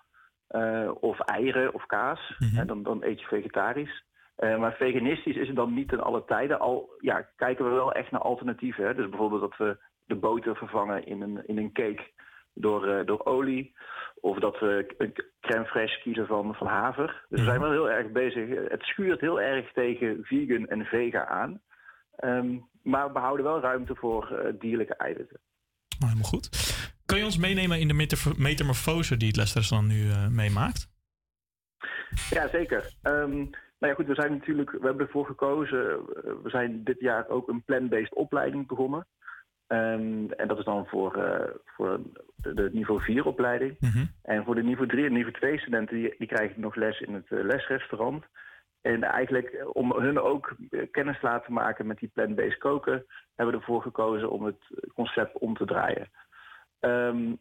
eh, 0.48 0.92
of 1.00 1.20
eieren 1.20 1.74
of 1.74 1.86
kaas, 1.86 2.36
hè, 2.38 2.66
dan, 2.66 2.84
dan 2.84 3.04
eet 3.04 3.20
je 3.20 3.26
vegetarisch. 3.28 4.04
Eh, 4.36 4.58
maar 4.58 4.74
veganistisch 4.74 5.36
is 5.36 5.48
het 5.48 5.56
dan 5.56 5.74
niet 5.74 5.92
in 5.92 6.00
alle 6.00 6.26
tijden. 6.26 6.60
Al 6.60 6.90
ja, 7.00 7.28
kijken 7.36 7.66
we 7.66 7.72
wel 7.72 7.92
echt 7.94 8.12
naar 8.12 8.22
alternatieven. 8.22 8.86
Hè? 8.86 8.96
Dus 8.96 9.10
bijvoorbeeld 9.10 9.42
dat 9.42 9.58
we 9.58 9.78
de 10.06 10.16
boter 10.16 10.56
vervangen 10.56 11.06
in 11.06 11.22
een, 11.22 11.48
in 11.48 11.58
een 11.58 11.72
cake 11.74 12.12
door, 12.54 12.88
eh, 12.88 13.06
door 13.06 13.26
olie. 13.26 13.74
Of 14.16 14.40
dat 14.40 14.60
we 14.60 14.94
een 14.98 15.14
crème 15.40 15.66
fraîche 15.66 16.02
kiezen 16.02 16.28
van, 16.28 16.56
van 16.56 16.68
haver. 16.68 17.26
Dus 17.30 17.40
we 17.40 17.46
zijn 17.46 17.60
wel 17.60 17.72
heel 17.72 17.90
erg 17.90 18.12
bezig. 18.12 18.70
Het 18.70 18.82
schuurt 18.82 19.20
heel 19.20 19.42
erg 19.42 19.72
tegen 19.74 20.20
vegan 20.24 20.68
en 20.68 20.86
vega 20.86 21.26
aan. 21.26 21.62
Ehm, 22.16 22.58
maar 22.84 23.08
we 23.08 23.14
behouden 23.14 23.46
wel 23.46 23.60
ruimte 23.60 23.96
voor 23.96 24.32
eh, 24.32 24.54
dierlijke 24.60 24.96
eiwitten. 24.96 25.40
Oh, 26.00 26.08
helemaal 26.08 26.30
goed. 26.30 26.50
Kan 27.06 27.18
je 27.18 27.26
ons 27.26 27.38
meenemen 27.38 27.80
in 27.80 27.88
de 27.88 27.94
metamor- 27.94 28.42
metamorfose 28.42 29.18
die 29.18 29.28
het 29.28 29.38
lesrestaurant 29.38 29.92
nu 29.92 30.10
eh, 30.10 30.28
meemaakt? 30.28 30.90
Ja, 32.30 32.48
zeker. 32.48 32.94
Ehm, 33.02 33.36
nou 33.80 33.92
ja, 33.92 33.94
goed, 33.94 34.08
we 34.08 34.14
zijn 34.16 34.32
natuurlijk, 34.32 34.72
we 34.72 34.86
hebben 34.86 35.06
ervoor 35.06 35.26
gekozen. 35.26 35.80
we 36.44 36.50
zijn 36.50 36.84
dit 36.84 37.00
jaar 37.00 37.28
ook 37.28 37.48
een 37.48 37.64
plan-based 37.64 38.14
opleiding 38.14 38.68
begonnen. 38.68 39.08
Ehm, 39.72 40.32
en 40.32 40.48
dat 40.48 40.58
is 40.58 40.66
dan 40.66 40.86
voor, 40.86 41.16
eh, 41.16 41.50
voor 41.66 42.00
de, 42.36 42.54
de 42.54 42.70
niveau 42.74 43.02
4 43.02 43.26
opleiding. 43.26 43.78
En 44.22 44.44
voor 44.44 44.56
de 44.56 44.64
niveau 44.64 44.88
3 44.88 45.06
en 45.06 45.14
niveau 45.14 45.34
2 45.34 45.60
studenten, 45.60 45.96
die, 45.96 46.16
die 46.18 46.28
krijgen 46.28 46.62
nog 46.62 46.76
les 46.76 47.00
in 47.00 47.14
het 47.14 47.32
eh, 47.32 47.44
lesrestaurant. 47.44 48.24
En 48.82 49.04
eigenlijk 49.04 49.48
eh, 49.48 49.68
om 49.74 49.92
hun 49.92 50.20
ook 50.20 50.56
kennis 50.92 51.20
te 51.20 51.26
laten 51.26 51.54
maken 51.54 51.88
met 51.88 52.00
die 52.00 52.10
plant-based 52.14 52.58
koken, 52.58 53.06
hebben 53.36 53.56
we 53.56 53.62
ervoor 53.62 53.82
gekozen 53.82 54.32
om 54.32 54.46
het 54.46 54.90
concept 54.94 55.38
om 55.38 55.58
te 55.58 55.66
draaien. 55.66 56.10
Ehm, 56.80 57.36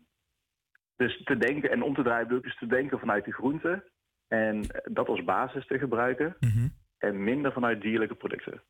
dus 0.96 1.22
te 1.24 1.36
denken, 1.36 1.70
en 1.70 1.82
om 1.82 1.94
te 1.94 2.02
draaien 2.02 2.26
bedoel 2.26 2.38
ik 2.38 2.44
dus 2.44 2.58
te 2.58 2.66
denken 2.66 2.98
vanuit 2.98 3.24
de 3.24 3.32
groenten. 3.32 3.84
En 4.28 4.66
dat 4.84 5.08
als 5.08 5.24
basis 5.24 5.66
te 5.66 5.78
gebruiken. 5.78 6.36
En 6.98 7.24
minder 7.24 7.52
vanuit 7.52 7.80
dierlijke 7.80 8.14
producten. 8.14 8.62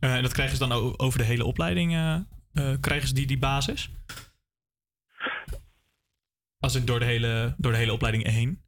En 0.00 0.22
dat 0.22 0.32
krijgen 0.32 0.56
ze 0.56 0.68
dan 0.68 0.94
over 0.96 1.18
de 1.18 1.24
hele 1.24 1.44
opleiding, 1.44 1.92
eh, 1.94 2.16
krijgen 2.80 3.08
ze 3.08 3.14
die, 3.14 3.26
die 3.26 3.38
basis? 3.38 3.90
Als 6.58 6.74
in 6.74 6.84
door 6.84 6.98
de 6.98 7.04
hele, 7.04 7.54
door 7.56 7.72
de 7.72 7.78
hele 7.78 7.92
opleiding 7.92 8.26
heen? 8.26 8.62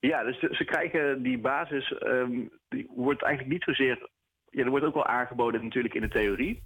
Ja, 0.00 0.22
dus 0.22 0.38
ze 0.38 0.64
krijgen 0.64 1.22
die 1.22 1.38
basis, 1.38 1.92
ehm, 1.92 2.46
die 2.68 2.90
wordt 2.96 3.22
eigenlijk 3.22 3.52
niet 3.52 3.76
zozeer. 3.76 4.08
Ja, 4.50 4.64
er 4.64 4.70
wordt 4.70 4.84
ook 4.84 4.94
wel 4.94 5.06
aangeboden 5.06 5.64
natuurlijk 5.64 5.94
in 5.94 6.00
de 6.00 6.08
theorie. 6.08 6.62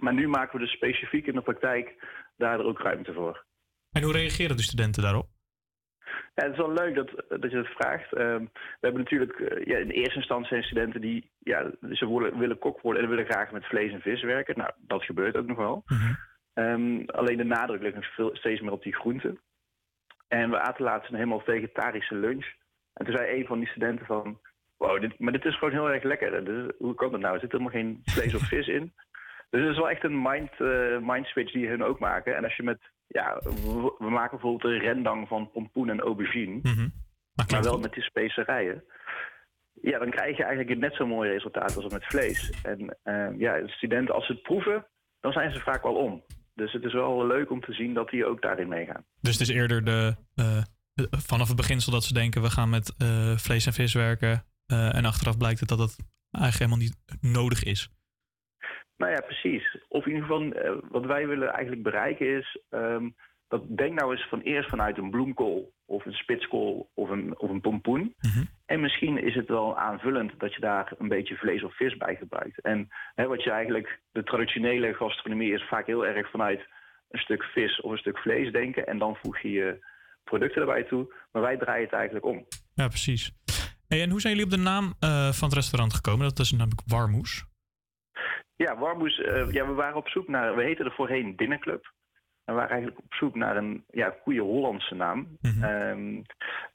Maar 0.00 0.14
nu 0.14 0.28
maken 0.28 0.58
we 0.58 0.64
dus 0.64 0.74
specifiek 0.74 1.26
in 1.26 1.34
de 1.34 1.40
praktijk 1.40 1.94
daar 2.36 2.58
er 2.58 2.64
ook 2.64 2.80
ruimte 2.80 3.12
voor. 3.12 3.44
En 3.90 4.02
hoe 4.02 4.12
reageren 4.12 4.56
de 4.56 4.62
studenten 4.62 5.02
daarop? 5.02 5.28
Ja, 6.34 6.44
het 6.44 6.52
is 6.52 6.58
wel 6.58 6.72
leuk 6.72 6.94
dat, 6.94 7.10
dat 7.28 7.50
je 7.50 7.56
dat 7.56 7.66
vraagt. 7.66 8.12
Ehm, 8.12 8.44
we 8.54 8.80
hebben 8.80 9.00
natuurlijk 9.00 9.40
eh, 9.40 9.64
ja, 9.64 9.76
in 9.76 9.90
eerste 9.90 10.18
instantie 10.18 10.48
zijn 10.48 10.62
studenten 10.62 11.00
die 11.00 11.30
ja, 11.38 11.70
ze 11.90 12.08
willen, 12.08 12.38
willen 12.38 12.58
kok 12.58 12.80
worden 12.80 13.02
en 13.02 13.08
willen 13.08 13.24
graag 13.24 13.50
met 13.50 13.66
vlees 13.66 13.92
en 13.92 14.00
vis 14.00 14.22
werken. 14.22 14.58
Nou, 14.58 14.70
dat 14.78 15.04
gebeurt 15.04 15.36
ook 15.36 15.46
nog 15.46 15.56
wel. 15.56 15.84
Ehm, 16.54 17.02
alleen 17.06 17.36
de 17.36 17.44
nadruk 17.44 17.82
ligt 17.82 17.94
nog 17.94 18.14
veel, 18.14 18.36
steeds 18.36 18.60
meer 18.60 18.72
op 18.72 18.82
die 18.82 18.94
groenten. 18.94 19.40
En 20.28 20.50
we 20.50 20.60
aten 20.60 20.84
laatst 20.84 21.08
een 21.08 21.14
helemaal 21.14 21.40
vegetarische 21.40 22.14
lunch. 22.14 22.46
En 22.92 23.04
toen 23.04 23.14
zei 23.14 23.38
een 23.40 23.46
van 23.46 23.58
die 23.58 23.68
studenten 23.68 24.06
van... 24.06 24.40
Wow, 24.76 25.00
dit, 25.00 25.18
maar 25.18 25.32
dit 25.32 25.44
is 25.44 25.58
gewoon 25.58 25.74
heel 25.74 25.90
erg 25.90 26.02
lekker. 26.02 26.44
Dus, 26.44 26.72
hoe 26.78 26.94
kan 26.94 27.10
dat 27.10 27.20
nou? 27.20 27.34
Er 27.34 27.40
zit 27.40 27.52
helemaal 27.52 27.72
geen 27.72 28.00
vlees 28.04 28.34
of 28.34 28.48
vis 28.48 28.66
in. 28.66 28.92
Dus 29.50 29.60
het 29.60 29.70
is 29.70 29.76
wel 29.76 29.90
echt 29.90 30.04
een 30.04 30.22
mind, 30.22 30.50
eh, 30.60 30.98
mind 30.98 31.26
switch 31.26 31.52
die 31.52 31.68
hun 31.68 31.82
ook 31.82 31.98
maken. 31.98 32.36
En 32.36 32.44
als 32.44 32.56
je 32.56 32.62
met... 32.62 32.92
Ja, 33.06 33.40
we, 33.42 33.94
we 33.98 34.10
maken 34.10 34.30
bijvoorbeeld 34.30 34.72
een 34.72 34.80
rendang 34.80 35.28
van 35.28 35.50
pompoen 35.50 35.90
en 35.90 36.00
aubergine. 36.00 36.60
maar 37.34 37.62
wel 37.62 37.78
met 37.78 37.92
die 37.92 38.02
specerijen. 38.02 38.84
Ja, 39.82 39.98
dan 39.98 40.10
krijg 40.10 40.36
je 40.36 40.44
eigenlijk 40.44 40.80
net 40.80 40.94
zo'n 40.94 41.08
mooi 41.08 41.30
resultaat 41.30 41.76
als 41.76 41.92
met 41.92 42.06
vlees. 42.06 42.50
En 42.62 42.98
eh, 43.02 43.38
ja, 43.38 43.60
de 43.60 43.68
studenten, 43.68 44.14
als 44.14 44.26
ze 44.26 44.32
het 44.32 44.42
proeven, 44.42 44.86
dan 45.20 45.32
zijn 45.32 45.52
ze 45.52 45.60
vaak 45.60 45.82
wel 45.82 45.94
om. 45.94 46.22
Dus 46.54 46.72
het 46.72 46.84
is 46.84 46.92
wel 46.92 47.26
leuk 47.26 47.50
om 47.50 47.60
te 47.60 47.72
zien 47.72 47.94
dat 47.94 48.10
die 48.10 48.26
ook 48.26 48.42
daarin 48.42 48.68
meegaan. 48.68 49.04
Dus 49.20 49.38
het 49.38 49.48
is 49.48 49.54
eerder 49.54 49.84
de, 49.84 50.16
eh, 50.34 50.62
vanaf 51.10 51.48
het 51.48 51.56
beginsel 51.56 51.92
dat 51.92 52.04
ze 52.04 52.14
denken 52.14 52.42
we 52.42 52.50
gaan 52.50 52.70
met 52.70 52.94
eh, 52.98 53.36
vlees 53.36 53.66
en 53.66 53.72
vis 53.72 53.94
werken. 53.94 54.44
eh, 54.66 54.94
en 54.94 55.04
achteraf 55.04 55.36
blijkt 55.36 55.60
het 55.60 55.68
dat 55.68 55.78
dat 55.78 55.96
eigenlijk 56.30 56.70
helemaal 56.70 56.88
niet 56.88 57.22
nodig 57.32 57.62
is. 57.62 57.88
Nou 58.96 59.12
ja, 59.12 59.20
precies. 59.20 59.78
Of 59.88 60.06
in 60.06 60.12
ieder 60.12 60.26
geval, 60.26 60.52
eh, 60.52 60.72
wat 60.90 61.04
wij 61.04 61.26
willen 61.26 61.52
eigenlijk 61.52 61.82
bereiken 61.82 62.36
is... 62.38 62.58
ehm, 62.70 63.08
dat 63.48 63.76
denk 63.76 64.00
nou 64.00 64.12
eens 64.12 64.28
van 64.28 64.40
eerst 64.40 64.68
vanuit 64.68 64.98
een 64.98 65.10
bloemkool 65.10 65.72
of 65.84 66.04
een 66.04 66.12
spitskool 66.12 66.90
of 66.94 67.10
een, 67.10 67.38
of 67.38 67.50
een 67.50 67.60
pompoen. 67.60 68.14
En 68.66 68.80
misschien 68.80 69.24
is 69.24 69.34
het 69.34 69.48
wel 69.48 69.78
aanvullend 69.78 70.32
dat 70.38 70.54
je 70.54 70.60
daar 70.60 70.92
een 70.98 71.08
beetje 71.08 71.36
vlees 71.36 71.62
of 71.62 71.76
vis 71.76 71.96
bij 71.96 72.16
gebruikt. 72.16 72.60
En 72.60 72.88
hè, 73.14 73.26
wat 73.26 73.42
je 73.42 73.50
eigenlijk, 73.50 74.00
de 74.12 74.22
traditionele 74.22 74.94
gastronomie 74.94 75.52
is 75.52 75.68
vaak 75.68 75.86
heel 75.86 76.06
erg 76.06 76.30
vanuit 76.30 76.60
een 77.10 77.18
stuk 77.18 77.42
vis 77.42 77.80
of 77.80 77.90
een 77.90 77.98
stuk 77.98 78.18
vlees 78.18 78.52
denken. 78.52 78.86
En 78.86 78.98
dan 78.98 79.16
voeg 79.16 79.38
je 79.38 79.50
je 79.50 79.86
producten 80.24 80.60
erbij 80.60 80.82
toe. 80.82 81.14
Maar 81.32 81.42
wij 81.42 81.56
draaien 81.56 81.84
het 81.84 81.92
eigenlijk 81.92 82.26
om. 82.26 82.46
Ja, 82.74 82.88
precies. 82.88 83.32
Hey, 83.88 84.02
en 84.02 84.10
hoe 84.10 84.20
zijn 84.20 84.36
jullie 84.36 84.50
op 84.50 84.56
de 84.56 84.64
naam 84.64 84.94
eh, 85.00 85.32
van 85.32 85.48
het 85.48 85.56
restaurant 85.56 85.94
gekomen? 85.94 86.28
Dat 86.28 86.38
is 86.38 86.50
namelijk 86.50 86.82
Warmoes. 86.86 87.44
Ja, 88.56 88.78
Warmoes, 88.78 89.20
eh, 89.20 89.52
ja, 89.52 89.66
we 89.66 89.72
waren 89.72 89.96
op 89.96 90.08
zoek 90.08 90.28
naar, 90.28 90.56
we 90.56 90.62
heten 90.62 90.84
er 90.84 90.92
voorheen 90.92 91.36
Dinnerclub. 91.36 91.92
En 92.44 92.54
we 92.54 92.60
waren 92.60 92.70
eigenlijk 92.70 92.98
op 93.04 93.14
zoek 93.14 93.34
naar 93.34 93.56
een 93.56 93.84
ja, 93.90 94.16
goede 94.22 94.40
Hollandse 94.40 94.94
naam. 94.94 95.36
Ehm, 95.62 96.22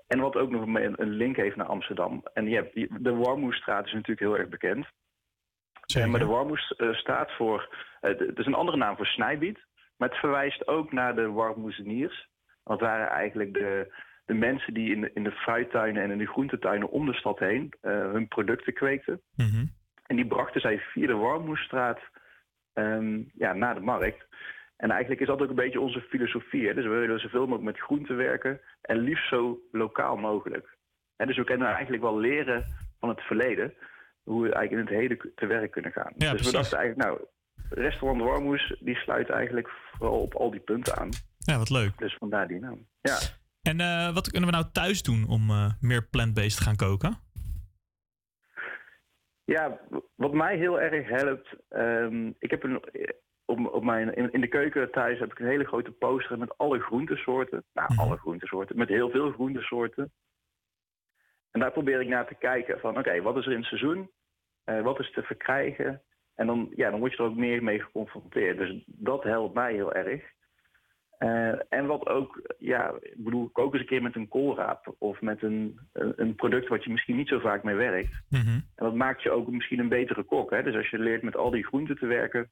En 0.08 0.20
wat 0.20 0.36
ook 0.36 0.50
nog 0.50 0.62
een 0.62 1.02
een 1.02 1.10
link 1.10 1.36
heeft 1.36 1.56
naar 1.56 1.66
Amsterdam. 1.66 2.24
En 2.34 2.48
je 2.50 2.56
hebt, 2.56 3.04
de 3.04 3.14
Warmoestraat 3.16 3.86
is 3.86 3.92
natuurlijk 3.94 4.20
heel 4.20 4.38
erg 4.38 4.50
bekend. 4.50 4.88
Eh, 6.04 6.10
maar 6.10 6.20
de 6.20 6.26
voor... 7.32 7.76
eh, 8.02 8.12
d- 8.12 8.20
het 8.20 8.38
is 8.38 8.46
een 8.46 8.54
andere 8.54 8.78
naam 8.78 8.96
voor 8.96 9.06
snijbiet. 9.06 9.60
Maar 9.98 10.10
het 10.10 10.18
verwijst 10.18 10.68
ook 10.68 10.92
naar 10.92 11.16
de 11.16 11.30
Warmoezeniers. 11.32 12.28
Dat 12.64 12.80
waren 12.80 13.08
eigenlijk 13.10 13.54
de, 13.54 13.94
de 14.26 14.34
mensen 14.34 14.74
die 14.74 14.92
in 14.96 15.02
de, 15.02 15.12
in 15.14 15.24
de 15.24 15.32
fruittuinen 15.32 16.04
en 16.04 16.12
in 16.12 16.18
de 16.18 16.28
groentetuinen 16.28 16.90
om 16.90 17.06
de 17.06 17.14
stad 17.14 17.40
heen 17.40 17.74
hun 17.82 18.28
producten 18.28 18.74
kweekten. 18.74 19.22
En 20.10 20.16
die 20.16 20.28
brachten 20.28 20.62
zij 20.62 20.80
via 20.80 21.08
de 21.08 21.14
Warmoestraat 21.14 22.00
ehm, 22.74 23.22
ja, 23.34 23.54
naar 23.54 23.76
de 23.76 23.82
markt. 23.82 24.28
En 24.78 24.92
eigenlijk 24.92 25.22
is 25.22 25.28
dat 25.28 25.42
ook 25.42 25.50
een 25.50 25.56
beetje 25.56 25.80
onze 25.80 26.02
filosofie. 26.02 26.68
Hè? 26.68 26.74
Dus 26.74 26.84
we 26.84 26.90
willen 26.90 27.20
zoveel 27.20 27.48
mogelijk 27.48 27.64
met 27.64 27.80
groenten 27.80 28.16
werken 28.16 28.62
en 28.82 28.98
liefst 28.98 29.30
zo 29.30 29.60
lokaal 29.72 30.18
mogelijk. 30.18 30.78
En 31.16 31.28
dus 31.28 31.38
we 31.38 31.44
kunnen 31.44 31.68
eigenlijk 31.68 32.04
wel 32.04 32.20
leren 32.20 32.66
van 33.00 33.10
het 33.10 33.22
verleden 33.22 33.74
hoe 34.24 34.44
we 34.44 34.54
eigenlijk 34.54 34.90
in 34.90 34.96
het 34.96 35.04
heden 35.04 35.32
te 35.36 35.46
werk 35.46 35.72
kunnen 35.72 35.92
gaan. 35.92 36.14
dus 36.16 36.30
precies. 36.30 36.46
we 36.46 36.58
dachten 36.58 36.78
eigenlijk, 36.78 37.10
nou, 37.10 37.26
restaurant 37.70 38.22
Warmoes 38.22 38.76
die 38.80 38.96
sluit 38.96 39.30
eigenlijk 39.30 39.70
vooral 39.92 40.22
op 40.22 40.34
al 40.34 40.52
die 40.52 40.60
punten 40.60 40.98
aan. 40.98 41.10
Ja, 41.38 41.58
wat 41.58 41.70
leuk. 41.70 41.98
Dus 41.98 42.16
vandaar 42.16 42.48
die 42.48 42.60
naam. 42.60 42.88
Ja. 43.02 43.18
En 43.62 43.80
eh, 43.80 44.14
wat 44.14 44.32
kunnen 44.32 44.50
we 44.50 44.56
nou 44.56 44.70
thuis 44.72 45.04
doen 45.04 45.28
om 45.28 45.50
eh, 45.50 45.72
meer 45.80 46.08
plant-based 46.08 46.58
te 46.58 46.64
gaan 46.64 46.76
koken? 46.76 47.18
Ja, 49.50 49.80
wat 50.16 50.34
mij 50.34 50.58
heel 50.58 50.82
erg 50.82 51.08
helpt. 51.08 51.56
ehm, 51.70 52.32
ik 52.40 52.50
heb 52.52 52.64
een, 52.64 52.82
op, 53.46 53.74
op 53.74 53.84
mijn, 53.84 54.16
in, 54.16 54.32
in 54.32 54.42
de 54.42 54.48
keuken 54.48 54.92
thuis 54.92 55.20
heb 55.20 55.32
ik 55.32 55.40
een 55.40 55.48
hele 55.48 55.66
grote 55.66 55.92
poster 55.92 56.38
met 56.38 56.58
alle 56.58 56.80
groentesoorten. 56.80 57.64
Nou, 57.74 57.90
alle 57.96 58.18
groentesoorten. 58.18 58.78
Met 58.78 58.90
heel 58.90 59.10
veel 59.10 59.32
groentesoorten. 59.32 60.12
En 61.52 61.60
daar 61.60 61.72
probeer 61.72 62.02
ik 62.02 62.08
naar 62.08 62.28
te 62.28 62.36
kijken 62.36 62.80
van 62.80 62.98
oké, 62.98 63.22
wat 63.22 63.38
is 63.38 63.46
er 63.46 63.52
in 63.52 63.58
het 63.58 63.68
seizoen? 63.68 64.12
Eh, 64.64 64.82
wat 64.82 65.00
is 65.00 65.12
te 65.12 65.22
verkrijgen? 65.22 66.02
En 66.36 66.48
dan, 66.48 66.72
ja, 66.76 66.90
dan 66.90 67.00
word 67.00 67.12
je 67.12 67.18
er 67.18 67.30
ook 67.30 67.36
meer 67.36 67.64
mee 67.64 67.80
geconfronteerd. 67.80 68.58
Dus 68.58 68.84
dat 68.86 69.24
helpt 69.24 69.54
mij 69.54 69.74
heel 69.74 69.94
erg. 69.94 70.24
Eh, 71.20 71.52
en 71.70 71.86
wat 71.86 72.08
ook, 72.08 72.42
ja, 72.60 72.94
ik 73.02 73.24
bedoel, 73.24 73.50
kook 73.50 73.72
eens 73.74 73.82
een 73.82 73.88
keer 73.88 74.02
met 74.02 74.16
een 74.16 74.28
koolraap 74.28 74.96
of 74.98 75.22
met 75.22 75.44
een, 75.44 75.80
een 75.94 76.36
product 76.36 76.68
wat 76.68 76.84
je 76.84 76.90
misschien 76.92 77.16
niet 77.16 77.28
zo 77.28 77.40
vaak 77.40 77.64
mee 77.64 77.76
werkt. 77.76 78.22
En 78.76 78.86
dat 78.86 78.96
maakt 78.96 79.22
je 79.24 79.32
ook 79.32 79.52
misschien 79.52 79.80
een 79.80 79.90
betere 79.90 80.24
kok. 80.24 80.50
Hè? 80.52 80.64
Dus 80.64 80.76
als 80.76 80.90
je 80.90 81.00
leert 81.00 81.24
met 81.24 81.36
al 81.36 81.50
die 81.52 81.66
groenten 81.66 81.96
te 81.98 82.06
werken, 82.06 82.50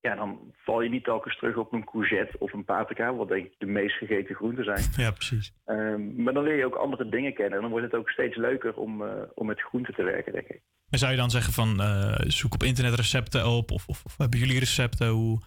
ja, 0.00 0.14
dan 0.14 0.52
val 0.56 0.80
je 0.82 0.90
niet 0.90 1.04
telkens 1.04 1.36
terug 1.38 1.56
op 1.56 1.72
een 1.72 1.84
courgette 1.84 2.38
of 2.38 2.52
een 2.52 2.64
paprika, 2.64 3.14
wat 3.14 3.28
denk 3.28 3.46
ik 3.46 3.54
de 3.58 3.66
meest 3.66 3.96
gegeten 3.96 4.34
groenten 4.34 4.64
zijn. 4.64 4.84
Ja, 4.96 5.10
precies. 5.10 5.52
Ehm, 5.64 6.22
maar 6.22 6.32
dan 6.34 6.44
leer 6.44 6.56
je 6.56 6.66
ook 6.66 6.74
andere 6.74 7.08
dingen 7.08 7.34
kennen 7.34 7.54
en 7.54 7.60
dan 7.60 7.70
wordt 7.70 7.86
het 7.86 8.00
ook 8.00 8.10
steeds 8.10 8.36
leuker 8.36 8.74
om, 8.76 9.02
eh, 9.02 9.12
om 9.34 9.46
met 9.46 9.60
groenten 9.60 9.94
te 9.94 10.02
werken, 10.02 10.32
denk 10.32 10.46
ik. 10.48 10.60
En 10.90 10.98
zou 10.98 11.10
je 11.12 11.18
dan 11.18 11.30
zeggen 11.30 11.52
van 11.52 11.80
eh, 11.80 12.14
zoek 12.18 12.54
op 12.54 12.62
internet 12.62 12.94
recepten 12.94 13.46
op? 13.46 13.70
Of, 13.70 13.88
of, 13.88 14.04
of 14.04 14.18
hebben 14.18 14.38
jullie 14.38 14.58
recepten? 14.58 15.08
Hoe... 15.08 15.38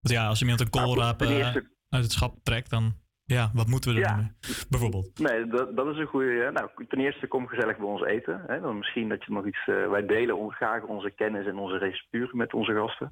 Want 0.00 0.14
ja, 0.14 0.26
als 0.26 0.40
iemand 0.40 0.60
een 0.60 0.70
koolraap 0.70 1.22
eh, 1.22 1.30
eerste- 1.30 1.74
uit 1.88 2.02
het 2.02 2.12
schap 2.12 2.34
trekt, 2.42 2.70
dan 2.70 2.94
ja, 3.26 3.50
wat 3.54 3.66
moeten 3.66 3.94
we 3.94 4.02
er 4.02 4.16
mee? 4.16 4.30
Bijvoorbeeld. 4.68 5.18
Nee, 5.18 5.46
dat, 5.46 5.76
dat 5.76 5.86
is 5.86 5.96
een 5.96 6.06
goede. 6.06 6.50
Nou, 6.52 6.70
ten 6.88 6.98
eerste 6.98 7.26
kom 7.26 7.46
gezellig 7.46 7.76
bij 7.76 7.86
ons 7.86 8.02
eten. 8.02 8.42
Hè? 8.46 8.60
Dan 8.60 8.78
misschien 8.78 9.08
dat 9.08 9.24
je 9.24 9.32
nog 9.32 9.46
iets. 9.46 9.66
eh, 9.66 9.88
wij 9.88 10.06
delen 10.06 10.36
ons 10.36 10.54
graag 10.54 10.82
onze 10.82 11.10
kennis 11.10 11.46
en 11.46 11.58
onze 11.58 11.78
recepturen 11.78 12.36
met 12.36 12.54
onze 12.54 12.74
gasten. 12.74 13.08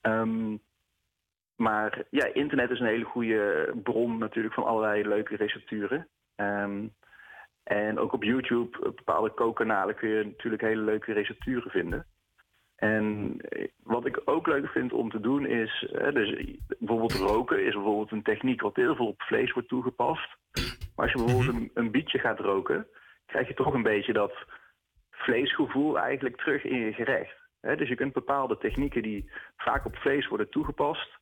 Ehm, 0.00 0.56
maar 1.56 2.02
ja, 2.10 2.34
internet 2.34 2.70
is 2.70 2.80
een 2.80 2.86
hele 2.86 3.04
goede 3.04 3.72
bron 3.82 4.18
natuurlijk 4.18 4.54
van 4.54 4.64
allerlei 4.64 5.08
leuke 5.08 5.36
recepturen. 5.36 6.08
Ehm, 6.34 6.86
en 7.62 7.98
ook 7.98 8.12
op 8.12 8.24
YouTube, 8.24 8.86
op 8.86 8.96
bepaalde 8.96 9.30
kookkanalen, 9.30 9.94
kun 9.94 10.08
je 10.08 10.24
natuurlijk 10.24 10.62
hele 10.62 10.82
leuke 10.82 11.12
recepturen 11.12 11.70
vinden. 11.70 12.06
En 12.78 13.36
eh, 13.38 13.68
wat 13.82 14.06
ik 14.06 14.20
ook 14.24 14.46
leuk 14.46 14.68
vind 14.68 14.92
om 14.92 15.10
te 15.10 15.20
doen 15.20 15.46
is, 15.46 15.86
eh, 15.92 16.12
dus 16.12 16.56
bijvoorbeeld 16.78 17.14
roken 17.14 17.66
is 17.66 17.74
bijvoorbeeld 17.74 18.12
een 18.12 18.22
techniek 18.22 18.60
wat 18.60 18.76
heel 18.76 18.96
veel 18.96 19.06
op 19.06 19.22
vlees 19.22 19.52
wordt 19.52 19.68
toegepast. 19.68 20.36
Maar 20.94 21.06
als 21.06 21.12
je 21.12 21.24
bijvoorbeeld 21.24 21.56
een, 21.56 21.70
een 21.74 21.90
bietje 21.90 22.18
gaat 22.18 22.40
roken, 22.40 22.86
krijg 23.26 23.48
je 23.48 23.54
toch 23.54 23.74
een 23.74 23.82
beetje 23.82 24.12
dat 24.12 24.32
vleesgevoel 25.10 25.98
eigenlijk 25.98 26.36
terug 26.36 26.64
in 26.64 26.78
je 26.78 26.92
gerecht. 26.92 27.36
Hè, 27.60 27.76
dus 27.76 27.88
je 27.88 27.94
kunt 27.94 28.12
bepaalde 28.12 28.58
technieken 28.58 29.02
die 29.02 29.30
vaak 29.56 29.84
op 29.84 29.96
vlees 29.96 30.28
worden 30.28 30.50
toegepast, 30.50 31.18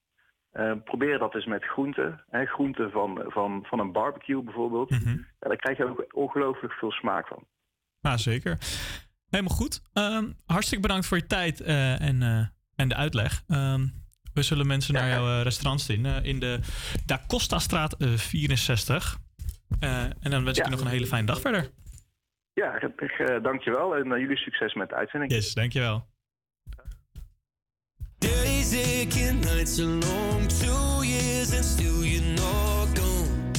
eh, 0.51 0.73
probeer 0.85 1.19
dat 1.19 1.35
eens 1.35 1.47
met 1.47 1.65
groenten. 1.65 2.25
Hè, 2.31 2.45
groenten 2.45 2.91
van, 2.91 3.25
van, 3.27 3.65
van 3.67 3.79
een 3.79 3.93
barbecue 3.93 4.43
bijvoorbeeld. 4.43 4.89
Ja, 4.89 5.49
daar 5.49 5.57
krijg 5.57 5.77
je 5.77 5.85
ook 5.85 6.07
ongelooflijk 6.11 6.73
veel 6.73 6.93
smaak 6.93 7.27
van. 7.27 7.45
Nou, 8.01 8.19
zeker. 8.19 8.59
Helemaal 9.31 9.57
goed. 9.57 9.83
Ehm, 9.93 10.31
hartstikke 10.47 10.83
bedankt 10.83 11.07
voor 11.07 11.17
je 11.17 11.27
tijd 11.27 11.61
eh, 11.61 12.01
en, 12.01 12.23
eh, 12.23 12.47
en 12.77 12.89
de 12.89 12.95
uitleg. 12.95 13.43
Ehm, 13.47 13.87
we 14.37 14.43
zullen 14.43 14.67
mensen 14.67 14.95
naar 14.95 15.09
jouw 15.09 15.27
eh, 15.27 15.43
restaurant 15.43 15.81
zien 15.81 16.07
in 16.07 16.39
de 16.39 16.61
Da 17.07 17.21
Costa 17.27 17.59
straat 17.59 17.93
eh, 17.93 18.09
64. 18.09 19.19
Eh, 19.81 20.03
en 20.03 20.31
dan 20.31 20.45
wens 20.45 20.59
ik 20.59 20.65
je 20.65 20.71
nog 20.71 20.81
een 20.81 20.87
hele 20.87 21.07
fijne 21.07 21.27
dag 21.27 21.41
verder. 21.41 21.71
Ja, 22.53 22.79
dankjewel 23.43 23.97
en 23.97 24.07
uh, 24.07 24.19
jullie 24.19 24.37
succes 24.37 24.75
met 24.75 24.89
de 24.89 24.95
uitzending. 24.95 25.33
Yes, 25.33 25.55
dankjewel. 25.55 26.07
Days 28.19 28.73
aching, 28.75 29.41
nights 29.41 29.79
are 29.81 29.89
long, 29.89 30.49
two 30.49 31.05
years 31.05 31.55
and 31.55 31.65
still 31.65 32.05
you're 32.05 32.33
not 32.35 32.99
gone. 32.99 33.51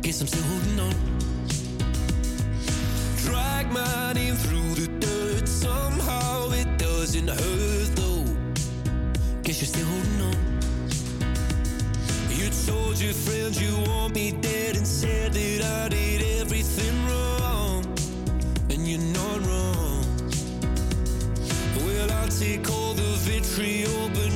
Guess 0.00 0.20
I'm 0.20 0.26
still 0.26 0.42
holding 0.42 0.80
on. 0.80 1.15
Drag 3.36 3.70
through 4.34 4.74
the 4.74 4.88
dirt, 4.98 5.46
somehow 5.46 6.50
it 6.52 6.78
doesn't 6.78 7.28
hurt 7.28 7.90
though. 7.94 8.24
Guess 9.42 9.60
you're 9.60 9.72
still 9.74 9.84
holding 9.84 10.20
on. 10.30 10.38
You 12.30 12.48
told 12.66 12.98
your 12.98 13.12
friends 13.12 13.60
you 13.60 13.76
want 13.90 14.14
me 14.14 14.32
dead 14.32 14.76
and 14.76 14.86
said 14.86 15.34
that 15.34 15.62
I 15.82 15.88
did 15.90 16.40
everything 16.40 16.94
wrong. 17.08 17.84
And 18.70 18.88
you're 18.88 19.06
not 19.20 19.38
wrong. 19.46 20.04
Well, 21.76 22.10
I'll 22.12 22.28
take 22.28 22.70
all 22.70 22.94
the 22.94 23.12
vitriol, 23.28 24.08
but 24.14 24.35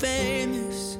Famous. 0.00 0.96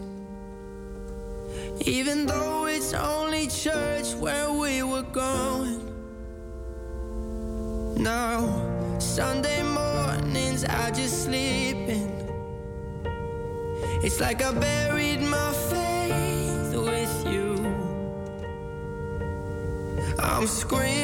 Even 1.87 2.27
though 2.27 2.67
it's 2.67 2.93
only 2.93 3.47
church 3.47 4.13
where 4.15 4.53
we 4.53 4.83
were 4.83 5.09
going. 5.25 5.81
Now, 7.97 8.39
Sunday 8.99 9.63
mornings 9.63 10.65
I 10.65 10.91
just 10.91 11.25
sleep 11.25 11.77
in. 11.89 12.11
It's 14.05 14.21
like 14.21 14.43
I 14.43 14.53
buried 14.53 15.23
my 15.23 15.53
faith 15.71 16.75
with 16.75 17.27
you. 17.33 17.49
I'm 20.19 20.47
screaming 20.47 21.00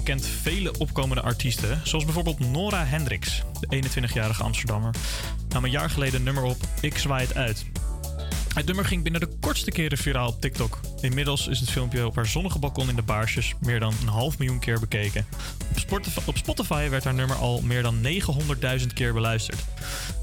Amsterdam 0.00 0.30
kent 0.30 0.42
vele 0.42 0.78
opkomende 0.78 1.22
artiesten, 1.22 1.80
zoals 1.84 2.04
bijvoorbeeld 2.04 2.38
Nora 2.38 2.84
Hendricks, 2.84 3.42
de 3.60 3.82
21-jarige 3.82 4.42
Amsterdammer, 4.42 4.94
nam 5.48 5.64
een 5.64 5.70
jaar 5.70 5.90
geleden 5.90 6.14
een 6.14 6.24
nummer 6.24 6.42
op 6.42 6.56
Ik 6.80 6.98
zwaai 6.98 7.26
het 7.26 7.36
uit. 7.36 7.66
Het 8.54 8.66
nummer 8.66 8.84
ging 8.84 9.02
binnen 9.02 9.20
de 9.20 9.36
kortste 9.40 9.70
keren 9.70 9.98
viraal 9.98 10.28
op 10.28 10.40
TikTok. 10.40 10.80
Inmiddels 11.00 11.46
is 11.46 11.60
het 11.60 11.70
filmpje 11.70 12.06
op 12.06 12.14
haar 12.14 12.26
zonnige 12.26 12.58
balkon 12.58 12.88
in 12.88 12.96
de 12.96 13.02
Baarsjes 13.02 13.54
meer 13.60 13.80
dan 13.80 13.94
een 14.00 14.08
half 14.08 14.38
miljoen 14.38 14.58
keer 14.58 14.80
bekeken. 14.80 15.26
Op 15.70 15.78
Spotify, 15.78 16.20
op 16.26 16.36
Spotify 16.36 16.88
werd 16.88 17.04
haar 17.04 17.14
nummer 17.14 17.36
al 17.36 17.60
meer 17.60 17.82
dan 17.82 18.02
900.000 18.80 18.86
keer 18.94 19.12
beluisterd. 19.12 19.64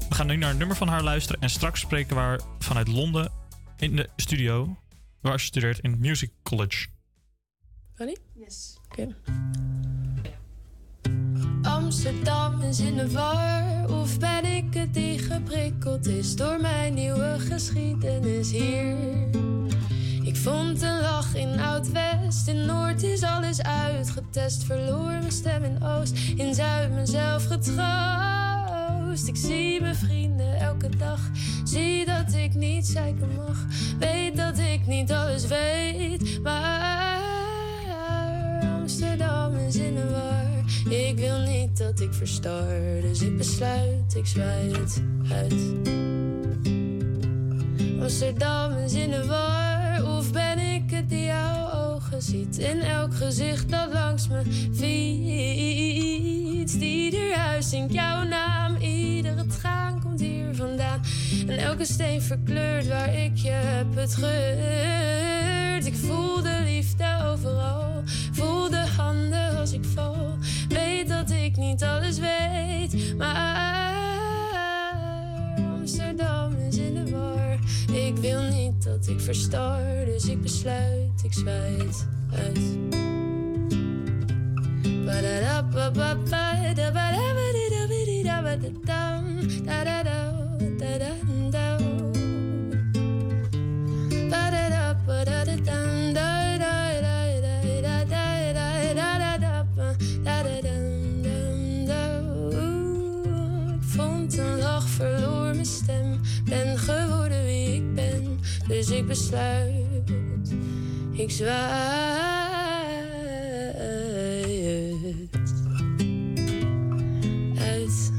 We 0.08 0.14
gaan 0.14 0.26
nu 0.26 0.36
naar 0.36 0.50
een 0.50 0.58
nummer 0.58 0.76
van 0.76 0.88
haar 0.88 1.02
luisteren 1.02 1.40
en 1.40 1.50
straks 1.50 1.80
spreken 1.80 2.16
we 2.16 2.22
haar 2.22 2.40
vanuit 2.58 2.88
Londen 2.88 3.32
in 3.76 3.96
de 3.96 4.08
studio, 4.16 4.76
waar 5.20 5.40
ze 5.40 5.46
studeert 5.46 5.78
in 5.78 5.98
Music 5.98 6.30
College. 6.42 6.86
Ready? 7.94 8.14
Yes. 8.34 8.77
Amsterdam 11.62 12.62
is 12.62 12.80
in 12.80 12.96
de 12.96 13.10
war, 13.10 13.90
of 14.00 14.18
ben 14.18 14.44
ik 14.44 14.74
het 14.74 14.94
die 14.94 15.18
geprikkeld 15.18 16.06
is 16.06 16.36
door 16.36 16.60
mijn 16.60 16.94
nieuwe 16.94 17.36
geschiedenis 17.38 18.50
hier? 18.50 18.96
Ik 20.22 20.36
vond 20.36 20.82
een 20.82 21.00
lach 21.00 21.34
in 21.34 21.60
Oud-West, 21.60 22.48
in 22.48 22.66
Noord 22.66 23.02
is 23.02 23.22
alles 23.22 23.62
uitgetest. 23.62 24.64
Verloor 24.64 25.10
mijn 25.10 25.32
stem 25.32 25.64
in 25.64 25.82
Oost, 25.82 26.16
in 26.36 26.54
Zuid 26.54 26.92
mezelf 26.92 27.44
getroost. 27.44 29.28
Ik 29.28 29.36
zie 29.36 29.80
mijn 29.80 29.96
vrienden 29.96 30.60
elke 30.60 30.88
dag, 30.96 31.20
zie 31.64 32.04
dat 32.04 32.34
ik 32.34 32.54
niet 32.54 32.86
zeiken 32.86 33.28
mag. 33.36 33.64
Weet 33.98 34.36
dat 34.36 34.58
ik 34.58 34.86
niet 34.86 35.12
alles 35.12 35.46
weet, 35.46 36.42
maar 36.42 37.37
Amsterdam 38.88 39.54
is 39.54 39.76
in 39.76 39.94
de 39.94 40.10
war. 40.10 40.46
Ik 40.92 41.18
wil 41.18 41.38
niet 41.38 41.78
dat 41.78 42.00
ik 42.00 42.12
verstar, 42.14 43.00
dus 43.00 43.22
ik 43.22 43.36
besluit, 43.36 44.14
ik 44.14 44.26
zwaai 44.26 44.72
het 44.72 45.02
uit. 45.32 45.72
Amsterdam 48.00 48.72
is 48.72 48.92
in 48.92 49.10
de 49.10 49.26
war, 49.26 50.16
of 50.16 50.32
ben 50.32 50.58
ik 50.58 50.90
het 50.90 51.08
die 51.08 51.24
jouw 51.24 51.72
ogen 51.72 52.22
ziet? 52.22 52.58
In 52.58 52.80
elk 52.80 53.14
gezicht 53.14 53.70
dat 53.70 53.92
langs 53.92 54.28
me 54.28 54.42
fietst. 54.72 56.00
Ieder 56.80 57.36
huis 57.36 57.68
zingt 57.68 57.92
jouw 57.92 58.22
naam, 58.22 58.76
iedere 58.76 59.46
traan 59.46 59.97
En 60.58 61.58
elke 61.58 61.84
steen 61.84 62.22
verkleurt 62.22 62.88
waar 62.88 63.14
ik 63.14 63.36
je 63.36 63.50
heb 63.50 63.94
het 63.94 64.14
geurt. 64.14 65.86
Ik 65.86 65.94
voel 65.94 66.42
de 66.42 66.60
liefde 66.64 67.04
overal, 67.24 68.02
voel 68.32 68.70
de 68.70 68.84
handen 68.96 69.58
als 69.58 69.72
ik 69.72 69.84
val. 69.84 70.36
Weet 70.68 71.08
dat 71.08 71.30
ik 71.30 71.56
niet 71.56 71.82
alles 71.82 72.18
weet. 72.18 73.16
Maar 73.16 73.96
Amsterdam 75.78 76.56
is 76.68 76.76
in 76.76 76.94
de 76.94 77.10
war. 77.10 77.58
Ik 77.92 78.16
wil 78.16 78.42
niet 78.42 78.84
dat 78.84 79.08
ik 79.08 79.20
verstar, 79.20 80.04
dus 80.04 80.24
ik 80.24 80.42
besluit, 80.42 81.22
ik 81.24 81.32
zwijt 81.32 82.06
uit. 82.32 82.58
Ik 84.82 85.04
besluit. 109.08 110.54
Ik 111.12 111.30
zwaai 111.30 111.56
uit. 117.58 118.12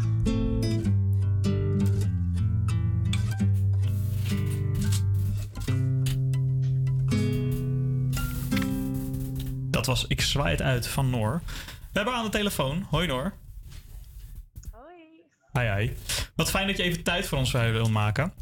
Dat 9.70 9.86
was 9.86 10.06
Ik 10.07 10.22
zwaai 10.22 10.52
het 10.52 10.61
uit 10.61 10.88
van 10.88 11.10
Noor. 11.10 11.41
We 11.45 11.52
hebben 11.91 12.14
aan 12.14 12.26
de 12.26 12.32
telefoon. 12.32 12.86
Hoi 12.90 13.07
Noor. 13.07 13.34
Hoi. 15.52 15.76
Hi, 15.84 15.91
Wat 16.36 16.49
fijn 16.49 16.68
dat 16.68 16.78
je 16.78 16.84
even 16.84 17.03
tijd 17.03 17.28
voor 17.28 17.38
ons 17.38 17.52
wil 17.52 17.90
maken. 17.90 18.34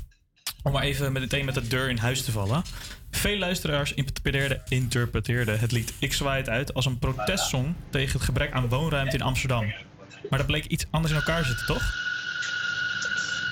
Om 0.67 0.73
maar 0.73 0.83
even 0.83 1.11
meteen 1.11 1.45
met 1.45 1.53
de 1.53 1.67
deur 1.67 1.89
in 1.89 1.97
huis 1.97 2.23
te 2.23 2.31
vallen. 2.31 2.63
Veel 3.11 3.37
luisteraars 3.37 3.93
interpreteerden, 3.93 4.61
interpreteerden 4.69 5.59
het 5.59 5.71
lied 5.71 5.93
Ik 5.99 6.13
zwaai 6.13 6.37
het 6.37 6.49
uit 6.49 6.73
als 6.73 6.85
een 6.85 6.99
protestsong 6.99 7.75
tegen 7.89 8.13
het 8.13 8.21
gebrek 8.21 8.51
aan 8.51 8.69
woonruimte 8.69 9.15
in 9.15 9.21
Amsterdam. 9.21 9.73
Maar 10.29 10.39
dat 10.39 10.47
bleek 10.47 10.65
iets 10.65 10.85
anders 10.89 11.13
in 11.13 11.19
elkaar 11.19 11.45
zitten, 11.45 11.65
toch? 11.65 11.83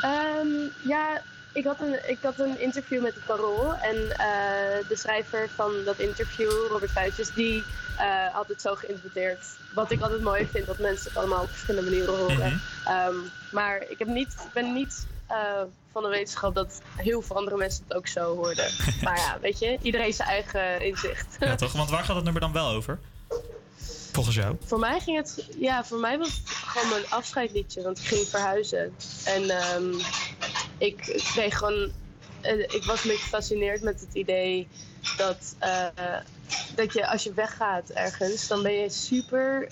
Ehm, 0.01 0.47
ja, 0.87 1.21
ik 1.53 1.65
had, 1.65 1.79
een, 1.81 2.09
ik 2.09 2.17
had 2.21 2.39
een 2.39 2.61
interview 2.61 3.01
met 3.01 3.13
het 3.13 3.25
Parool. 3.25 3.73
En 3.73 3.95
eh, 3.95 4.87
de 4.87 4.95
schrijver 4.95 5.49
van 5.55 5.71
dat 5.85 5.99
interview, 5.99 6.51
Robert 6.69 6.91
Fuitjes, 6.91 7.33
die 7.33 7.63
eh, 7.97 8.33
had 8.33 8.47
het 8.47 8.61
zo 8.61 8.75
geïnterpreteerd. 8.75 9.45
Wat 9.73 9.91
ik 9.91 10.01
altijd 10.01 10.21
mooi 10.21 10.47
vind, 10.51 10.65
dat 10.65 10.79
mensen 10.79 11.07
het 11.07 11.17
allemaal 11.17 11.41
op 11.41 11.49
verschillende 11.49 11.89
manieren 11.89 12.15
horen. 12.15 12.35
Mhm. 12.35 12.57
Ehm, 12.85 13.15
maar 13.51 13.83
ik, 13.89 13.99
heb 13.99 14.07
niet, 14.07 14.35
ben 14.53 14.73
niet 14.73 15.07
eh, 15.27 15.61
van 15.95 16.03
de 16.03 16.09
wetenschap 16.09 16.55
dat 16.55 16.81
heel 16.95 17.21
veel 17.21 17.35
andere 17.35 17.57
mensen 17.57 17.83
het 17.87 17.97
ook 17.97 18.07
zo 18.07 18.35
hoorden. 18.35 18.71
maar 19.03 19.17
ja, 19.17 19.37
weet 19.41 19.59
je, 19.59 19.77
iedereen 19.81 20.13
zijn 20.13 20.29
eigen 20.29 20.81
inzicht. 20.81 21.35
Ja, 21.39 21.55
toch? 21.55 21.71
Want 21.71 21.89
waar 21.89 22.03
gaat 22.03 22.15
het 22.15 22.23
nummer 22.23 22.41
dan 22.41 22.51
wel 22.51 22.67
over? 22.67 22.99
Volgens 24.11 24.35
jou? 24.35 24.55
Voor 24.65 24.79
mij 24.79 24.99
ging 24.99 25.17
het, 25.17 25.49
ja, 25.59 25.85
voor 25.85 25.97
mij 25.97 26.17
was 26.17 26.27
het 26.27 26.49
gewoon 26.49 26.89
mijn 26.89 27.09
afscheidliedje, 27.09 27.81
want 27.81 27.99
ik 27.99 28.05
ging 28.05 28.27
verhuizen. 28.27 28.95
En 29.25 29.49
ehm, 29.49 29.93
ik 30.77 30.97
kreeg 31.33 31.57
gewoon, 31.57 31.91
eh, 32.41 32.59
ik 32.59 32.83
was 32.85 33.03
een 33.03 33.09
beetje 33.09 33.23
gefascineerd 33.23 33.81
met 33.81 33.99
het 33.99 34.13
idee 34.13 34.67
dat, 35.17 35.55
eh, 35.59 35.87
dat 36.75 36.93
je 36.93 37.07
als 37.07 37.23
je 37.23 37.33
weggaat 37.33 37.89
ergens, 37.89 38.47
dan 38.47 38.63
ben 38.63 38.73
je 38.73 38.89
super 38.89 39.67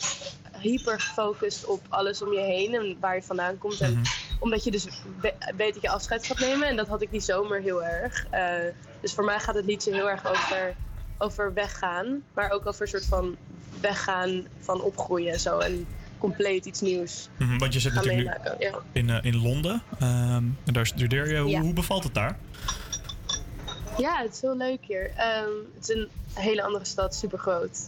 hyper 0.59 1.01
gefocust 1.01 1.65
op 1.65 1.81
alles 1.89 2.21
om 2.21 2.33
je 2.33 2.39
heen 2.39 2.73
en 2.73 2.97
waar 2.99 3.15
je 3.15 3.23
vandaan 3.23 3.57
komt. 3.57 3.81
En 3.81 4.01
omdat 4.39 4.63
je 4.63 4.71
dus 4.71 4.85
we- 5.21 5.33
weet 5.57 5.73
dat 5.73 5.81
je 5.81 5.89
afscheid 5.89 6.25
gaat 6.25 6.39
nemen 6.39 6.67
en 6.67 6.75
dat 6.75 6.87
had 6.87 7.01
ik 7.01 7.11
die 7.11 7.19
zomer 7.21 7.61
heel 7.61 7.83
erg. 7.83 8.25
Eh, 8.29 8.53
dus 9.01 9.13
voor 9.13 9.23
mij 9.23 9.39
gaat 9.39 9.55
het 9.55 9.65
liedje 9.65 9.93
heel 9.93 10.09
erg 10.09 10.25
over, 10.27 10.75
over 11.17 11.53
weggaan, 11.53 12.23
maar 12.33 12.51
ook 12.51 12.65
over 12.67 12.81
een 12.81 12.87
soort 12.87 13.05
van 13.05 13.35
weggaan 13.81 14.47
van 14.59 14.81
opgroeien 14.81 15.33
en 15.33 15.39
zo. 15.39 15.59
En 15.59 15.87
compleet 16.17 16.65
iets 16.65 16.81
nieuws 16.81 17.29
Mhm, 17.37 17.57
want 17.57 17.73
je 17.73 17.79
zit 17.79 17.93
natuurlijk 17.93 18.43
nu. 18.59 18.65
Ja. 18.65 18.71
in, 18.91 19.09
eh, 19.09 19.17
in 19.23 19.41
Londen. 19.41 19.83
Ehm, 19.99 20.43
en 20.65 20.73
daar 20.73 20.85
studeer 20.85 21.27
je. 21.33 21.39
Hoe, 21.39 21.49
Ja. 21.49 21.59
hoe 21.61 21.73
bevalt 21.73 22.03
het 22.03 22.13
daar? 22.13 22.37
Ja, 23.97 24.21
het 24.21 24.33
is 24.33 24.41
heel 24.41 24.57
leuk 24.57 24.79
hier. 24.81 25.11
Ehm, 25.15 25.49
het 25.75 25.89
is 25.89 25.95
een 25.95 26.09
hele 26.33 26.63
andere 26.63 26.85
stad, 26.85 27.15
super 27.15 27.39
groot. 27.39 27.79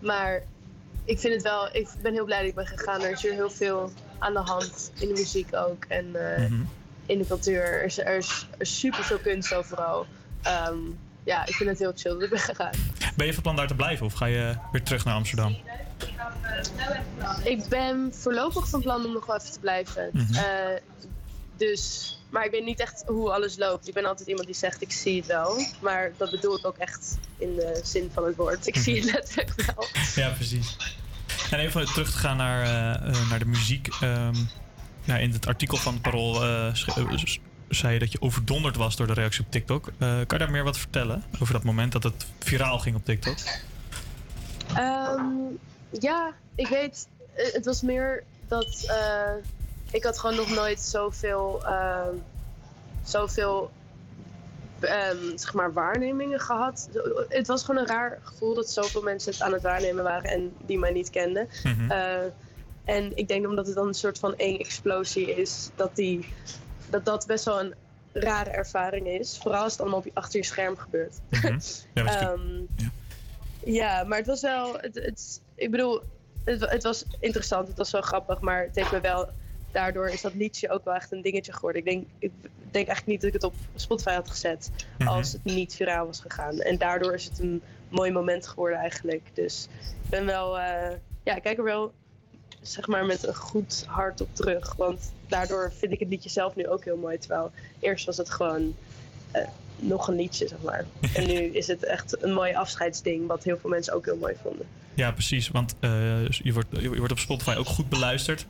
maar 0.00 0.42
ik 1.04 1.18
vind 1.20 1.34
het 1.34 1.42
wel, 1.42 1.68
ik 1.72 1.88
ben 2.02 2.12
heel 2.12 2.24
blij 2.24 2.38
dat 2.38 2.48
ik 2.48 2.54
ben 2.54 2.66
gegaan. 2.66 3.00
Er 3.02 3.10
is 3.10 3.22
hier 3.22 3.32
heel 3.32 3.50
veel 3.50 3.90
aan 4.20 4.32
de 4.32 4.38
hand 4.38 4.90
in 4.98 5.08
de 5.08 5.14
muziek 5.14 5.54
ook 5.56 5.84
en 5.88 6.34
eh, 6.36 6.38
Mhm. 6.48 6.60
in 7.06 7.18
de 7.18 7.26
cultuur. 7.26 7.62
Er 7.62 7.84
is, 7.84 7.98
er 7.98 8.16
is, 8.16 8.46
er 8.50 8.60
is 8.60 8.78
super 8.78 9.04
veel 9.04 9.18
kunst 9.18 9.54
overal. 9.54 10.06
Ehm, 10.42 10.76
ja, 11.24 11.46
ik 11.46 11.54
vind 11.54 11.68
het 11.70 11.78
heel 11.78 11.92
chill 11.96 12.12
dat 12.12 12.22
ik 12.22 12.30
ben 12.30 12.38
gegaan. 12.38 12.70
Ben 13.16 13.26
je 13.26 13.34
van 13.34 13.42
plan 13.42 13.56
daar 13.56 13.66
te 13.66 13.74
blijven 13.74 14.06
of 14.06 14.12
ga 14.12 14.26
je 14.26 14.54
weer 14.72 14.82
terug 14.82 15.04
naar 15.04 15.14
Amsterdam? 15.14 15.56
Ik 17.44 17.68
ben 17.68 18.12
voorlopig 18.14 18.68
van 18.68 18.80
plan 18.80 19.04
om 19.04 19.12
nog 19.12 19.26
wel 19.26 19.36
even 19.36 19.52
te 19.52 19.60
blijven. 19.60 20.10
Mhm. 20.12 20.34
Eh, 20.34 20.44
dus, 21.56 22.14
maar 22.30 22.44
ik 22.44 22.50
weet 22.50 22.64
niet 22.64 22.80
echt 22.80 23.02
hoe 23.06 23.30
alles 23.32 23.56
loopt. 23.56 23.88
Ik 23.88 23.94
ben 23.94 24.04
altijd 24.04 24.28
iemand 24.28 24.46
die 24.46 24.56
zegt 24.56 24.82
ik 24.82 24.92
zie 24.92 25.16
het 25.16 25.26
wel. 25.26 25.58
Maar 25.80 26.12
dat 26.16 26.30
bedoel 26.30 26.56
ik 26.58 26.66
ook 26.66 26.76
echt 26.78 27.18
in 27.38 27.54
de 27.54 27.80
zin 27.84 28.10
van 28.14 28.24
het 28.24 28.36
woord. 28.36 28.66
Ik 28.66 28.76
zie 28.76 28.96
het 29.00 29.04
letterlijk 29.12 29.54
wel. 29.74 29.86
Ja, 30.14 30.30
precies. 30.30 30.76
En 31.50 31.58
even 31.58 31.86
terug 31.86 32.10
te 32.10 32.18
gaan 32.18 32.36
naar, 32.36 32.62
eh, 32.62 33.08
eh, 33.08 33.28
naar 33.30 33.38
de 33.38 33.44
muziek. 33.44 33.88
Nou, 35.04 35.20
in 35.20 35.32
het 35.32 35.46
artikel 35.46 35.76
van 35.76 36.00
Parool 36.00 36.44
eh, 36.44 36.74
zei 37.68 37.92
je 37.92 37.98
dat 37.98 38.12
je 38.12 38.20
overdonderd 38.20 38.76
was 38.76 38.96
door 38.96 39.06
de 39.06 39.12
reactie 39.12 39.44
op 39.44 39.50
TikTok. 39.50 39.92
Kan 39.98 40.24
je 40.28 40.38
daar 40.38 40.50
meer 40.50 40.64
wat 40.64 40.78
vertellen 40.78 41.24
over 41.40 41.52
dat 41.52 41.62
moment 41.62 41.92
dat 41.92 42.02
het 42.02 42.26
viraal 42.38 42.78
ging 42.78 42.96
op 42.96 43.04
TikTok? 43.04 43.36
Ehm, 44.74 45.24
ja, 46.00 46.32
ik 46.54 46.68
weet, 46.68 47.08
het 47.34 47.64
was 47.64 47.82
meer 47.82 48.24
dat 48.48 48.92
ik 49.90 50.04
had 50.04 50.18
gewoon 50.18 50.36
nog 50.36 50.50
nooit 50.50 50.80
zoveel, 50.80 51.60
ehm 51.64 52.14
zoveel 53.02 53.70
ehm, 54.80 55.36
zeg 55.36 55.54
maar 55.54 55.72
waarnemingen 55.72 56.40
gehad. 56.40 56.88
Het 57.28 57.46
was 57.46 57.64
gewoon 57.64 57.80
een 57.80 57.86
raar 57.88 58.18
gevoel 58.22 58.54
dat 58.54 58.70
zoveel 58.70 59.02
mensen 59.02 59.32
het 59.32 59.42
aan 59.42 59.52
het 59.52 59.62
waarnemen 59.62 60.04
waren 60.04 60.30
en 60.30 60.52
die 60.66 60.78
mij 60.78 60.90
niet 60.92 61.10
kenden. 61.10 61.48
Mhm. 61.62 61.90
Eh, 61.90 62.16
en 62.84 63.16
ik 63.16 63.28
denk 63.28 63.46
omdat 63.46 63.66
het 63.66 63.74
dan 63.74 63.86
een 63.86 63.94
soort 63.94 64.18
van 64.18 64.36
één 64.36 64.58
explosie 64.58 65.34
is, 65.36 65.70
dat, 65.74 65.96
die, 65.96 66.28
dat 66.90 67.04
dat 67.04 67.26
best 67.26 67.44
wel 67.44 67.60
een 67.60 67.74
rare 68.12 68.50
ervaring 68.50 69.06
is. 69.08 69.38
Vooral 69.42 69.62
als 69.62 69.72
het 69.72 69.80
allemaal 69.80 69.98
op 69.98 70.04
je, 70.04 70.10
achter 70.14 70.38
je 70.40 70.46
scherm 70.46 70.76
gebeurt. 70.76 71.14
Ja, 71.30 71.40
maar 71.40 71.52
het- 71.52 71.84
Ehm, 71.94 72.60
ja, 73.64 74.04
maar 74.04 74.18
het 74.18 74.26
was 74.26 74.40
wel. 74.40 74.72
Het, 74.80 74.94
het, 74.94 75.40
ik 75.54 75.70
bedoel, 75.70 76.00
het, 76.44 76.70
het 76.70 76.82
was 76.82 77.04
interessant, 77.20 77.68
het 77.68 77.76
was 77.78 77.90
wel 77.90 78.00
grappig, 78.00 78.40
maar 78.40 78.62
het 78.62 78.74
heeft 78.76 78.92
me 78.92 79.00
wel. 79.00 79.28
Daardoor 79.72 80.08
is 80.08 80.20
dat 80.20 80.34
liedje 80.34 80.70
ook 80.70 80.84
wel 80.84 80.94
echt 80.94 81.12
een 81.12 81.22
dingetje 81.22 81.52
geworden. 81.52 81.82
Ik 81.84 81.88
denk, 81.88 82.06
ik 82.18 82.30
denk 82.70 82.86
eigenlijk 82.86 83.06
niet 83.06 83.20
dat 83.20 83.28
ik 83.28 83.34
het 83.34 83.44
op 83.44 83.54
Spotify 83.74 84.10
had 84.12 84.30
gezet 84.30 84.70
Mhm. 84.98 85.08
als 85.08 85.32
het 85.32 85.44
niet 85.44 85.74
viraal 85.74 86.06
was 86.06 86.20
gegaan. 86.20 86.58
En 86.60 86.78
daardoor 86.78 87.14
is 87.14 87.24
het 87.24 87.38
een 87.38 87.62
mooi 87.88 88.10
moment 88.12 88.46
geworden 88.46 88.78
eigenlijk. 88.78 89.30
Dus 89.34 89.68
ik 90.04 90.10
ben 90.10 90.26
wel, 90.26 90.58
eh, 90.58 90.96
ja, 91.24 91.36
ik 91.36 91.42
kijk 91.42 91.58
er 91.58 91.64
wel 91.64 91.92
zeg 92.60 92.86
maar 92.86 93.04
met 93.06 93.26
een 93.26 93.34
goed 93.34 93.84
hart 93.86 94.20
op 94.20 94.28
terug. 94.34 94.74
Want 94.76 95.12
daardoor 95.28 95.72
vind 95.78 95.92
ik 95.92 95.98
het 95.98 96.08
liedje 96.08 96.28
zelf 96.30 96.56
nu 96.56 96.68
ook 96.68 96.84
heel 96.84 96.96
mooi. 96.96 97.18
Terwijl 97.18 97.50
eerst 97.80 98.06
was 98.06 98.16
het 98.16 98.30
gewoon 98.30 98.74
eh, 99.30 99.46
nog 99.76 100.08
een 100.08 100.16
liedje, 100.16 100.48
zeg 100.48 100.62
maar. 100.62 100.84
En 101.14 101.26
nu 101.26 101.34
is 101.34 101.66
het 101.66 101.84
echt 101.84 102.22
een 102.22 102.32
mooi 102.32 102.54
afscheidsding, 102.54 103.26
wat 103.26 103.44
heel 103.44 103.58
veel 103.58 103.70
mensen 103.70 103.92
ook 103.94 104.04
heel 104.04 104.16
mooi 104.16 104.34
vonden. 104.42 104.66
Ja, 104.94 105.12
precies. 105.12 105.48
Want 105.48 105.74
eh, 105.80 106.28
je, 106.28 106.52
wordt, 106.52 106.68
je 106.80 106.96
wordt 106.96 107.12
op 107.12 107.18
Spotify 107.18 107.54
ook 107.58 107.66
goed 107.66 107.88
beluisterd. 107.88 108.46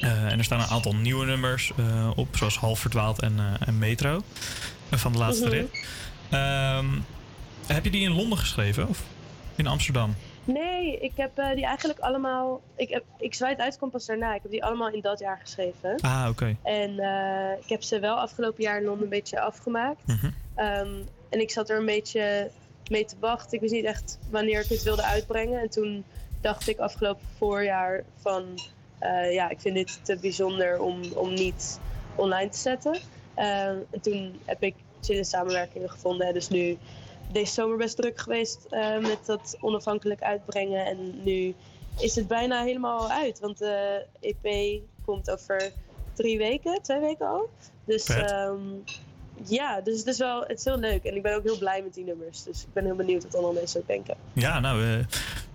Eh, 0.00 0.24
en 0.32 0.38
er 0.38 0.44
staan 0.44 0.60
een 0.60 0.66
aantal 0.66 0.94
nieuwe 0.94 1.26
nummers 1.26 1.72
eh, 1.76 2.10
op, 2.16 2.36
zoals 2.36 2.58
Half 2.58 2.78
Verdwaald 2.78 3.20
en, 3.22 3.38
eh, 3.38 3.68
en 3.68 3.78
Metro. 3.78 4.22
van 4.90 5.12
de 5.12 5.18
laatste 5.18 5.44
Mhm. 5.46 5.54
rit. 5.54 5.84
Ehm, 6.30 6.86
heb 7.66 7.84
je 7.84 7.90
die 7.90 8.00
in 8.02 8.12
Londen 8.12 8.38
geschreven 8.38 8.88
of 8.88 9.02
in 9.54 9.66
Amsterdam? 9.66 10.14
Nee, 10.44 10.98
ik 11.00 11.12
heb 11.14 11.30
die 11.54 11.64
eigenlijk 11.64 11.98
allemaal. 11.98 12.60
Ik, 12.76 12.88
heb, 12.88 13.04
ik 13.18 13.34
zwaai 13.34 13.52
het 13.52 13.62
uit, 13.62 13.90
pas 13.90 14.06
daarna. 14.06 14.34
Ik 14.34 14.42
heb 14.42 14.50
die 14.50 14.64
allemaal 14.64 14.88
in 14.88 15.00
dat 15.00 15.18
jaar 15.18 15.38
geschreven. 15.40 16.00
Ah, 16.00 16.26
oké. 16.30 16.56
En 16.62 16.90
ik 17.62 17.68
heb 17.68 17.82
ze 17.82 18.00
wel 18.00 18.16
afgelopen 18.16 18.62
jaar 18.62 18.78
in 18.78 18.84
Londen 18.84 19.02
een 19.02 19.08
beetje 19.08 19.40
afgemaakt. 19.40 20.06
Mhm. 20.06 20.30
Ehm, 20.54 20.88
en 21.28 21.40
ik 21.40 21.50
zat 21.50 21.70
er 21.70 21.78
een 21.78 21.86
beetje 21.86 22.50
mee 22.90 23.04
te 23.04 23.16
wachten. 23.20 23.52
Ik 23.52 23.60
wist 23.60 23.72
niet 23.72 23.84
echt 23.84 24.18
wanneer 24.30 24.60
ik 24.60 24.68
het 24.68 24.82
wilde 24.82 25.02
uitbrengen. 25.02 25.60
En 25.60 25.70
toen 25.70 26.04
dacht 26.40 26.68
ik 26.68 26.78
afgelopen 26.78 27.26
voorjaar 27.38 28.04
van... 28.20 28.44
eh, 29.06 29.32
ja, 29.32 29.48
ik 29.48 29.60
vind 29.60 29.74
dit 29.74 30.00
te 30.02 30.16
bijzonder 30.20 30.80
om, 30.80 31.00
om 31.14 31.34
niet 31.34 31.80
online 32.14 32.48
te 32.48 32.58
zetten. 32.58 32.98
Ehm, 33.34 33.78
en 33.90 34.00
toen 34.00 34.40
heb 34.44 34.62
ik 34.62 34.74
chille 35.00 35.24
samenwerkingen 35.24 35.90
gevonden. 35.90 36.34
Dus 36.34 36.48
nu 36.48 36.78
deze 37.32 37.52
zomer 37.52 37.76
best 37.76 37.96
druk 37.96 38.18
geweest 38.18 38.66
eh, 38.70 38.98
met 38.98 39.26
dat 39.26 39.56
onafhankelijk 39.60 40.22
uitbrengen. 40.22 40.86
En 40.86 41.22
nu 41.24 41.54
is 41.98 42.14
het 42.14 42.28
bijna 42.28 42.62
helemaal 42.62 43.10
uit. 43.10 43.40
Want 43.40 43.58
de 43.58 44.06
EP 44.20 44.80
komt 45.04 45.30
over 45.30 45.72
drie 46.14 46.38
weken, 46.38 46.82
twee 46.82 47.00
weken 47.00 47.26
al. 47.26 47.48
Dus. 47.84 48.08
Ja, 49.44 49.80
dus 49.80 49.98
het 49.98 50.06
is 50.06 50.18
wel 50.18 50.40
het 50.40 50.58
is 50.58 50.64
heel 50.64 50.78
leuk. 50.78 51.04
En 51.04 51.16
ik 51.16 51.22
ben 51.22 51.36
ook 51.36 51.42
heel 51.42 51.58
blij 51.58 51.82
met 51.82 51.94
die 51.94 52.04
nummers. 52.04 52.42
Dus 52.42 52.62
ik 52.62 52.72
ben 52.72 52.84
heel 52.84 52.94
benieuwd 52.94 53.22
wat 53.22 53.34
andere 53.34 53.54
mensen 53.54 53.80
ook 53.80 53.86
denken. 53.86 54.16
Ja, 54.32 54.60
nou, 54.60 54.84
eh, 54.84 55.04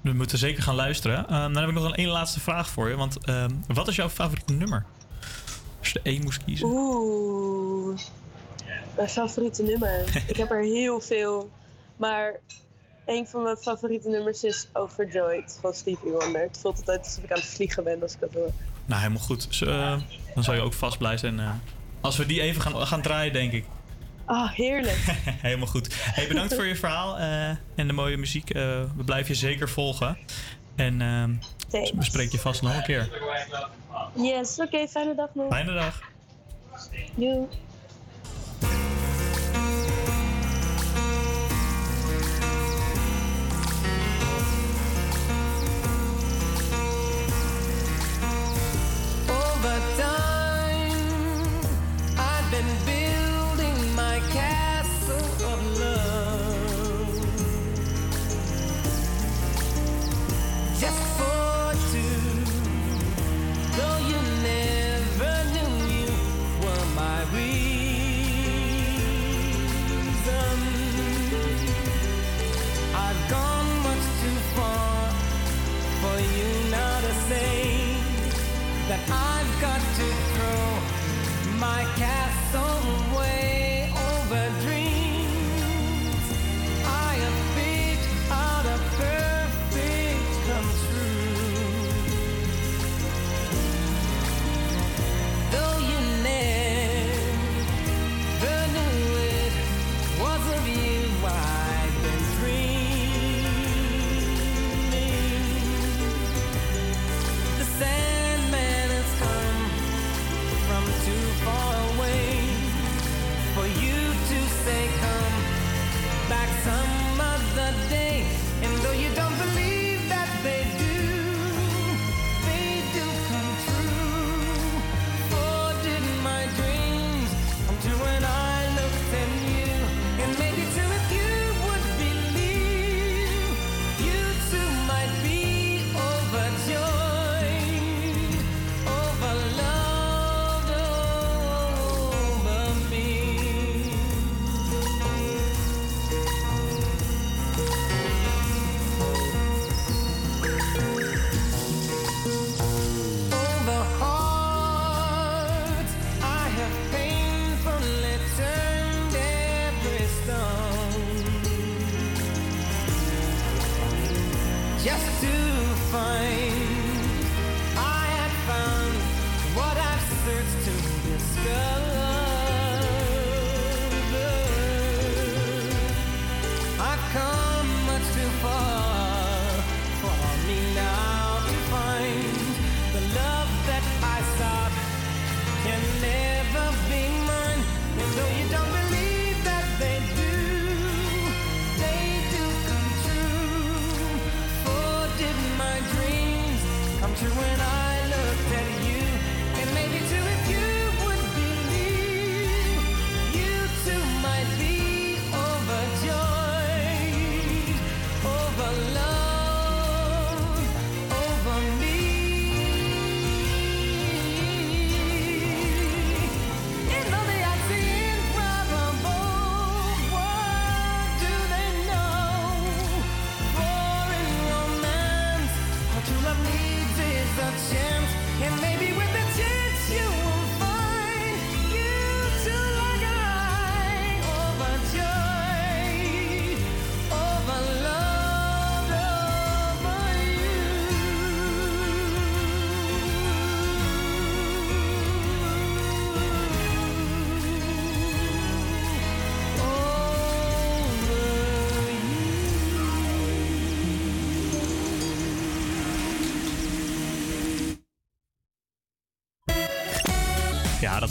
we 0.02 0.14
moeten 0.14 0.38
zeker 0.38 0.64
gaan 0.64 0.76
luisteren. 0.76 1.18
Ehm, 1.18 1.53
dan 1.53 1.56
heb 1.56 1.68
ik 1.68 1.74
nog 1.74 1.84
een 1.84 1.95
één 1.95 2.08
laatste 2.08 2.40
vraag 2.40 2.70
voor 2.70 2.90
je. 2.90 2.95
Want 2.95 3.26
ehm, 3.26 3.49
wat 3.68 3.88
is 3.88 3.95
jouw 3.95 4.10
favoriete 4.10 4.53
nummer? 4.53 4.86
Als 5.80 5.90
je 5.90 5.99
er 5.99 6.06
één 6.06 6.22
moest 6.22 6.44
kiezen. 6.44 6.68
Oeh, 6.68 7.98
mijn 8.95 9.10
favoriete 9.10 9.64
nummer. 9.64 10.03
ik 10.28 10.38
heb 10.38 10.52
er 10.52 10.64
heel 10.64 10.99
veel. 11.02 11.49
Maar 11.98 12.40
een 13.06 13.28
van 13.28 13.44
mijn 13.44 13.58
favoriete 13.58 14.10
nummers 14.10 14.44
is 14.44 14.68
Overjoyed 14.74 15.58
van 15.62 15.74
Stevie 15.74 16.12
Wonder. 16.12 16.41
Het 16.41 16.58
voelt 16.62 16.78
altijd 16.78 17.06
alsof 17.06 17.24
ik 17.24 17.32
aan 17.32 17.38
het 17.38 17.48
vliegen 17.48 17.84
ben 17.84 18.02
als 18.02 18.14
ik 18.14 18.20
dat 18.20 18.34
hoor. 18.34 18.52
Nou, 18.86 19.02
helemaal 19.02 19.24
goed. 19.24 19.48
Dus, 19.48 19.62
eh, 19.62 19.98
dan 20.34 20.44
zal 20.44 20.53
je 20.53 20.62
ook 20.62 20.74
vast 20.74 20.98
blij 20.98 21.18
zijn. 21.18 21.40
Als 22.02 22.18
we 22.18 22.26
die 22.26 22.41
even 22.41 22.61
gaan, 22.61 22.88
gaan 22.88 23.02
draaien, 23.02 23.34
denk 23.34 23.52
ik. 23.52 23.65
Ah, 24.26 24.52
heerlijk. 24.52 24.99
helemaal 25.48 25.68
goed. 25.68 25.95
Hey, 25.95 26.28
bedankt 26.28 26.53
voor 26.56 26.65
je 26.65 26.76
verhaal 26.76 27.18
eh, 27.18 27.49
en 27.76 27.88
de 27.88 27.94
mooie 27.94 28.18
muziek. 28.18 28.49
Eh, 28.49 28.61
we 28.95 29.03
blijven 29.06 29.28
je 29.34 29.40
zeker 29.40 29.69
volgen. 29.69 30.18
En 30.76 30.98
Thanks. 31.69 31.91
we 31.91 32.03
spreken 32.03 32.32
je 32.32 32.40
vast 32.40 32.61
nog 32.61 32.76
een 32.76 32.84
keer. 32.84 33.10
Yes, 34.15 34.60
oké, 34.60 34.88
fijne 34.88 35.15
dag 35.15 35.30
nog. 35.34 35.48
Fijne 35.48 35.73
dag. 35.73 36.02
Joe. 37.15 37.48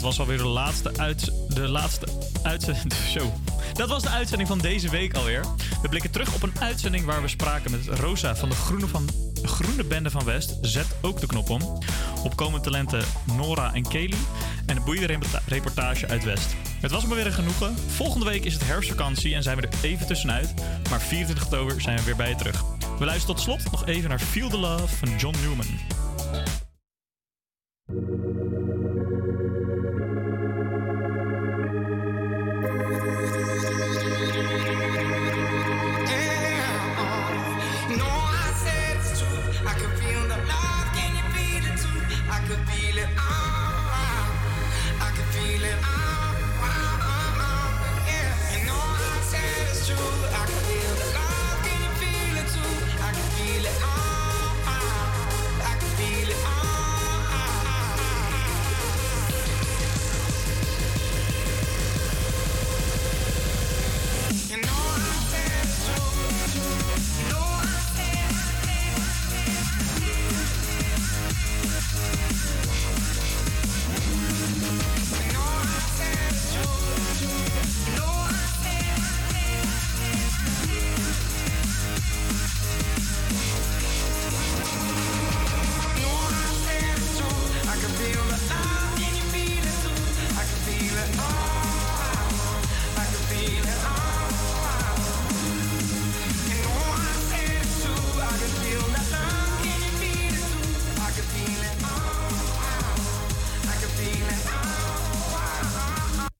Dat 0.01 0.09
was 0.09 0.19
alweer 0.19 0.37
de 0.37 0.43
laatste, 0.43 0.91
uit, 0.97 1.31
de 1.49 1.67
laatste 1.67 2.07
uitzending. 2.43 2.93
Dat 3.73 3.89
was 3.89 4.03
de 4.03 4.09
uitzending 4.09 4.49
van 4.49 4.57
deze 4.57 4.89
week 4.89 5.13
alweer. 5.13 5.45
We 5.81 5.89
blikken 5.89 6.11
terug 6.11 6.33
op 6.33 6.43
een 6.43 6.59
uitzending 6.59 7.05
waar 7.05 7.21
we 7.21 7.27
spraken 7.27 7.71
met 7.71 7.99
Rosa 7.99 8.35
van 8.35 8.49
de 8.49 8.55
Groene, 8.55 8.87
van, 8.87 9.09
Groene 9.43 9.83
Bende 9.83 10.09
van 10.09 10.25
West. 10.25 10.57
Zet 10.61 10.85
ook 11.01 11.19
de 11.19 11.27
knop 11.27 11.49
om. 11.49 11.79
Opkomende 12.23 12.59
talenten 12.59 13.03
Nora 13.37 13.73
en 13.73 13.87
Kelly. 13.87 14.17
En 14.65 14.77
een 14.77 14.83
boeiende 14.83 15.07
reporta- 15.07 15.41
reportage 15.45 16.07
uit 16.07 16.23
West. 16.23 16.55
Het 16.79 16.91
was 16.91 17.05
me 17.05 17.15
weer 17.15 17.25
een 17.25 17.31
genoegen. 17.31 17.75
Volgende 17.87 18.25
week 18.25 18.45
is 18.45 18.53
het 18.53 18.65
herfstvakantie 18.65 19.35
en 19.35 19.43
zijn 19.43 19.57
we 19.57 19.67
er 19.67 19.73
even 19.81 20.07
tussenuit. 20.07 20.53
Maar 20.89 21.01
24 21.01 21.45
oktober 21.45 21.81
zijn 21.81 21.97
we 21.97 22.03
weer 22.03 22.15
bij 22.15 22.29
je 22.29 22.35
terug. 22.35 22.63
We 22.99 23.05
luisteren 23.05 23.35
tot 23.35 23.43
slot 23.43 23.71
nog 23.71 23.85
even 23.85 24.09
naar 24.09 24.19
Feel 24.19 24.49
the 24.49 24.57
Love 24.57 24.95
van 24.95 25.17
John 25.17 25.37
Newman. 25.41 25.90